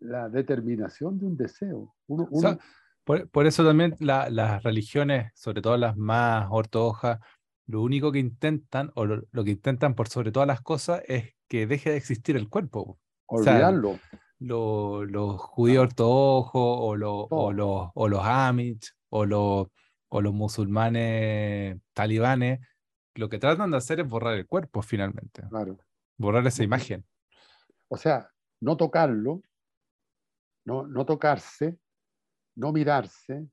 la 0.00 0.28
determinación 0.28 1.18
de 1.18 1.26
un 1.26 1.36
deseo. 1.36 1.94
Uno, 2.06 2.28
O 2.30 2.40
sea, 2.40 2.50
uno- 2.50 2.58
por, 3.04 3.28
por 3.30 3.46
eso 3.46 3.64
también 3.64 3.94
la- 4.00 4.28
las 4.30 4.62
religiones, 4.62 5.32
sobre 5.34 5.62
todo 5.62 5.76
las 5.76 5.96
más 5.96 6.46
ortodoxas, 6.50 7.20
lo 7.66 7.82
único 7.82 8.12
que 8.12 8.18
intentan, 8.18 8.92
o 8.94 9.04
lo, 9.06 9.22
lo 9.30 9.44
que 9.44 9.50
intentan 9.52 9.94
por 9.94 10.08
sobre 10.08 10.30
todas 10.32 10.46
las 10.46 10.60
cosas, 10.60 11.02
es 11.08 11.34
que 11.48 11.66
deje 11.66 11.90
de 11.90 11.96
existir 11.96 12.36
el 12.36 12.48
cuerpo. 12.48 12.98
o 13.26 13.42
sea, 13.42 13.54
olvidarlo. 13.54 13.98
Lo- 14.38 15.04
los 15.04 15.40
judíos 15.40 15.84
ortodoxos, 15.84 16.52
o, 16.54 16.94
lo- 16.96 17.26
o 17.30 17.52
los, 17.52 17.88
o 17.94 18.08
los 18.08 18.20
Amish, 18.24 18.92
o 19.08 19.24
los, 19.26 19.68
o 20.08 20.20
los 20.20 20.32
musulmanes 20.34 21.80
talibanes, 21.92 22.60
lo 23.14 23.28
que 23.28 23.38
tratan 23.38 23.70
de 23.70 23.78
hacer 23.78 24.00
es 24.00 24.06
borrar 24.08 24.34
el 24.34 24.46
cuerpo 24.46 24.82
finalmente, 24.82 25.42
Claro. 25.48 25.78
borrar 26.18 26.46
esa 26.46 26.62
imagen. 26.62 27.04
O 27.88 27.96
sea, 27.96 28.30
no 28.60 28.76
tocarlo, 28.76 29.42
no, 30.64 30.86
no 30.86 31.06
tocarse, 31.06 31.78
no 32.56 32.72
mirarse 32.72 33.48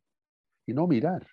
y 0.66 0.74
no 0.74 0.86
mirar. 0.88 1.26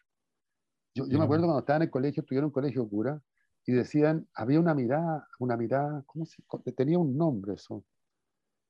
Yo, 0.95 1.07
me 1.07 1.25
acuerdo 1.25 1.45
cuando 1.45 1.61
estaba 1.61 1.77
en 1.79 1.83
el 1.83 1.91
colegio, 1.91 2.23
estudié 2.23 2.41
en 2.41 2.47
un 2.47 2.51
colegio 2.51 2.89
cura, 2.89 3.21
y 3.67 3.73
decían, 3.73 4.29
había 4.35 4.59
una 4.59 4.75
mirada, 4.75 5.29
una 5.39 5.57
mirada, 5.57 6.03
¿cómo 6.07 6.25
se, 6.25 6.43
tenía 6.77 6.99
un 6.99 7.17
nombre 7.17 7.55
eso? 7.55 7.85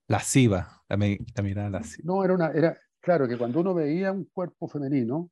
Lasciva, 0.09 0.83
la, 0.89 0.97
la 0.97 1.43
mirada 1.43 1.71
lasciva. 1.71 2.05
No, 2.05 2.25
era 2.25 2.35
una, 2.35 2.51
era, 2.51 2.77
claro, 3.01 3.27
que 3.27 3.39
cuando 3.39 3.61
uno 3.61 3.73
veía 3.73 4.13
un 4.13 4.25
cuerpo 4.27 4.69
femenino, 4.69 5.31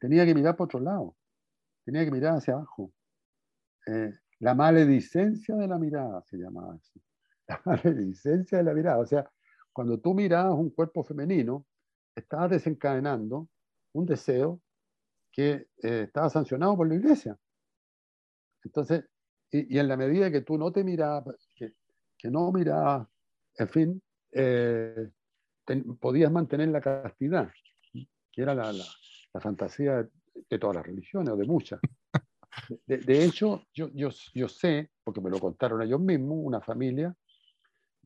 tenía 0.00 0.24
que 0.24 0.34
mirar 0.34 0.56
por 0.56 0.66
otro 0.66 0.80
lado, 0.80 1.16
tenía 1.84 2.04
que 2.04 2.10
mirar 2.10 2.36
hacia 2.36 2.54
abajo. 2.54 2.92
Eh, 3.86 4.12
la 4.38 4.54
maledicencia 4.54 5.54
de 5.56 5.68
la 5.68 5.78
mirada 5.78 6.22
se 6.22 6.38
llamaba 6.38 6.74
así. 6.74 7.00
La 7.48 7.60
maledicencia 7.64 8.58
de 8.58 8.64
la 8.64 8.72
mirada. 8.72 8.98
O 8.98 9.06
sea, 9.06 9.28
cuando 9.72 9.98
tú 9.98 10.14
mirabas 10.14 10.54
un 10.54 10.70
cuerpo 10.70 11.02
femenino, 11.02 11.66
estabas 12.14 12.50
desencadenando 12.50 13.48
un 13.92 14.06
deseo 14.06 14.60
que 15.32 15.66
eh, 15.82 16.02
estaba 16.06 16.28
sancionado 16.30 16.76
por 16.76 16.88
la 16.88 16.94
iglesia. 16.94 17.36
Entonces, 18.64 19.04
y, 19.50 19.76
y 19.76 19.78
en 19.78 19.88
la 19.88 19.96
medida 19.96 20.30
que 20.30 20.42
tú 20.42 20.58
no 20.58 20.70
te 20.72 20.84
mirabas, 20.84 21.36
que, 21.54 21.74
que 22.16 22.30
no 22.30 22.50
mirabas, 22.52 23.08
en 23.56 23.68
fin, 23.68 24.02
eh, 24.32 25.10
podías 25.98 26.30
mantener 26.30 26.68
la 26.68 26.80
castidad, 26.80 27.50
que 27.92 28.42
era 28.42 28.54
la, 28.54 28.72
la- 28.72 28.84
la 29.32 29.40
fantasía 29.40 30.02
de, 30.02 30.08
de 30.48 30.58
todas 30.58 30.76
las 30.76 30.86
religiones, 30.86 31.30
o 31.32 31.36
de 31.36 31.46
muchas. 31.46 31.78
De, 32.84 32.98
de 32.98 33.24
hecho, 33.24 33.64
yo, 33.72 33.88
yo, 33.94 34.08
yo 34.34 34.48
sé, 34.48 34.90
porque 35.04 35.20
me 35.20 35.30
lo 35.30 35.38
contaron 35.38 35.82
ellos 35.82 36.00
mismos, 36.00 36.38
una 36.42 36.60
familia 36.60 37.14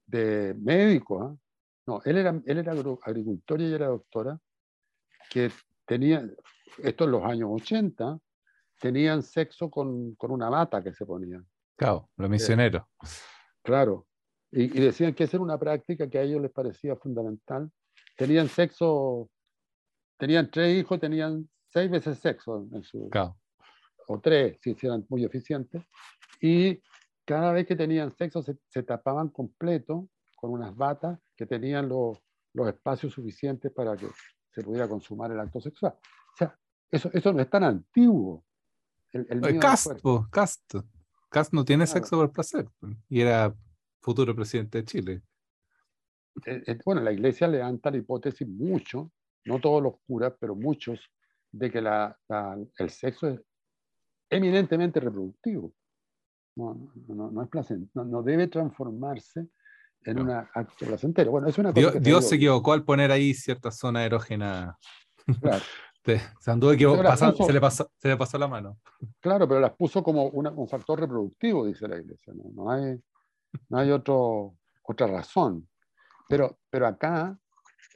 de 0.06 0.54
médicos, 0.60 1.22
¿ah? 1.32 1.36
no, 1.86 2.02
él 2.04 2.18
era, 2.18 2.30
él 2.44 2.58
era 2.58 2.72
agricultor 2.72 3.60
y 3.60 3.64
ella 3.64 3.76
era 3.76 3.86
doctora, 3.86 4.38
que 5.30 5.50
tenía, 5.86 6.28
esto 6.78 7.04
en 7.04 7.10
los 7.10 7.24
años 7.24 7.50
80, 7.52 8.18
tenían 8.80 9.22
sexo 9.22 9.70
con, 9.70 10.14
con 10.16 10.30
una 10.30 10.48
bata 10.48 10.82
que 10.82 10.92
se 10.92 11.06
ponían. 11.06 11.46
Claro, 11.76 12.10
los 12.16 12.30
misioneros. 12.30 12.82
Claro. 13.62 14.06
Y, 14.50 14.64
y 14.64 14.80
decían 14.80 15.14
que 15.14 15.24
esa 15.24 15.36
era 15.36 15.44
una 15.44 15.58
práctica 15.58 16.08
que 16.08 16.18
a 16.18 16.22
ellos 16.22 16.40
les 16.40 16.50
parecía 16.52 16.94
fundamental. 16.96 17.70
Tenían 18.16 18.48
sexo, 18.48 19.28
tenían 20.18 20.50
tres 20.50 20.78
hijos, 20.78 21.00
tenían 21.00 21.48
seis 21.66 21.90
veces 21.90 22.18
sexo 22.18 22.68
en 22.72 22.82
su, 22.84 23.08
Claro. 23.10 23.36
o 24.06 24.20
tres, 24.20 24.58
si 24.62 24.76
eran 24.82 25.04
muy 25.08 25.24
eficientes. 25.24 25.82
Y 26.40 26.80
cada 27.24 27.52
vez 27.52 27.66
que 27.66 27.74
tenían 27.74 28.10
sexo 28.12 28.42
se, 28.42 28.56
se 28.68 28.82
tapaban 28.82 29.30
completo 29.30 30.08
con 30.36 30.52
unas 30.52 30.76
batas 30.76 31.18
que 31.36 31.46
tenían 31.46 31.88
los, 31.88 32.18
los 32.52 32.68
espacios 32.68 33.12
suficientes 33.12 33.72
para 33.72 33.96
que 33.96 34.06
se 34.52 34.62
pudiera 34.62 34.86
consumar 34.88 35.32
el 35.32 35.40
acto 35.40 35.60
sexual. 35.60 35.96
O 36.34 36.36
sea, 36.36 36.58
eso, 36.90 37.10
eso 37.12 37.32
no 37.32 37.40
es 37.40 37.48
tan 37.50 37.64
antiguo. 37.64 38.44
El, 39.12 39.26
el 39.30 39.44
al 39.44 39.58
Cast, 39.60 39.84
cuerpo. 39.86 40.02
po, 40.22 40.28
Cast. 40.30 40.74
Cast 41.30 41.52
no 41.52 41.64
tiene 41.64 41.84
Claro. 41.84 42.00
sexo 42.00 42.16
por 42.16 42.32
placer. 42.32 42.66
po, 42.80 42.88
Y 43.08 43.20
era 43.20 43.54
futuro 44.00 44.34
presidente 44.34 44.78
de 44.78 44.84
Chile. 44.84 45.22
eh, 46.46 46.62
eh, 46.66 46.78
bueno, 46.84 47.00
la 47.00 47.12
iglesia 47.12 47.46
levanta 47.46 47.90
la 47.90 47.96
hipótesis 47.98 48.46
mucho, 48.48 49.12
no 49.44 49.60
todos 49.60 49.80
los 49.82 49.94
curas, 50.06 50.34
pero 50.40 50.54
muchos, 50.56 51.00
de 51.52 51.70
que 51.70 51.80
la- 51.80 52.18
la- 52.28 52.58
el 52.78 52.90
sexo 52.90 53.28
es 53.28 53.40
eminentemente 54.28 54.98
reproductivo. 54.98 55.72
No, 56.56 56.74
no, 57.06 57.14
no, 57.14 57.30
no 57.30 57.42
es 57.42 57.48
placen- 57.48 57.88
no, 57.94 58.04
no 58.04 58.22
debe 58.22 58.48
transformarse 58.48 59.46
en 60.02 60.16
No. 60.16 60.22
un 60.22 60.30
acto 60.30 60.86
placentero. 60.86 61.30
Bueno, 61.30 61.46
es 61.48 61.56
una 61.58 61.72
cosa 61.72 61.80
Dios, 61.92 62.02
Dios 62.02 62.28
se 62.28 62.34
equivocó 62.36 62.72
al 62.72 62.84
poner 62.84 63.10
ahí 63.12 63.32
cierta 63.34 63.70
zona 63.70 64.04
erógena. 64.04 64.76
Claro, 65.40 65.62
Se 66.04 66.20
se 66.38 66.50
anduvo 66.50 66.72
puso- 67.32 67.46
se, 67.46 67.52
le 67.52 67.60
pasó, 67.60 67.90
se 67.96 68.08
le 68.08 68.16
pasó 68.16 68.38
la 68.38 68.46
mano. 68.48 68.78
claro, 69.20 69.48
pero 69.48 69.60
las 69.60 69.72
puso 69.74 70.02
como 70.02 70.26
una- 70.28 70.50
un 70.50 70.68
factor 70.68 71.00
reproductivo, 71.00 71.66
dice 71.66 71.88
la 71.88 71.96
iglesia. 71.96 72.32
No, 72.34 72.50
no 72.54 72.70
hay, 72.70 73.00
no 73.70 73.78
hay 73.78 73.90
otro, 73.90 74.56
otra 74.82 75.06
razón. 75.06 75.68
Pero, 76.28 76.58
pero 76.68 76.86
acá 76.86 77.38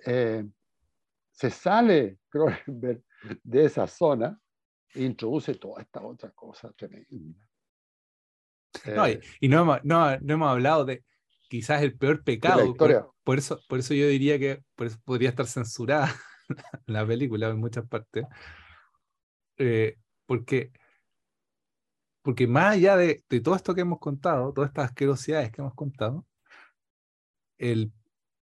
eh, 0.06 0.46
se 1.30 1.50
sale 1.50 2.18
Cronenberg 2.30 3.02
de 3.42 3.64
esa 3.64 3.86
zona 3.86 4.38
e 4.94 5.02
introduce 5.04 5.54
toda 5.56 5.82
esta 5.82 6.02
otra 6.02 6.30
cosa 6.30 6.72
tremenda. 6.72 7.46
No, 8.94 9.08
y 9.08 9.12
Eh, 9.12 9.20
y 9.40 9.48
no, 9.48 9.60
hemos, 9.62 9.84
no, 9.84 10.18
no 10.20 10.34
hemos 10.34 10.48
hablado 10.50 10.84
de 10.84 11.04
quizás 11.48 11.82
el 11.82 11.96
peor 11.98 12.22
pecado. 12.24 12.74
Por, 12.74 13.12
por 13.24 13.38
eso, 13.38 13.60
por 13.68 13.78
eso 13.80 13.92
yo 13.94 14.06
diría 14.08 14.38
que 14.38 14.62
por 14.74 14.86
eso 14.86 14.98
podría 15.04 15.28
estar 15.30 15.46
censurada 15.46 16.14
la 16.86 17.06
película 17.06 17.48
en 17.48 17.58
muchas 17.58 17.86
partes. 17.86 18.24
Eh, 19.56 19.96
porque, 20.26 20.72
porque 22.22 22.46
más 22.46 22.74
allá 22.74 22.96
de, 22.96 23.24
todo 23.42 23.56
esto 23.56 23.74
que 23.74 23.82
hemos 23.82 23.98
contado, 23.98 24.52
todas 24.52 24.70
estas 24.70 24.86
asquerosidades 24.86 25.50
que 25.50 25.60
hemos 25.60 25.74
contado, 25.74 26.26
el, 27.58 27.92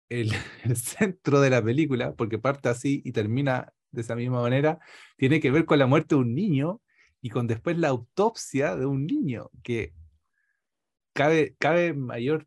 el, 0.09 0.33
el 0.65 0.77
centro 0.77 1.41
de 1.41 1.51
la 1.51 1.63
película, 1.63 2.15
porque 2.15 2.39
parte 2.39 2.69
así 2.69 3.03
y 3.05 3.13
termina 3.13 3.73
de 3.91 4.01
esa 4.01 4.17
misma 4.17 4.43
manera, 4.43 4.79
tiene 5.17 5.41
que 5.41 5.51
ver 5.51 5.65
con 5.65 5.79
la 5.79 5.87
muerte 5.87 6.15
de 6.17 6.21
un 6.23 6.35
niño 6.35 6.81
y 7.21 7.31
con 7.31 7.47
después 7.47 7.79
la 7.79 7.89
autopsia 7.89 8.77
de 8.77 8.87
un 8.87 9.07
niño, 9.07 9.51
que 9.63 9.95
cabe, 11.13 11.55
cabe 11.59 11.95
mayor 11.95 12.47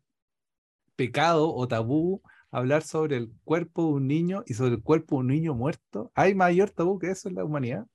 pecado 0.94 1.52
o 1.54 1.66
tabú 1.68 2.22
hablar 2.50 2.82
sobre 2.82 3.16
el 3.16 3.32
cuerpo 3.44 3.86
de 3.86 3.92
un 3.92 4.08
niño 4.08 4.42
y 4.46 4.54
sobre 4.54 4.74
el 4.74 4.82
cuerpo 4.82 5.16
de 5.16 5.20
un 5.20 5.26
niño 5.28 5.54
muerto. 5.54 6.10
¿Hay 6.14 6.34
mayor 6.34 6.70
tabú 6.70 6.98
que 6.98 7.10
eso 7.10 7.28
en 7.28 7.36
la 7.36 7.44
humanidad? 7.44 7.86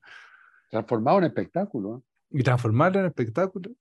Transformado 0.70 1.20
en 1.20 1.26
espectáculo. 1.26 1.98
¿eh? 1.98 2.40
Y 2.40 2.44
transformarlo 2.44 3.00
en 3.00 3.06
espectáculo. 3.08 3.72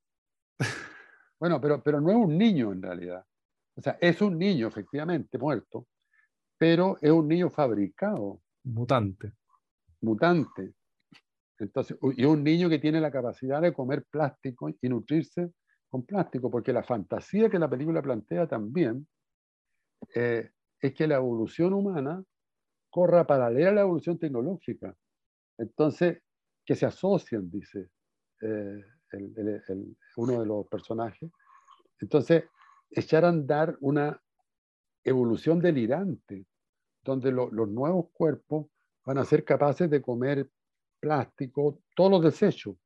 Bueno, 1.40 1.60
pero, 1.60 1.82
pero 1.82 2.00
no 2.00 2.08
es 2.08 2.16
un 2.16 2.38
niño 2.38 2.70
en 2.70 2.80
realidad. 2.80 3.26
O 3.74 3.82
sea, 3.82 3.98
es 4.00 4.22
un 4.22 4.38
niño 4.38 4.68
efectivamente 4.68 5.38
muerto, 5.38 5.88
pero 6.56 6.96
es 7.00 7.10
un 7.10 7.26
niño 7.26 7.50
fabricado. 7.50 8.40
Mutante. 8.62 9.32
Mutante. 10.02 10.74
Entonces, 11.58 11.98
y 12.16 12.24
un 12.26 12.44
niño 12.44 12.68
que 12.68 12.78
tiene 12.78 13.00
la 13.00 13.10
capacidad 13.10 13.60
de 13.60 13.72
comer 13.72 14.04
plástico 14.08 14.70
y 14.80 14.88
nutrirse 14.88 15.50
con 15.88 16.04
plástico, 16.04 16.48
porque 16.48 16.72
la 16.72 16.84
fantasía 16.84 17.50
que 17.50 17.58
la 17.58 17.68
película 17.68 18.00
plantea 18.00 18.46
también 18.46 19.08
eh, 20.14 20.48
es 20.82 20.92
que 20.92 21.06
la 21.06 21.16
evolución 21.16 21.72
humana 21.72 22.22
corra 22.90 23.26
paralela 23.26 23.70
a 23.70 23.74
la 23.74 23.80
evolución 23.82 24.18
tecnológica. 24.18 24.94
Entonces, 25.56 26.18
que 26.64 26.74
se 26.74 26.84
asocian, 26.84 27.48
dice 27.50 27.88
eh, 28.42 28.84
uno 30.16 30.40
de 30.40 30.46
los 30.46 30.66
personajes. 30.66 31.30
Entonces, 32.00 32.44
echar 32.90 33.24
a 33.24 33.28
andar 33.28 33.76
una 33.80 34.20
evolución 35.04 35.60
delirante, 35.60 36.46
donde 37.02 37.32
los 37.32 37.68
nuevos 37.68 38.06
cuerpos 38.12 38.66
van 39.04 39.18
a 39.18 39.24
ser 39.24 39.44
capaces 39.44 39.90
de 39.90 40.02
comer 40.02 40.48
plástico, 41.00 41.80
todos 41.96 42.10
los 42.10 42.22
desechos. 42.22 42.76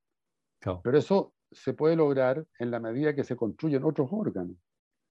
Pero 0.82 0.98
eso 0.98 1.34
se 1.50 1.74
puede 1.74 1.96
lograr 1.96 2.44
en 2.58 2.70
la 2.70 2.80
medida 2.80 3.14
que 3.14 3.24
se 3.24 3.36
construyen 3.36 3.84
otros 3.84 4.08
órganos, 4.10 4.56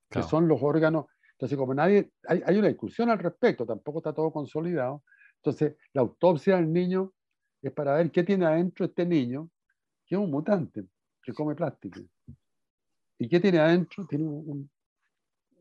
que 0.09 0.21
son 0.23 0.47
los 0.47 0.61
órganos. 0.61 1.05
Entonces, 1.35 1.57
como 1.57 1.73
nadie, 1.73 2.11
hay, 2.27 2.41
hay, 2.45 2.57
una 2.57 2.69
discusión 2.69 3.09
al 3.09 3.19
respecto, 3.19 3.65
tampoco 3.65 3.99
está 3.99 4.13
todo 4.13 4.31
consolidado. 4.31 5.03
Entonces, 5.37 5.75
la 5.93 6.01
autopsia 6.01 6.55
del 6.55 6.71
niño 6.71 7.13
es 7.61 7.73
para 7.73 7.95
ver 7.95 8.09
qué 8.09 8.23
tiene 8.23 8.45
adentro 8.45 8.85
este 8.85 9.05
niño, 9.05 9.49
que 10.05 10.15
es 10.15 10.21
un 10.21 10.31
mutante, 10.31 10.85
que 11.21 11.33
come 11.33 11.55
plástico. 11.55 11.99
¿Y 13.19 13.27
qué 13.27 13.39
tiene 13.39 13.59
adentro? 13.59 14.05
Tiene 14.07 14.25
un, 14.25 14.69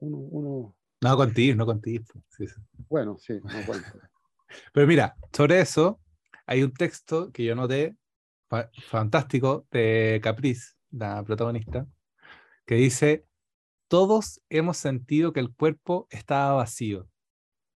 uno, 0.00 0.76
No 1.00 1.16
contigo, 1.16 1.56
no 1.56 1.66
contigo. 1.66 2.04
Bueno, 2.88 3.16
sí, 3.18 3.40
no 3.42 3.50
Pero 4.72 4.86
mira, 4.86 5.16
sobre 5.32 5.60
eso 5.60 6.00
hay 6.46 6.62
un 6.62 6.72
texto 6.72 7.32
que 7.32 7.44
yo 7.44 7.54
noté 7.54 7.96
fantástico 8.86 9.66
de 9.70 10.20
Caprice, 10.22 10.74
la 10.92 11.24
protagonista, 11.24 11.86
que 12.66 12.76
dice, 12.76 13.26
todos 13.88 14.42
hemos 14.48 14.76
sentido 14.76 15.32
que 15.32 15.40
el 15.40 15.54
cuerpo 15.54 16.06
estaba 16.10 16.54
vacío, 16.54 17.08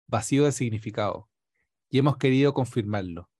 vacío 0.06 0.44
de 0.44 0.52
significado, 0.52 1.28
y 1.88 1.98
hemos 1.98 2.16
querido 2.16 2.54
confirmarlo 2.54 3.30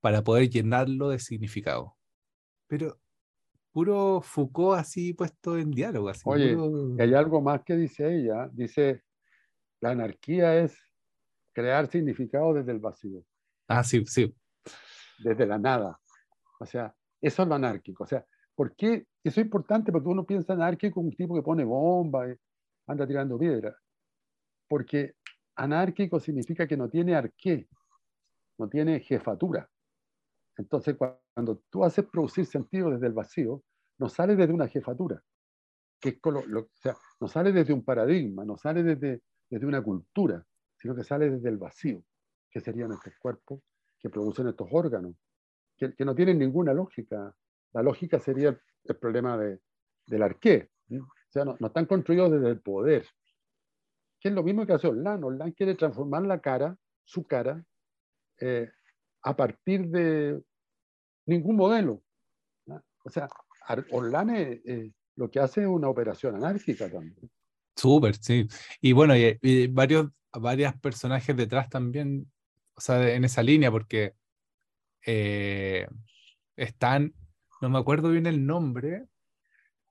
para 0.00 0.22
poder 0.22 0.48
llenarlo 0.50 1.08
de 1.08 1.18
significado. 1.18 1.96
Pero 2.66 2.98
puro 3.72 4.20
Foucault 4.20 4.78
así 4.78 5.12
puesto 5.14 5.58
en 5.58 5.70
diálogo. 5.70 6.08
Así, 6.08 6.22
Oye, 6.24 6.56
hay 6.98 7.14
algo 7.14 7.40
más 7.40 7.62
que 7.64 7.76
dice 7.76 8.14
ella. 8.14 8.48
Dice, 8.52 9.02
la 9.80 9.90
anarquía 9.90 10.56
es 10.56 10.78
crear 11.52 11.90
significado 11.90 12.54
desde 12.54 12.72
el 12.72 12.78
vacío. 12.78 13.24
Ah, 13.66 13.82
sí, 13.82 14.04
sí. 14.06 14.34
Desde 15.18 15.46
la 15.46 15.58
nada. 15.58 16.00
O 16.60 16.66
sea, 16.66 16.94
eso 17.20 17.42
es 17.42 17.48
lo 17.48 17.54
anárquico. 17.54 18.04
O 18.04 18.06
sea, 18.06 18.24
¿por 18.54 18.74
qué? 18.76 19.06
Eso 19.22 19.40
es 19.40 19.46
importante 19.46 19.90
porque 19.90 20.08
uno 20.08 20.24
piensa 20.24 20.52
anárquico 20.52 20.94
como 20.94 21.08
un 21.08 21.14
tipo 21.14 21.34
que 21.34 21.42
pone 21.42 21.64
bomba, 21.64 22.28
y 22.28 22.34
anda 22.86 23.06
tirando 23.06 23.38
piedra. 23.38 23.76
Porque 24.68 25.14
anárquico 25.56 26.20
significa 26.20 26.66
que 26.66 26.76
no 26.76 26.88
tiene 26.88 27.14
arqué, 27.14 27.68
no 28.58 28.68
tiene 28.68 29.00
jefatura. 29.00 29.68
Entonces, 30.56 30.96
cuando 30.96 31.62
tú 31.70 31.84
haces 31.84 32.04
producir 32.06 32.46
sentido 32.46 32.90
desde 32.90 33.06
el 33.06 33.12
vacío, 33.12 33.62
no 33.98 34.08
sale 34.08 34.36
desde 34.36 34.52
una 34.52 34.68
jefatura, 34.68 35.22
que 36.00 36.10
es 36.10 36.18
lo, 36.24 36.60
o 36.60 36.68
sea, 36.74 36.96
no 37.20 37.28
sale 37.28 37.52
desde 37.52 37.72
un 37.72 37.84
paradigma, 37.84 38.44
no 38.44 38.56
sale 38.56 38.82
desde, 38.82 39.22
desde 39.50 39.66
una 39.66 39.82
cultura, 39.82 40.44
sino 40.78 40.94
que 40.94 41.04
sale 41.04 41.30
desde 41.30 41.48
el 41.48 41.58
vacío, 41.58 42.02
que 42.50 42.60
serían 42.60 42.92
estos 42.92 43.14
cuerpos 43.18 43.60
que 43.98 44.10
producen 44.10 44.48
estos 44.48 44.68
órganos, 44.70 45.14
que, 45.76 45.94
que 45.94 46.04
no 46.04 46.14
tienen 46.14 46.38
ninguna 46.38 46.74
lógica. 46.74 47.34
La 47.74 47.82
lógica 47.82 48.18
sería 48.18 48.58
el, 48.84 48.96
problema 48.96 49.36
de, 49.36 49.60
del 50.06 50.22
arqué. 50.22 50.70
O 50.90 51.06
sea, 51.28 51.44
no, 51.44 51.56
no, 51.60 51.66
están 51.66 51.86
construidos 51.86 52.30
desde 52.30 52.48
el 52.48 52.60
poder, 52.60 53.06
que 54.20 54.28
es 54.28 54.34
lo 54.34 54.42
mismo 54.42 54.66
que 54.66 54.72
hace 54.72 54.88
Orlán. 54.88 55.22
Orlán 55.22 55.52
quiere 55.52 55.74
transformar 55.74 56.22
la 56.22 56.40
cara, 56.40 56.76
su 57.04 57.24
cara, 57.24 57.64
eh, 58.40 58.70
a 59.22 59.36
partir 59.36 59.88
de 59.88 60.42
ningún 61.26 61.56
modelo. 61.56 62.02
O 63.04 63.10
sea, 63.10 63.28
Orlane 63.90 64.62
eh, 64.64 64.92
lo 65.16 65.30
que 65.30 65.40
hace 65.40 65.62
es 65.62 65.66
una 65.66 65.88
operación 65.88 66.36
anárquica 66.36 66.90
también. 66.90 67.30
Súper, 67.76 68.16
sí. 68.16 68.46
Y 68.80 68.92
bueno, 68.92 69.14
y, 69.16 69.66
varios, 69.68 70.10
varios 70.32 70.74
personajes 70.76 71.36
detrás 71.36 71.68
también, 71.68 72.30
o 72.74 72.80
sea, 72.80 73.14
en 73.14 73.24
esa 73.24 73.42
línea, 73.42 73.70
porque 73.70 74.14
eh, 75.04 75.86
están, 76.56 77.12
no 77.64 77.70
me 77.70 77.78
acuerdo 77.78 78.10
bien 78.10 78.26
el 78.26 78.44
nombre, 78.44 79.06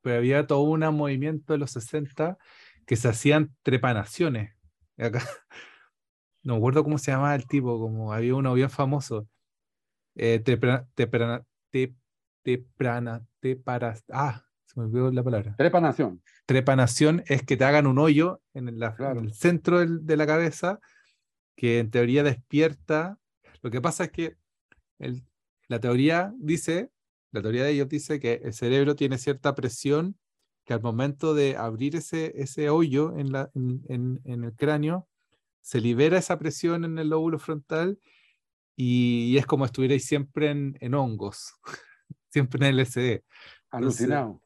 pero 0.02 0.18
había 0.18 0.46
todo 0.46 0.62
un 0.62 0.82
movimiento 0.96 1.54
de 1.54 1.60
los 1.60 1.72
60 1.72 2.38
que 2.86 2.96
se 2.96 3.08
hacían 3.08 3.56
trepanaciones. 3.64 4.54
Acá, 4.98 5.24
no 6.44 6.54
me 6.54 6.58
acuerdo 6.58 6.84
cómo 6.84 7.00
se 7.00 7.12
llamaba 7.12 7.34
el 7.34 7.48
tipo, 7.48 7.80
como 7.80 8.14
había 8.14 8.36
uno 8.36 8.54
bien 8.54 8.70
famoso. 8.70 9.28
Eh, 10.16 10.40
teprana, 10.40 10.88
ah, 14.12 14.46
se 14.66 14.80
me 14.80 14.86
olvidó 14.86 15.12
la 15.12 15.24
palabra. 15.24 15.56
Trepanación. 15.58 16.22
Trepanación 16.46 17.24
es 17.26 17.42
que 17.42 17.58
te 17.58 17.66
hagan 17.66 17.88
un 17.88 17.98
hoyo 17.98 18.40
en, 18.54 18.68
el 18.68 19.34
centro 19.34 19.84
de 19.84 20.18
la 20.18 20.28
cabeza 20.28 20.80
que 21.56 21.80
en 21.80 21.90
teoría 21.90 22.22
despierta. 22.22 23.18
Lo 23.64 23.72
que 23.72 23.82
pasa 23.82 24.04
es 24.04 24.12
que 24.12 24.38
la 25.68 25.80
teoría 25.80 26.32
dice, 26.38 26.92
la 27.34 27.42
teoría 27.42 27.66
de 27.66 27.72
ellos 27.72 27.90
dice 27.90 28.20
que 28.20 28.42
el 28.44 28.54
cerebro 28.54 28.96
tiene 28.96 29.18
cierta 29.18 29.54
presión 29.54 30.18
que 30.64 30.74
al 30.74 30.82
momento 30.82 31.34
de 31.34 31.58
abrir 31.58 31.98
ese, 31.98 32.32
ese 32.42 32.70
hoyo 32.70 33.18
en, 33.18 33.34
la, 33.34 33.52
en 33.54 34.22
el 34.26 34.54
cráneo, 34.56 35.10
se 35.60 35.82
libera 35.82 36.18
esa 36.18 36.38
presión 36.38 36.86
en 36.86 36.98
el 37.00 37.10
lóbulo 37.10 37.40
frontal 37.40 38.00
y, 38.76 39.38
es 39.38 39.46
como 39.46 39.66
estuvierais 39.66 40.06
siempre 40.06 40.50
en, 40.50 40.94
hongos, 40.94 41.54
siempre 42.30 42.68
en 42.68 42.78
LSD. 42.78 43.24
Alucinado. 43.72 44.42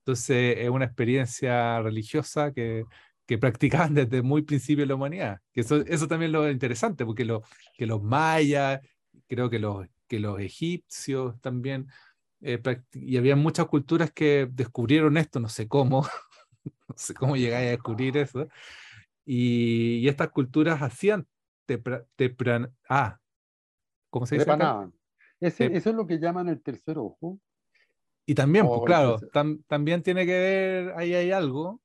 Entonces, 0.00 0.56
es 0.58 0.70
una 0.70 0.84
experiencia 0.84 1.80
religiosa 1.80 2.52
que, 2.52 2.84
que 3.26 3.38
practicaban 3.38 3.94
desde 3.94 4.22
muy 4.22 4.42
principio 4.42 4.84
de 4.84 4.88
la 4.88 4.94
humanidad. 4.94 5.40
Que 5.52 5.62
eso, 5.62 5.78
eso 5.86 6.06
también 6.06 6.30
es 6.30 6.32
lo 6.32 6.50
interesante, 6.50 7.04
porque 7.04 7.24
lo, 7.24 7.42
que 7.74 7.86
los 7.86 8.02
mayas, 8.02 8.80
creo 9.26 9.50
que 9.50 9.58
los, 9.58 9.86
que 10.06 10.20
los 10.20 10.40
egipcios 10.40 11.40
también, 11.40 11.88
eh, 12.40 12.60
y 12.92 13.16
había 13.16 13.36
muchas 13.36 13.66
culturas 13.66 14.10
que 14.12 14.48
descubrieron 14.50 15.16
esto, 15.16 15.40
no 15.40 15.48
sé 15.48 15.68
cómo, 15.68 16.02
no 16.88 16.94
sé 16.96 17.14
cómo 17.14 17.36
llegáis 17.36 17.68
a 17.68 17.70
descubrir 17.70 18.16
eso, 18.16 18.48
y, 19.24 20.06
estas 20.08 20.30
culturas 20.30 20.80
hacían 20.82 21.26
ah, 22.88 23.18
¿cómo 24.10 24.26
se 24.26 24.38
dice? 24.38 24.50
Ese, 25.40 25.66
eso 25.66 25.90
es 25.90 25.96
lo 25.96 26.06
que 26.06 26.18
llaman 26.18 26.48
el 26.48 26.62
tercer 26.62 26.96
ojo. 26.96 27.38
Y 28.24 28.34
también, 28.34 28.66
pues 28.66 28.80
claro, 28.84 29.18
también 29.68 30.02
tiene 30.02 30.26
que 30.26 30.32
ver, 30.32 30.94
ahí 30.96 31.14
hay 31.14 31.30
algo, 31.30 31.80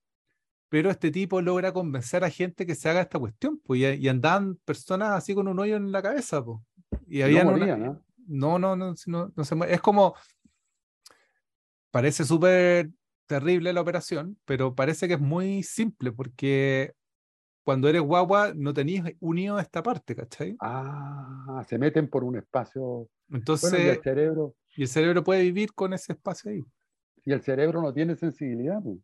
pero 0.69 0.89
este 0.89 1.11
tipo 1.11 1.41
logra 1.41 1.71
convencer 1.71 2.23
a 2.23 2.29
gente 2.29 2.65
que 2.65 2.75
se 2.75 2.89
haga 2.89 3.01
esta 3.01 3.19
cuestión, 3.19 3.59
pues, 3.63 3.99
y, 3.99 4.07
andan 4.07 4.55
personas 4.65 5.09
así 5.09 5.35
con 5.35 5.47
un 5.47 5.59
hoyo 5.59 5.75
en 5.75 5.91
la 5.91 6.01
cabeza, 6.01 6.43
pues. 6.43 6.59
Y 7.07 7.21
había 7.21 7.43
no, 7.43 7.57
no, 7.57 8.01
no, 8.31 8.57
no, 8.57 8.75
no, 8.75 8.93
no 9.07 9.65
es 9.65 9.81
como, 9.81 10.15
parece 11.91 12.23
súper 12.23 12.89
terrible 13.27 13.73
la 13.73 13.81
operación, 13.81 14.37
pero 14.45 14.73
parece 14.73 15.07
que 15.07 15.15
es 15.15 15.19
muy 15.19 15.63
simple, 15.63 16.11
porque 16.11 16.93
cuando 17.63 17.87
eres 17.87 18.01
guagua 18.01 18.53
no 18.55 18.73
tenías 18.73 19.11
unido 19.19 19.59
esta 19.59 19.83
parte, 19.83 20.15
¿cachai? 20.15 20.55
Ah, 20.59 21.63
se 21.67 21.77
meten 21.77 22.09
por 22.09 22.23
un 22.23 22.37
espacio. 22.37 23.07
Entonces, 23.29 23.73
y 23.73 23.87
el 23.87 24.01
cerebro. 24.01 24.55
Y 24.75 24.81
el 24.83 24.87
cerebro 24.87 25.23
puede 25.23 25.43
vivir 25.43 25.73
con 25.73 25.93
ese 25.93 26.13
espacio 26.13 26.51
ahí. 26.51 26.63
Y 27.23 27.31
el 27.33 27.41
cerebro 27.41 27.81
no 27.81 27.93
tiene 27.93 28.15
sensibilidad. 28.15 28.81
Pues. 28.81 28.97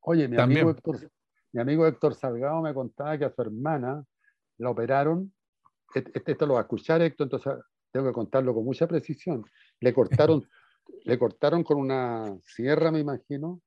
Oye, 0.00 0.28
mi 0.28 0.38
amigo, 0.38 0.70
Héctor, 0.70 1.10
mi 1.52 1.60
amigo 1.60 1.86
Héctor 1.86 2.14
Salgado 2.14 2.60
me 2.62 2.74
contaba 2.74 3.16
que 3.16 3.26
a 3.26 3.30
su 3.30 3.42
hermana 3.42 4.04
la 4.58 4.70
operaron. 4.70 5.32
Esto 5.94 6.46
lo 6.46 6.54
va 6.54 6.60
a 6.60 6.62
escuchar 6.62 7.00
Héctor, 7.00 7.26
entonces 7.26 7.52
tengo 7.94 8.08
que 8.08 8.12
contarlo 8.12 8.52
con 8.52 8.64
mucha 8.64 8.88
precisión. 8.88 9.44
Le 9.78 9.94
cortaron, 9.94 10.44
le 11.04 11.16
cortaron 11.16 11.62
con 11.62 11.78
una 11.78 12.36
sierra, 12.42 12.90
me 12.90 12.98
imagino, 12.98 13.62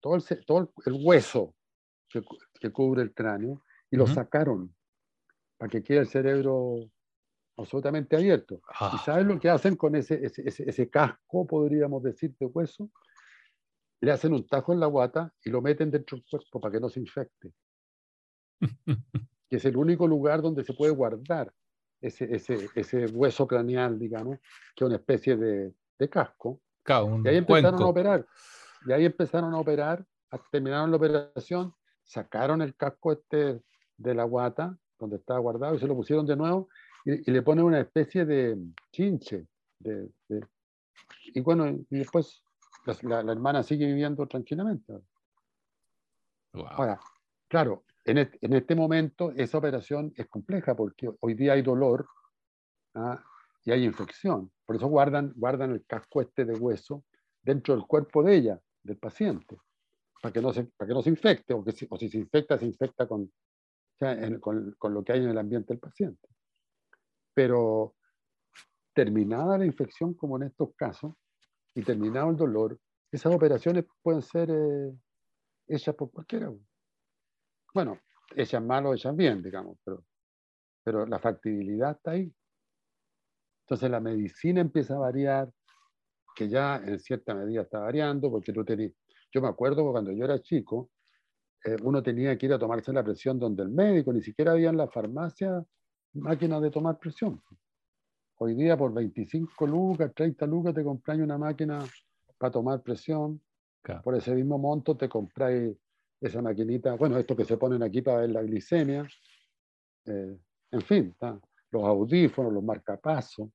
todo 0.00 0.16
el, 0.16 0.44
todo 0.44 0.72
el 0.84 0.98
hueso 1.00 1.54
que, 2.08 2.72
cubre 2.72 3.02
el 3.02 3.14
cráneo 3.14 3.62
y 3.88 3.96
lo 3.96 4.08
sacaron 4.08 4.74
para 5.56 5.70
que 5.70 5.84
quede 5.84 5.98
el 5.98 6.08
cerebro 6.08 6.90
absolutamente 7.56 8.16
abierto. 8.16 8.56
¿Y 8.56 8.60
ah. 8.80 9.02
sabes 9.04 9.26
lo 9.26 9.38
que 9.38 9.48
hacen 9.48 9.76
con 9.76 9.94
ese, 9.94 10.22
ese, 10.24 10.90
casco, 10.90 11.46
podríamos 11.46 12.02
decir, 12.02 12.34
de 12.36 12.46
hueso? 12.46 12.90
Le 14.00 14.10
hacen 14.10 14.32
un 14.32 14.44
tajo 14.44 14.72
en 14.72 14.80
la 14.80 14.86
guata 14.86 15.32
y 15.44 15.50
lo 15.50 15.62
meten 15.62 15.92
dentro 15.92 16.16
del 16.16 16.26
cuerpo 16.28 16.60
para 16.60 16.72
que 16.72 16.80
no 16.80 16.88
se 16.88 16.98
infecte. 16.98 17.52
que 19.48 19.56
es 19.56 19.64
el 19.64 19.76
único 19.76 20.08
lugar 20.08 20.42
donde 20.42 20.64
se 20.64 20.74
puede 20.74 20.90
guardar 20.90 21.52
ese, 22.00 22.34
ese, 22.34 22.68
ese 22.74 23.06
hueso 23.06 23.46
craneal, 23.46 23.98
digamos, 23.98 24.38
que 24.74 24.84
es 24.84 24.86
una 24.86 24.96
especie 24.96 25.36
de, 25.36 25.72
de 25.98 26.08
casco. 26.08 26.60
y 27.24 27.28
ahí 27.28 27.36
empezaron 27.36 27.82
a 27.82 27.86
operar. 27.86 28.26
Y 28.86 28.92
ahí 28.92 29.04
empezaron 29.04 29.54
a 29.54 29.58
operar, 29.58 30.04
terminaron 30.50 30.90
la 30.90 30.96
operación, 30.96 31.74
sacaron 32.04 32.62
el 32.62 32.74
casco 32.76 33.12
este 33.12 33.60
de 33.96 34.14
la 34.14 34.24
guata, 34.24 34.76
donde 34.98 35.16
estaba 35.16 35.40
guardado, 35.40 35.74
y 35.74 35.78
se 35.78 35.86
lo 35.86 35.96
pusieron 35.96 36.26
de 36.26 36.36
nuevo, 36.36 36.68
y, 37.04 37.30
le 37.30 37.42
ponen 37.42 37.64
una 37.64 37.80
especie 37.80 38.24
de 38.24 38.56
chinche. 38.92 39.46
De, 39.78 40.08
y 41.24 41.40
bueno, 41.40 41.66
y 41.68 41.98
después 41.98 42.42
la, 43.02 43.22
la, 43.22 43.32
hermana 43.32 43.62
sigue 43.62 43.86
viviendo 43.86 44.26
tranquilamente. 44.26 44.92
Ahora, 46.52 46.98
claro, 47.48 47.84
en 48.08 48.18
este, 48.18 48.38
en 48.40 48.78
momento 48.78 49.32
esa 49.36 49.58
operación 49.58 50.12
es 50.16 50.26
compleja 50.28 50.74
porque 50.74 51.10
hoy 51.20 51.34
día 51.34 51.52
hay 51.52 51.62
dolor 51.62 52.08
¿ah? 52.94 53.22
y 53.64 53.70
hay 53.70 53.84
infección. 53.84 54.50
Por 54.64 54.76
eso 54.76 54.88
guardan, 54.88 55.34
el 55.72 55.84
casco 55.84 56.22
este 56.22 56.46
de 56.46 56.54
hueso 56.54 57.04
dentro 57.42 57.74
del 57.74 57.86
cuerpo 57.86 58.22
de 58.22 58.36
ella, 58.36 58.60
del 58.82 58.96
paciente, 58.96 59.58
para 60.22 60.32
que 60.32 60.40
no 60.40 60.54
se, 60.54 60.64
para 60.64 60.88
que 60.88 60.94
no 60.94 61.02
se 61.02 61.10
infecte, 61.10 61.52
o, 61.52 61.62
que 61.62 61.72
si, 61.72 61.86
se 61.86 62.18
infecta, 62.18 62.58
se 62.58 62.64
infecta 62.64 63.06
con, 63.06 63.30
lo 64.00 65.04
que 65.04 65.12
hay 65.12 65.20
en 65.20 65.28
el 65.28 65.38
ambiente 65.38 65.74
del 65.74 65.80
paciente. 65.80 66.28
Pero 67.34 67.94
terminada 68.94 69.58
la 69.58 69.66
infección, 69.66 70.14
como 70.14 70.38
en 70.38 70.44
estos 70.44 70.70
casos, 70.74 71.12
y 71.74 71.82
terminado 71.82 72.30
el 72.30 72.36
dolor, 72.36 72.80
esas 73.12 73.34
operaciones 73.34 73.84
pueden 74.02 74.22
ser 74.22 74.50
eh, 74.50 74.92
hechas 75.68 75.94
por 75.94 76.10
cualquiera. 76.10 76.50
Bueno, 77.74 77.98
hechas 78.34 78.62
mal 78.62 78.86
o 78.86 78.94
hechas 78.94 79.14
bien, 79.14 79.42
digamos, 79.42 79.78
pero, 79.84 80.04
pero 80.82 81.06
la 81.06 81.18
factibilidad 81.18 81.92
está 81.92 82.12
ahí. 82.12 82.32
Entonces 83.62 83.90
la 83.90 84.00
medicina 84.00 84.60
empieza 84.60 84.94
a 84.94 84.98
variar, 84.98 85.50
que 86.34 86.48
ya 86.48 86.76
en 86.76 86.98
cierta 87.00 87.34
medida 87.34 87.62
está 87.62 87.80
variando, 87.80 88.30
porque 88.30 88.52
tú 88.52 88.64
tenías, 88.64 88.92
yo 89.32 89.42
me 89.42 89.48
acuerdo 89.48 89.90
cuando 89.90 90.12
yo 90.12 90.24
era 90.24 90.40
chico, 90.40 90.90
eh, 91.64 91.76
uno 91.82 92.02
tenía 92.02 92.38
que 92.38 92.46
ir 92.46 92.52
a 92.52 92.58
tomarse 92.58 92.92
la 92.92 93.04
presión 93.04 93.38
donde 93.38 93.62
el 93.62 93.70
médico, 93.70 94.12
ni 94.12 94.22
siquiera 94.22 94.52
había 94.52 94.70
en 94.70 94.76
la 94.76 94.88
farmacia 94.88 95.64
máquinas 96.14 96.62
de 96.62 96.70
tomar 96.70 96.98
presión. 96.98 97.42
Hoy 98.38 98.54
día 98.54 98.76
por 98.76 98.94
25 98.94 99.66
lucas, 99.66 100.12
30 100.14 100.46
lucas 100.46 100.72
te 100.72 100.84
compras 100.84 101.18
una 101.18 101.36
máquina 101.36 101.84
para 102.38 102.52
tomar 102.52 102.82
presión. 102.82 103.42
Por 104.04 104.14
ese 104.14 104.34
mismo 104.34 104.58
monto 104.58 104.96
te 104.96 105.08
compráis 105.08 105.76
esa 106.20 106.42
maquinita, 106.42 106.94
bueno, 106.94 107.18
esto 107.18 107.36
que 107.36 107.44
se 107.44 107.56
ponen 107.56 107.82
aquí 107.82 108.02
para 108.02 108.18
ver 108.18 108.30
la 108.30 108.42
glicemia. 108.42 109.06
Eh, 110.04 110.38
en 110.70 110.80
fin, 110.82 111.16
los 111.70 111.84
audífonos, 111.84 112.52
los 112.52 112.62
marcapasos. 112.62 113.48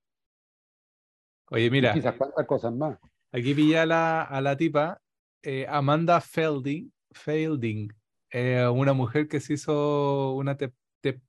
Oye, 1.49 1.70
mira. 1.70 1.93
Quizás 1.93 2.16
cuántas 2.16 2.45
cosas 2.45 2.74
más. 2.74 2.97
Aquí 3.32 3.53
pilla 3.53 3.84
a 3.84 3.86
la, 3.86 4.22
a 4.24 4.41
la 4.41 4.55
tipa, 4.55 5.01
eh, 5.41 5.66
Amanda 5.68 6.22
Felding, 6.22 6.91
Felding 7.11 7.89
eh, 8.36 8.68
una 8.68 8.93
mujer 8.93 9.28
que 9.28 9.39
se 9.39 9.53
hizo 9.53 10.34
una 10.34 10.57
te, 10.57 10.74
te, 11.01 11.22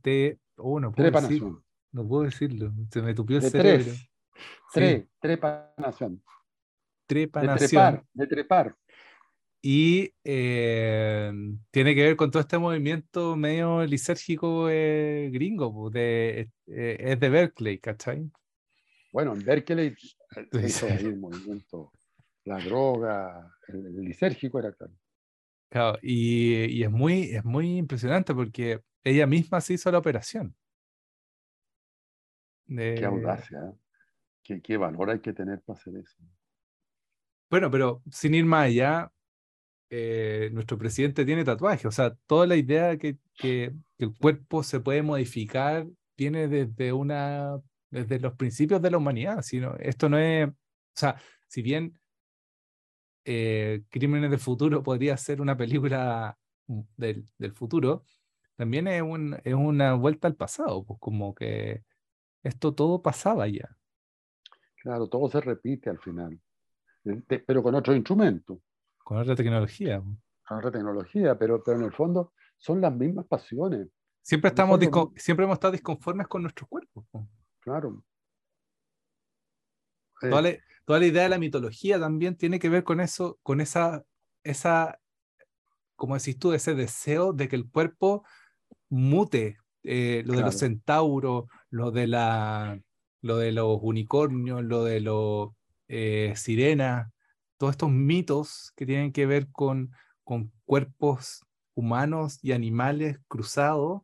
te 0.00 0.38
oh, 0.58 0.78
no 0.78 0.92
puedo 0.92 1.10
decirlo. 1.10 1.64
No 1.90 2.06
puedo 2.06 2.22
decirlo, 2.22 2.72
se 2.88 3.02
me 3.02 3.14
tupió 3.14 3.38
el 3.38 3.42
cerebro. 3.42 3.92
Tres, 4.72 5.08
trepanación. 5.18 6.22
Trepanación. 7.06 8.06
De 8.12 8.26
trepar, 8.28 8.76
Y 9.62 10.14
eh, 10.24 11.32
tiene 11.70 11.94
que 11.94 12.02
ver 12.02 12.16
con 12.16 12.30
todo 12.30 12.40
este 12.40 12.58
movimiento 12.58 13.36
medio 13.36 13.84
lisérgico 13.84 14.64
gringo, 14.64 15.90
de, 15.90 16.50
es 16.66 17.20
de 17.20 17.28
Berkeley, 17.28 17.78
¿cachai? 17.78 18.30
Bueno, 19.12 19.34
en 19.34 19.44
Berkeley 19.44 19.94
hizo 20.64 20.86
el 20.86 21.18
movimiento, 21.18 21.92
la 22.44 22.58
droga, 22.58 23.54
el, 23.68 23.96
lisérgico 23.96 24.58
era 24.58 24.72
claro. 24.72 24.94
Claro, 25.68 25.98
y, 26.02 26.64
y, 26.64 26.82
es, 26.82 26.90
muy, 26.90 27.22
es 27.30 27.44
muy 27.44 27.76
impresionante 27.76 28.34
porque 28.34 28.82
ella 29.04 29.26
misma 29.26 29.60
se 29.60 29.74
hizo 29.74 29.90
la 29.92 29.98
operación. 29.98 30.56
Qué 32.66 33.04
audacia, 33.04 33.58
¿eh? 33.58 33.78
¿Qué, 34.42 34.60
qué, 34.60 34.76
valor 34.76 35.10
hay 35.10 35.20
que 35.20 35.32
tener 35.32 35.60
para 35.60 35.78
hacer 35.78 35.94
eso. 35.96 36.16
Bueno, 37.50 37.70
pero 37.70 38.02
sin 38.10 38.34
ir 38.34 38.44
más 38.44 38.66
allá, 38.66 39.12
eh, 39.90 40.50
nuestro 40.52 40.78
presidente 40.78 41.24
tiene 41.24 41.44
tatuaje, 41.44 41.88
o 41.88 41.90
sea, 41.90 42.14
toda 42.26 42.46
la 42.46 42.56
idea 42.56 42.96
que, 42.96 43.18
que, 43.34 43.72
el 43.98 44.14
cuerpo 44.14 44.62
se 44.62 44.80
puede 44.80 45.02
modificar 45.02 45.86
viene 46.16 46.48
desde 46.48 46.92
una 46.92 47.60
desde 47.90 48.20
los 48.20 48.34
principios 48.34 48.80
de 48.80 48.90
la 48.90 48.98
humanidad. 48.98 49.42
Sino, 49.42 49.74
esto 49.76 50.08
no 50.08 50.18
es, 50.18 50.48
o 50.48 50.54
sea, 50.94 51.20
si 51.48 51.62
bien 51.62 51.98
eh, 53.24 53.82
Crímenes 53.90 54.30
del 54.30 54.38
Futuro 54.38 54.82
podría 54.82 55.16
ser 55.16 55.40
una 55.40 55.56
película 55.56 56.38
del, 56.96 57.24
futuro, 57.54 58.04
también 58.56 58.86
es, 58.86 59.02
es 59.44 59.54
una 59.54 59.94
vuelta 59.94 60.28
al 60.28 60.36
pasado, 60.36 60.84
pues 60.84 60.98
como 61.00 61.34
que 61.34 61.82
esto 62.42 62.74
todo 62.74 63.02
pasaba 63.02 63.48
ya. 63.48 63.76
Claro, 64.76 65.08
todo 65.08 65.28
se 65.28 65.40
repite 65.40 65.90
al 65.90 65.98
final, 65.98 66.40
pero 67.46 67.62
con 67.62 67.74
otro 67.74 67.94
instrumento. 67.94 68.62
Con 69.10 69.18
otra 69.18 69.34
tecnología. 69.34 70.00
Con 70.46 70.58
otra 70.58 70.70
tecnología, 70.70 71.36
pero, 71.36 71.60
pero 71.64 71.78
en 71.78 71.84
el 71.86 71.92
fondo 71.92 72.32
son 72.56 72.80
las 72.80 72.94
mismas 72.94 73.26
pasiones. 73.26 73.88
Siempre, 74.22 74.50
estamos 74.50 74.78
siempre 75.16 75.46
hemos 75.46 75.54
estado 75.54 75.72
disconformes 75.72 76.28
con 76.28 76.42
nuestros 76.42 76.68
cuerpos. 76.68 77.04
Claro. 77.58 78.04
Toda, 80.20 80.42
la, 80.42 80.56
toda, 80.84 81.00
la, 81.00 81.06
idea 81.06 81.24
de 81.24 81.28
la 81.28 81.40
mitología 81.40 81.98
también 81.98 82.36
tiene 82.36 82.60
que 82.60 82.68
ver 82.68 82.84
con 82.84 83.00
eso, 83.00 83.40
con 83.42 83.60
esa, 83.60 84.04
esa, 84.44 85.00
como 85.96 86.14
decís 86.16 86.38
tú, 86.38 86.52
ese 86.52 86.76
deseo 86.76 87.32
de 87.32 87.48
que 87.48 87.56
el 87.56 87.68
cuerpo 87.68 88.24
mute, 88.90 89.56
eh, 89.82 90.22
lo 90.24 90.34
de 90.34 90.42
los 90.42 90.54
centauros, 90.54 91.46
lo 91.68 91.90
de, 91.90 92.06
la, 92.06 92.80
lo 93.22 93.38
de 93.38 93.50
los 93.50 93.76
unicornios, 93.82 94.62
lo 94.62 94.84
de 94.84 95.00
los 95.00 95.48
eh, 95.88 96.32
sirenas, 96.36 97.08
todos 97.60 97.72
estos 97.72 97.90
mitos 97.90 98.72
que 98.74 98.86
tienen 98.86 99.12
que 99.12 99.26
ver 99.26 99.48
con, 99.52 99.92
con 100.24 100.50
cuerpos 100.64 101.44
humanos 101.74 102.38
y 102.42 102.52
animales 102.52 103.18
cruzados, 103.28 104.00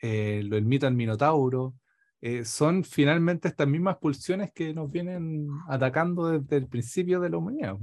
eh, 0.00 0.38
el 0.38 0.64
mito 0.64 0.86
del 0.86 0.94
minotauro, 0.94 1.74
eh, 2.20 2.44
son 2.44 2.84
finalmente 2.84 3.48
estas 3.48 3.66
mismas 3.66 3.96
pulsiones 3.96 4.52
que 4.52 4.72
nos 4.72 4.92
vienen 4.92 5.48
atacando 5.68 6.28
desde 6.28 6.56
el 6.56 6.68
principio 6.68 7.18
de 7.18 7.30
la 7.30 7.38
humanidad. 7.38 7.76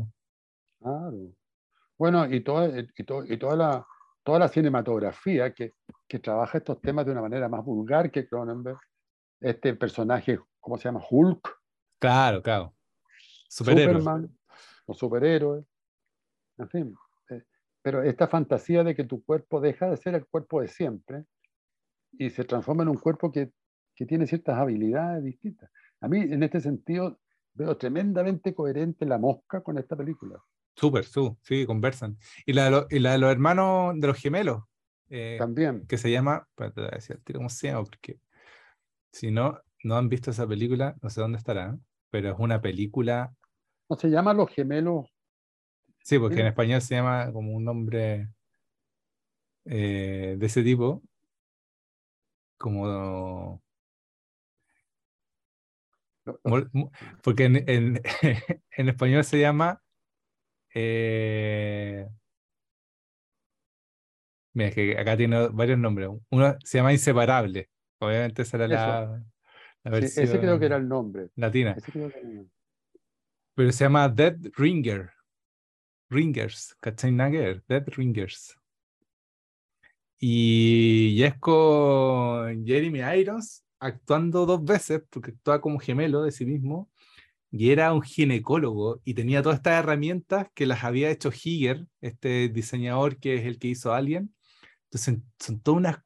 Claro. 0.80 1.34
Bueno, 1.98 2.34
y, 2.34 2.42
toda, 2.42 2.80
y, 2.80 2.88
y 2.98 3.38
toda, 3.38 3.56
la, 3.58 3.86
toda 4.24 4.40
la 4.40 4.48
cinematografía 4.48 5.54
que, 5.54 5.74
que, 6.08 6.20
trabaja 6.20 6.60
estos 6.60 6.80
temas 6.80 7.06
de 7.06 7.12
una 7.12 7.22
manera 7.22 7.50
más 7.50 7.66
vulgar 7.66 8.10
que 8.12 8.26
Cronenberg, 8.26 8.80
este 9.42 9.76
personaje, 9.76 10.40
¿cómo 10.62 10.78
se 10.78 10.86
llama? 10.86 11.02
Hulk. 11.10 11.50
Claro, 12.00 12.42
claro. 12.42 12.74
Superman, 13.50 14.34
los 14.88 14.98
superhéroes, 14.98 15.66
en 16.58 16.70
fin. 16.70 16.96
Eh, 17.30 17.44
pero 17.82 18.04
esta 18.04 18.28
fantasía 18.28 18.84
de 18.84 18.96
que 18.96 19.04
tu 19.04 19.24
cuerpo 19.24 19.62
deja 19.62 19.90
de 19.90 19.98
ser 19.98 20.16
el 20.16 20.26
cuerpo 20.26 20.62
de 20.62 20.68
siempre 20.68 21.26
y 22.14 22.30
se 22.30 22.44
transforma 22.44 22.84
en 22.84 22.90
un 22.90 22.98
cuerpo 22.98 23.32
que 23.32 23.52
que 23.96 24.06
tiene 24.06 24.28
ciertas 24.28 24.58
habilidades 24.58 25.24
distintas. 25.24 25.72
A 26.02 26.08
mí, 26.08 26.20
en 26.20 26.44
este 26.44 26.60
sentido, 26.60 27.20
veo 27.54 27.78
tremendamente 27.78 28.54
coherente 28.54 29.06
la 29.06 29.18
mosca 29.18 29.62
con 29.62 29.78
esta 29.78 29.96
película. 29.96 30.44
Súper, 30.76 31.06
sí, 31.06 31.66
conversan. 31.66 32.18
Y 32.46 32.54
la, 32.54 32.66
de 32.66 32.72
los, 32.72 32.86
y 32.90 33.00
la 33.00 33.14
de 33.14 33.18
los 33.18 33.32
hermanos 33.32 33.94
de 33.98 34.08
los 34.08 34.18
gemelos. 34.18 34.64
Eh, 35.10 35.38
También. 35.40 35.88
Que 35.88 35.98
se 35.98 36.12
llama, 36.12 36.48
para 36.56 36.72
decir 36.90 37.22
cómo 37.34 37.50
se 37.50 37.68
llama, 37.68 37.86
porque 37.86 38.20
si 39.12 39.32
no, 39.32 39.62
no 39.84 39.96
han 39.96 40.10
visto 40.10 40.32
esa 40.32 40.46
película, 40.46 40.98
no 41.02 41.10
sé 41.10 41.22
dónde 41.22 41.38
estará, 41.38 41.78
pero 42.10 42.32
es 42.32 42.36
una 42.38 42.62
película. 42.62 43.34
¿No 43.90 43.96
se 43.96 44.10
llama 44.10 44.34
Los 44.34 44.50
Gemelos? 44.50 45.06
Sí, 46.02 46.20
porque 46.20 46.42
en 46.42 46.48
español 46.48 46.82
se 46.82 46.96
llama 46.96 47.32
como 47.32 47.54
un 47.54 47.64
nombre 47.64 48.30
eh, 49.66 50.36
de 50.38 50.46
ese 50.46 50.64
tipo, 50.64 51.02
como 52.58 53.62
Porque 57.24 57.46
en, 57.46 57.56
en, 57.70 58.02
en, 58.72 58.90
español 58.90 59.24
se 59.24 59.40
llama. 59.40 59.82
Eh, 60.74 62.08
mira, 64.54 64.70
es 64.70 64.76
que 64.76 64.98
acá 64.98 65.16
tiene 65.18 65.48
varios 65.50 65.78
nombres. 65.78 66.10
Uno 66.30 66.56
se 66.64 66.78
llama 66.78 66.94
Inseparable. 66.94 67.70
Obviamente 68.00 68.42
esa 68.42 68.58
era 68.58 68.68
la, 68.68 69.24
la, 69.84 69.92
versión. 69.92 70.26
ese 70.26 70.40
creo 70.40 70.60
que 70.60 70.66
era 70.66 70.78
el 70.78 70.88
nombre. 70.88 71.30
Latina. 71.36 71.76
Pero 73.56 73.72
se 73.72 73.86
llama 73.86 74.10
Dead 74.10 74.38
Ringer. 74.56 75.12
Ringers, 76.10 76.76
¿cachai? 76.80 77.12
Nagger, 77.12 77.64
Dead 77.68 77.84
Ringers. 77.88 78.58
Y, 80.20 81.22
es 81.24 81.38
con 81.40 82.66
Jeremy 82.66 83.00
Irons 83.20 83.64
actuando 83.80 84.46
dos 84.46 84.64
veces, 84.64 85.02
porque 85.10 85.32
actúa 85.32 85.62
como 85.62 85.80
gemelo 85.80 86.24
de 86.24 86.32
sí 86.32 86.46
mismo, 86.46 86.90
y 87.52 87.72
era 87.72 87.94
un 87.94 88.02
ginecólogo 88.02 89.02
y 89.06 89.14
tenía 89.14 89.42
todas 89.42 89.58
estas 89.58 89.80
herramientas 89.80 90.48
que 90.54 90.66
las 90.66 90.84
había 90.84 91.10
hecho 91.10 91.32
Higer, 91.32 91.88
este 92.02 92.50
diseñador 92.50 93.18
que 93.18 93.36
es 93.36 93.46
el 93.46 93.60
que 93.60 93.70
hizo 93.70 93.94
Alien. 93.94 94.34
Entonces 94.86 95.20
son 95.40 95.62
todas 95.62 95.80
una, 95.80 96.06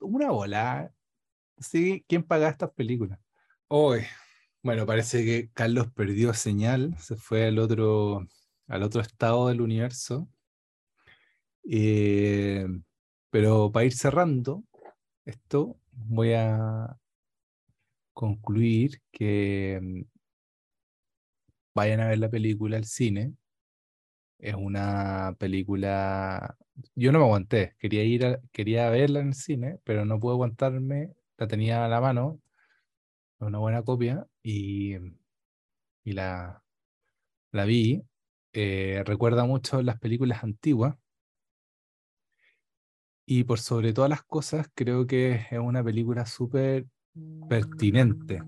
una 0.00 0.30
bola. 0.30 0.92
¿Sí? 1.58 2.04
¿Quién 2.08 2.22
paga 2.22 2.48
estas 2.48 2.70
películas? 2.72 3.18
Hoy, 3.68 4.02
bueno, 4.64 4.86
parece 4.86 5.24
que 5.26 5.50
Carlos 5.52 5.88
perdió 5.94 6.32
señal, 6.34 6.96
se 6.98 7.16
fue 7.16 7.46
al 7.46 7.58
otro, 7.58 8.26
al 8.66 8.82
otro 8.82 9.02
estado 9.02 9.48
del 9.48 9.60
universo. 9.60 10.28
Eh, 11.70 12.66
pero 13.30 13.70
para 13.72 13.86
ir 13.86 13.92
cerrando 13.94 14.64
esto, 15.26 15.76
voy 15.92 16.32
a 16.34 16.96
concluir 18.14 19.02
que 19.12 19.78
mm, 19.82 20.02
vayan 21.74 22.00
a 22.00 22.08
ver 22.08 22.18
la 22.18 22.30
película 22.30 22.76
al 22.76 22.84
cine. 22.86 23.34
Es 24.38 24.54
una 24.54 25.34
película. 25.38 26.56
Yo 26.94 27.12
no 27.12 27.18
me 27.18 27.24
aguanté, 27.24 27.74
quería 27.78 28.02
ir 28.04 28.40
quería 28.52 28.90
verla 28.90 29.20
en 29.20 29.28
el 29.28 29.34
cine, 29.34 29.78
pero 29.84 30.04
no 30.04 30.18
pude 30.20 30.32
aguantarme. 30.34 31.10
La 31.38 31.46
tenía 31.48 31.84
a 31.84 31.88
la 31.88 32.00
mano, 32.00 32.40
una 33.46 33.58
buena 33.58 33.82
copia, 33.82 34.26
y, 34.42 34.96
y 36.04 36.12
la, 36.12 36.62
la 37.52 37.64
vi. 37.64 38.02
Eh, 38.52 39.02
recuerda 39.04 39.44
mucho 39.44 39.82
las 39.82 39.98
películas 39.98 40.44
antiguas 40.44 40.96
y 43.26 43.44
por 43.44 43.58
sobre 43.58 43.92
todas 43.92 44.10
las 44.10 44.22
cosas, 44.22 44.70
creo 44.74 45.06
que 45.06 45.32
es 45.50 45.58
una 45.58 45.82
película 45.82 46.26
súper 46.26 46.86
pertinente. 47.48 48.42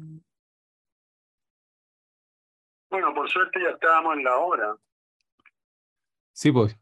Bueno, 2.90 3.14
por 3.14 3.28
suerte 3.28 3.60
ya 3.62 3.70
estábamos 3.70 4.16
en 4.16 4.24
la 4.24 4.36
hora. 4.36 4.76
Sí, 6.32 6.52
pues. 6.52 6.76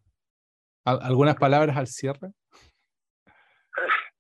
¿Algunas 0.85 1.37
palabras 1.37 1.77
al 1.77 1.87
cierre? 1.87 2.33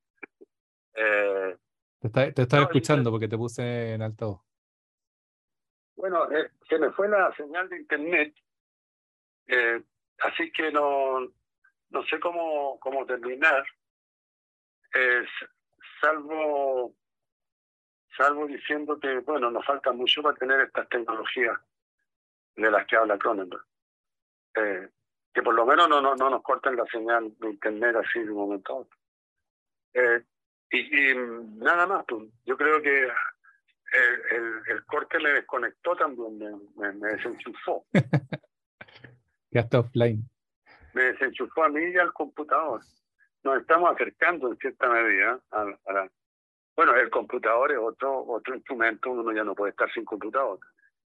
eh, 0.94 1.56
te 2.10 2.42
estaba 2.42 2.64
escuchando 2.64 3.10
porque 3.10 3.28
te 3.28 3.36
puse 3.36 3.94
en 3.94 4.02
altavoz. 4.02 4.40
Bueno, 5.96 6.30
eh, 6.32 6.50
se 6.68 6.78
me 6.78 6.90
fue 6.90 7.08
la 7.08 7.34
señal 7.34 7.68
de 7.68 7.78
internet, 7.78 8.34
eh, 9.46 9.82
así 10.18 10.50
que 10.52 10.72
no, 10.72 11.20
no 11.90 12.02
sé 12.10 12.18
cómo, 12.20 12.78
cómo 12.80 13.06
terminar, 13.06 13.64
salvo, 16.00 16.94
salvo 18.16 18.46
diciendo 18.46 18.98
que, 18.98 19.18
bueno, 19.20 19.50
nos 19.50 19.64
falta 19.64 19.92
mucho 19.92 20.22
para 20.22 20.36
tener 20.36 20.60
estas 20.60 20.88
tecnologías 20.88 21.58
de 22.56 22.70
las 22.70 22.86
que 22.86 22.96
habla 22.96 23.18
Cronenberg. 23.18 23.64
Eh, 24.56 24.88
que 25.32 25.42
por 25.42 25.54
lo 25.54 25.66
menos 25.66 25.88
no, 25.88 26.00
no, 26.00 26.14
no 26.14 26.30
nos 26.30 26.42
corten 26.42 26.76
la 26.76 26.86
señal 26.86 27.36
de 27.38 27.50
internet 27.50 27.96
así 27.96 28.20
de 28.20 28.30
un 28.30 28.36
momento 28.36 28.72
a 28.72 28.76
otro. 28.76 28.98
Eh, 29.94 30.24
y, 30.80 31.14
nada 31.56 31.86
más, 31.86 32.04
pues, 32.06 32.24
yo 32.44 32.56
creo 32.56 32.82
que 32.82 33.04
el, 33.04 34.62
el, 34.68 34.84
corte 34.86 35.18
me 35.20 35.30
desconectó 35.30 35.94
también, 35.96 36.38
me, 36.38 36.50
me, 36.76 36.92
me 36.94 37.08
desenchufó. 37.08 37.86
ya 39.50 39.60
está 39.60 39.80
offline 39.80 40.28
me 40.94 41.02
desenchufó 41.02 41.64
a 41.64 41.68
mí 41.68 41.80
y 41.92 41.98
al 41.98 42.12
computador. 42.12 42.80
Nos 43.42 43.60
estamos 43.60 43.90
acercando 43.92 44.50
en 44.50 44.56
cierta 44.56 44.88
medida 44.88 45.38
a, 45.50 45.64
la... 45.64 46.10
Bueno, 46.76 46.94
el 46.96 47.10
computador 47.10 47.72
es 47.72 47.78
otro, 47.78 48.24
otro 48.26 48.54
instrumento, 48.54 49.10
uno 49.10 49.32
ya 49.32 49.44
no 49.44 49.54
puede 49.54 49.70
estar 49.70 49.92
sin 49.92 50.04
computador. 50.04 50.58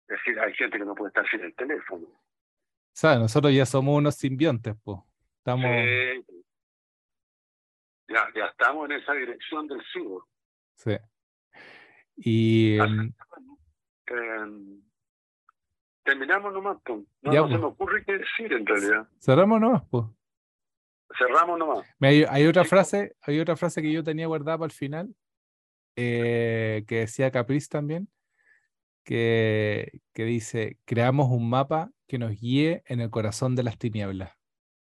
Es 0.07 0.17
decir, 0.17 0.39
hay 0.39 0.53
gente 0.53 0.77
que 0.77 0.85
no 0.85 0.95
puede 0.95 1.09
estar 1.09 1.27
sin 1.29 1.41
el 1.41 1.53
teléfono. 1.55 2.07
¿Sabes? 2.93 3.19
Nosotros 3.19 3.53
ya 3.53 3.65
somos 3.65 3.97
unos 3.97 4.15
simbiontes, 4.15 4.75
pues. 4.83 4.99
Estamos... 5.39 5.65
ya, 8.07 8.27
ya 8.35 8.45
estamos 8.45 8.89
en 8.89 8.97
esa 8.97 9.13
dirección 9.13 9.67
del 9.67 9.81
ciber. 9.91 10.21
Sí. 10.75 10.97
Y... 12.17 12.77
Eh, 12.77 13.13
terminamos 16.03 16.53
nomás, 16.53 16.77
pues. 16.83 17.03
No, 17.21 17.47
se 17.49 17.57
me 17.57 17.65
ocurre 17.65 18.03
qué 18.05 18.17
decir 18.17 18.53
en 18.53 18.65
realidad. 18.65 19.07
Cerramos 19.19 19.59
nomás, 19.59 19.83
pues. 19.89 20.05
Cerramos 21.17 21.59
nomás. 21.59 21.95
Hay, 21.99 22.23
hay, 22.29 22.47
otra 22.47 22.63
frase, 22.63 23.15
hay 23.21 23.39
otra 23.39 23.55
frase 23.55 23.81
que 23.81 23.91
yo 23.91 24.03
tenía 24.03 24.27
guardada 24.27 24.57
para 24.57 24.67
el 24.67 24.71
final, 24.71 25.15
eh, 25.95 26.85
que 26.87 26.99
decía 26.99 27.31
Capriz 27.31 27.69
también, 27.69 28.09
que, 29.03 30.01
que 30.13 30.25
dice, 30.25 30.77
creamos 30.85 31.29
un 31.29 31.49
mapa 31.49 31.91
que 32.07 32.17
nos 32.17 32.31
guíe 32.31 32.83
en 32.85 33.01
el 33.01 33.09
corazón 33.09 33.55
de 33.55 33.63
las 33.63 33.77
tinieblas. 33.77 34.31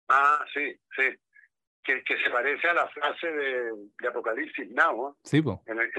Ah, 0.08 0.44
sí, 0.54 0.80
sí. 0.96 1.04
Que, 1.84 2.04
que 2.04 2.18
se 2.22 2.30
parece 2.30 2.68
a 2.68 2.74
la 2.74 2.88
frase 2.90 3.32
de, 3.32 3.72
de 4.00 4.08
Apocalipsis 4.08 4.70
Now. 4.72 5.16
Sí, 5.24 5.42
pues. 5.42 5.58
En 5.66 5.80
el, 5.80 5.92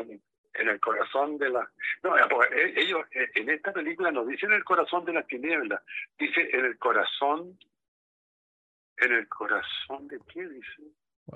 en 0.54 0.68
el 0.68 0.80
corazón 0.80 1.38
de 1.38 1.50
la... 1.50 1.70
No, 2.02 2.16
eh, 2.16 2.74
ellos 2.76 3.00
eh, 3.12 3.28
en 3.34 3.50
esta 3.50 3.72
película 3.72 4.10
no 4.10 4.24
dicen 4.24 4.52
el 4.52 4.64
corazón 4.64 5.04
de 5.04 5.12
las 5.12 5.26
tinieblas, 5.26 5.82
dice 6.18 6.48
en 6.52 6.64
el 6.64 6.78
corazón... 6.78 7.58
¿En 8.96 9.12
el 9.12 9.28
corazón 9.28 10.08
de 10.08 10.20
qué 10.28 10.46
dice? 10.46 10.82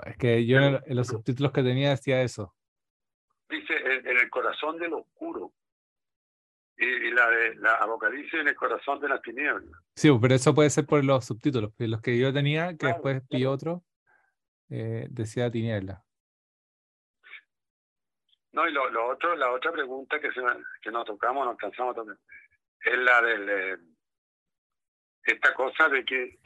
Es 0.05 0.17
que 0.19 0.45
yo 0.45 0.59
en, 0.59 0.83
los 0.89 1.07
subtítulos 1.07 1.51
que 1.51 1.63
tenía 1.63 1.91
decía 1.91 2.21
eso. 2.21 2.55
Dice 3.49 3.75
en, 3.75 4.07
el 4.07 4.29
corazón 4.29 4.79
del 4.79 4.93
oscuro. 4.93 5.51
Y, 6.77 7.11
la 7.13 7.31
de 7.31 7.55
la 7.55 7.77
Apocalipsis 7.77 8.35
en 8.35 8.49
el 8.49 8.55
corazón 8.55 9.01
de 9.01 9.09
las 9.09 9.23
tinieblas. 9.23 9.81
Sí, 9.95 10.11
pero 10.21 10.35
eso 10.35 10.55
puede 10.55 10.69
ser 10.69 10.85
por 10.85 11.03
los 11.03 11.25
subtítulos. 11.25 11.73
Los 11.79 12.03
que 12.03 12.19
yo 12.19 12.35
tenía, 12.35 12.77
que 12.77 12.89
después 12.89 13.23
vi 13.31 13.47
otro, 13.47 13.83
decía 15.11 15.51
tiniebla. 15.51 16.03
No, 18.53 18.69
y 18.69 18.73
lo, 18.73 18.89
lo 18.91 19.09
otro, 19.09 19.35
la 19.35 19.51
otra 19.51 19.73
pregunta 19.73 20.21
que, 20.21 20.31
se, 20.31 20.41
que 20.81 20.91
nos 20.91 21.05
tocamos, 21.05 21.45
nos 21.45 21.57
cansamos 21.57 21.97
también, 21.97 22.19
es 22.85 22.99
la 22.99 23.21
de 23.21 23.73
eh, 23.73 23.79
esta 25.25 25.53
cosa 25.55 25.89
de 25.89 26.05
que 26.05 26.39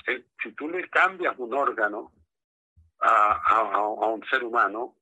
si 0.42 0.52
tú 0.52 0.68
le 0.68 0.88
cambias 0.88 1.36
un 1.38 1.52
órgano 1.52 2.12
a, 3.00 3.32
a, 3.32 3.60
a, 3.60 3.86
un 3.86 4.24
ser 4.30 4.42
humano 4.42 4.96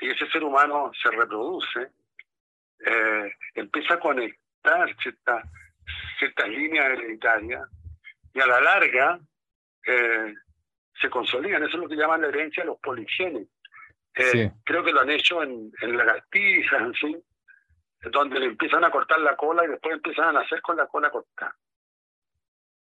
y 0.00 0.10
ese 0.10 0.30
ser 0.30 0.44
humano 0.44 0.92
se 1.02 1.10
reproduce, 1.10 1.92
eh, 2.86 3.32
empieza 3.54 3.94
a 3.94 4.00
conectar 4.00 4.96
ciertas 5.02 5.44
ciertas 6.18 6.48
líneas 6.48 6.90
hereditarias 6.90 7.68
y 8.32 8.40
a 8.40 8.46
la 8.46 8.60
larga 8.60 9.20
eh, 9.86 10.34
se 11.00 11.10
consolidan. 11.10 11.62
Eso 11.62 11.76
es 11.76 11.82
lo 11.82 11.88
que 11.88 11.96
llaman 11.96 12.22
la 12.22 12.28
herencia 12.28 12.62
de 12.62 12.68
los 12.68 12.78
poligenes. 12.80 13.48
Eh, 14.14 14.50
creo 14.64 14.82
que 14.82 14.92
lo 14.92 15.00
han 15.00 15.10
hecho 15.10 15.42
en, 15.42 15.72
en 15.80 15.96
lagartijas, 15.96 16.80
en 16.80 16.94
fin, 16.94 17.24
donde 18.10 18.40
le 18.40 18.46
empiezan 18.46 18.84
a 18.84 18.90
cortar 18.90 19.20
la 19.20 19.36
cola 19.36 19.64
y 19.64 19.68
después 19.68 19.94
empiezan 19.94 20.28
a 20.28 20.40
nacer 20.40 20.60
con 20.62 20.76
la 20.76 20.86
cola 20.86 21.10
cortada. 21.10 21.56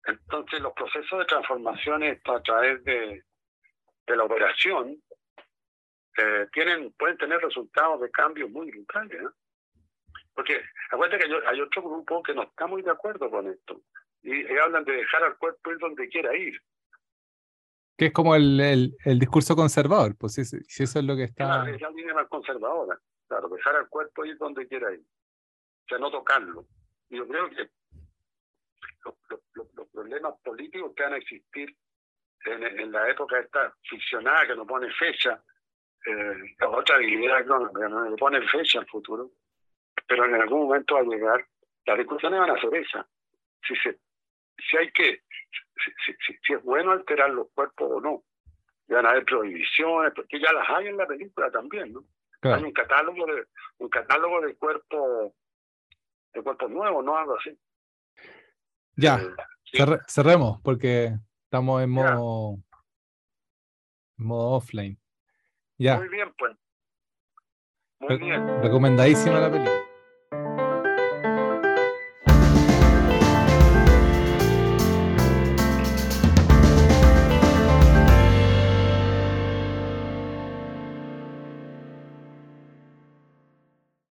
Entonces 0.04 0.60
los 0.60 0.72
procesos 0.72 1.18
de 1.18 1.24
transformación 1.26 2.02
a 2.04 2.42
través 2.42 2.82
de, 2.84 3.24
de 4.06 4.16
la 4.16 4.24
operación 4.24 4.96
eh, 6.16 6.46
tienen, 6.52 6.92
pueden 6.92 7.18
tener 7.18 7.38
resultados 7.40 8.00
de 8.00 8.10
cambio 8.10 8.48
muy 8.48 8.70
brutales. 8.70 9.22
Porque 10.34 10.62
acuérdate 10.90 11.24
que 11.24 11.34
hay, 11.48 11.60
otro 11.60 11.82
grupo 11.82 12.22
que 12.22 12.34
no 12.34 12.44
está 12.44 12.66
muy 12.66 12.82
de 12.82 12.90
acuerdo 12.90 13.30
con 13.30 13.48
esto 13.48 13.82
y, 14.22 14.40
y 14.40 14.58
hablan 14.58 14.84
de 14.84 14.92
dejar 14.92 15.24
al 15.24 15.36
cuerpo 15.36 15.72
ir 15.72 15.78
donde 15.78 16.08
quiera 16.08 16.34
ir. 16.34 16.58
Que 18.00 18.06
es 18.06 18.12
como 18.14 18.34
el, 18.34 18.58
el, 19.04 19.18
discurso 19.18 19.54
conservador, 19.54 20.16
pues 20.16 20.32
si, 20.32 20.42
si, 20.46 20.82
eso 20.84 21.00
es 21.00 21.04
lo 21.04 21.14
que 21.16 21.24
está... 21.24 21.68
Es 21.68 21.82
la 21.82 21.90
línea 21.90 22.14
más 22.14 22.28
conservadora, 22.28 22.98
claro, 23.28 23.50
dejar 23.50 23.76
al 23.76 23.90
cuerpo 23.90 24.24
ir 24.24 24.38
donde 24.38 24.66
quiera 24.66 24.90
ir, 24.90 25.00
o 25.00 25.86
sea, 25.86 25.98
no 25.98 26.10
tocarlo. 26.10 26.64
Yo 27.10 27.28
creo 27.28 27.50
que 27.50 27.68
los, 29.04 29.88
problemas 29.92 30.32
políticos 30.42 30.92
que 30.96 31.02
van 31.02 31.12
a 31.12 31.16
existir 31.18 31.76
en, 32.46 32.62
en, 32.62 32.90
la 32.90 33.06
época 33.10 33.38
esta 33.38 33.76
ficcionada 33.82 34.46
que 34.46 34.56
no 34.56 34.66
pone 34.66 34.90
fecha, 34.92 35.38
eh, 36.06 36.56
otra 36.66 36.96
habilidad 36.96 37.44
no, 37.44 37.70
no 37.70 38.16
pone 38.16 38.40
fecha 38.48 38.78
al 38.78 38.86
futuro, 38.86 39.30
pero 40.08 40.24
en 40.24 40.36
algún 40.36 40.68
momento 40.68 40.94
va 40.94 41.00
a 41.02 41.04
llegar, 41.04 41.46
las 41.84 41.98
discusiones 41.98 42.40
van 42.40 42.50
a 42.56 42.60
ser 42.62 42.74
esas. 42.76 43.04
Si, 43.68 43.76
se, 43.76 43.98
si 44.68 44.76
hay 44.76 44.90
que, 44.92 45.22
si, 45.84 46.12
si, 46.26 46.38
si 46.46 46.52
es 46.54 46.62
bueno 46.62 46.92
alterar 46.92 47.30
los 47.30 47.48
cuerpos 47.52 47.90
o 47.90 48.00
no. 48.00 48.24
Y 48.88 48.92
van 48.94 49.06
a 49.06 49.10
haber 49.10 49.24
prohibiciones, 49.24 50.12
porque 50.14 50.40
ya 50.40 50.52
las 50.52 50.68
hay 50.70 50.88
en 50.88 50.96
la 50.96 51.06
película 51.06 51.50
también, 51.50 51.92
¿no? 51.92 52.04
Claro. 52.40 52.56
Hay 52.56 52.64
un 52.64 52.72
catálogo 52.72 53.26
de, 53.26 53.46
un 53.78 53.88
catálogo 53.88 54.40
de 54.40 54.56
cuerpos, 54.56 55.32
de 56.32 56.42
cuerpos 56.42 56.70
nuevos, 56.70 57.04
¿no? 57.04 57.16
Algo 57.16 57.36
así. 57.38 57.56
Ya, 58.96 59.16
Eh, 59.20 59.34
sí. 59.64 59.78
cerremos 60.08 60.60
porque 60.62 61.12
estamos 61.44 61.82
en 61.82 61.94
Ya. 61.94 62.14
modo, 62.14 62.56
en 64.18 64.26
modo 64.26 64.50
offline. 64.56 64.98
Ya, 65.78 65.96
Muy 65.98 66.08
bien, 66.08 66.32
pues. 66.36 66.56
Muy 68.00 68.08
Re- 68.10 68.18
bien. 68.18 68.62
recomendadísima 68.62 69.40
la 69.40 69.50
película. 69.50 69.72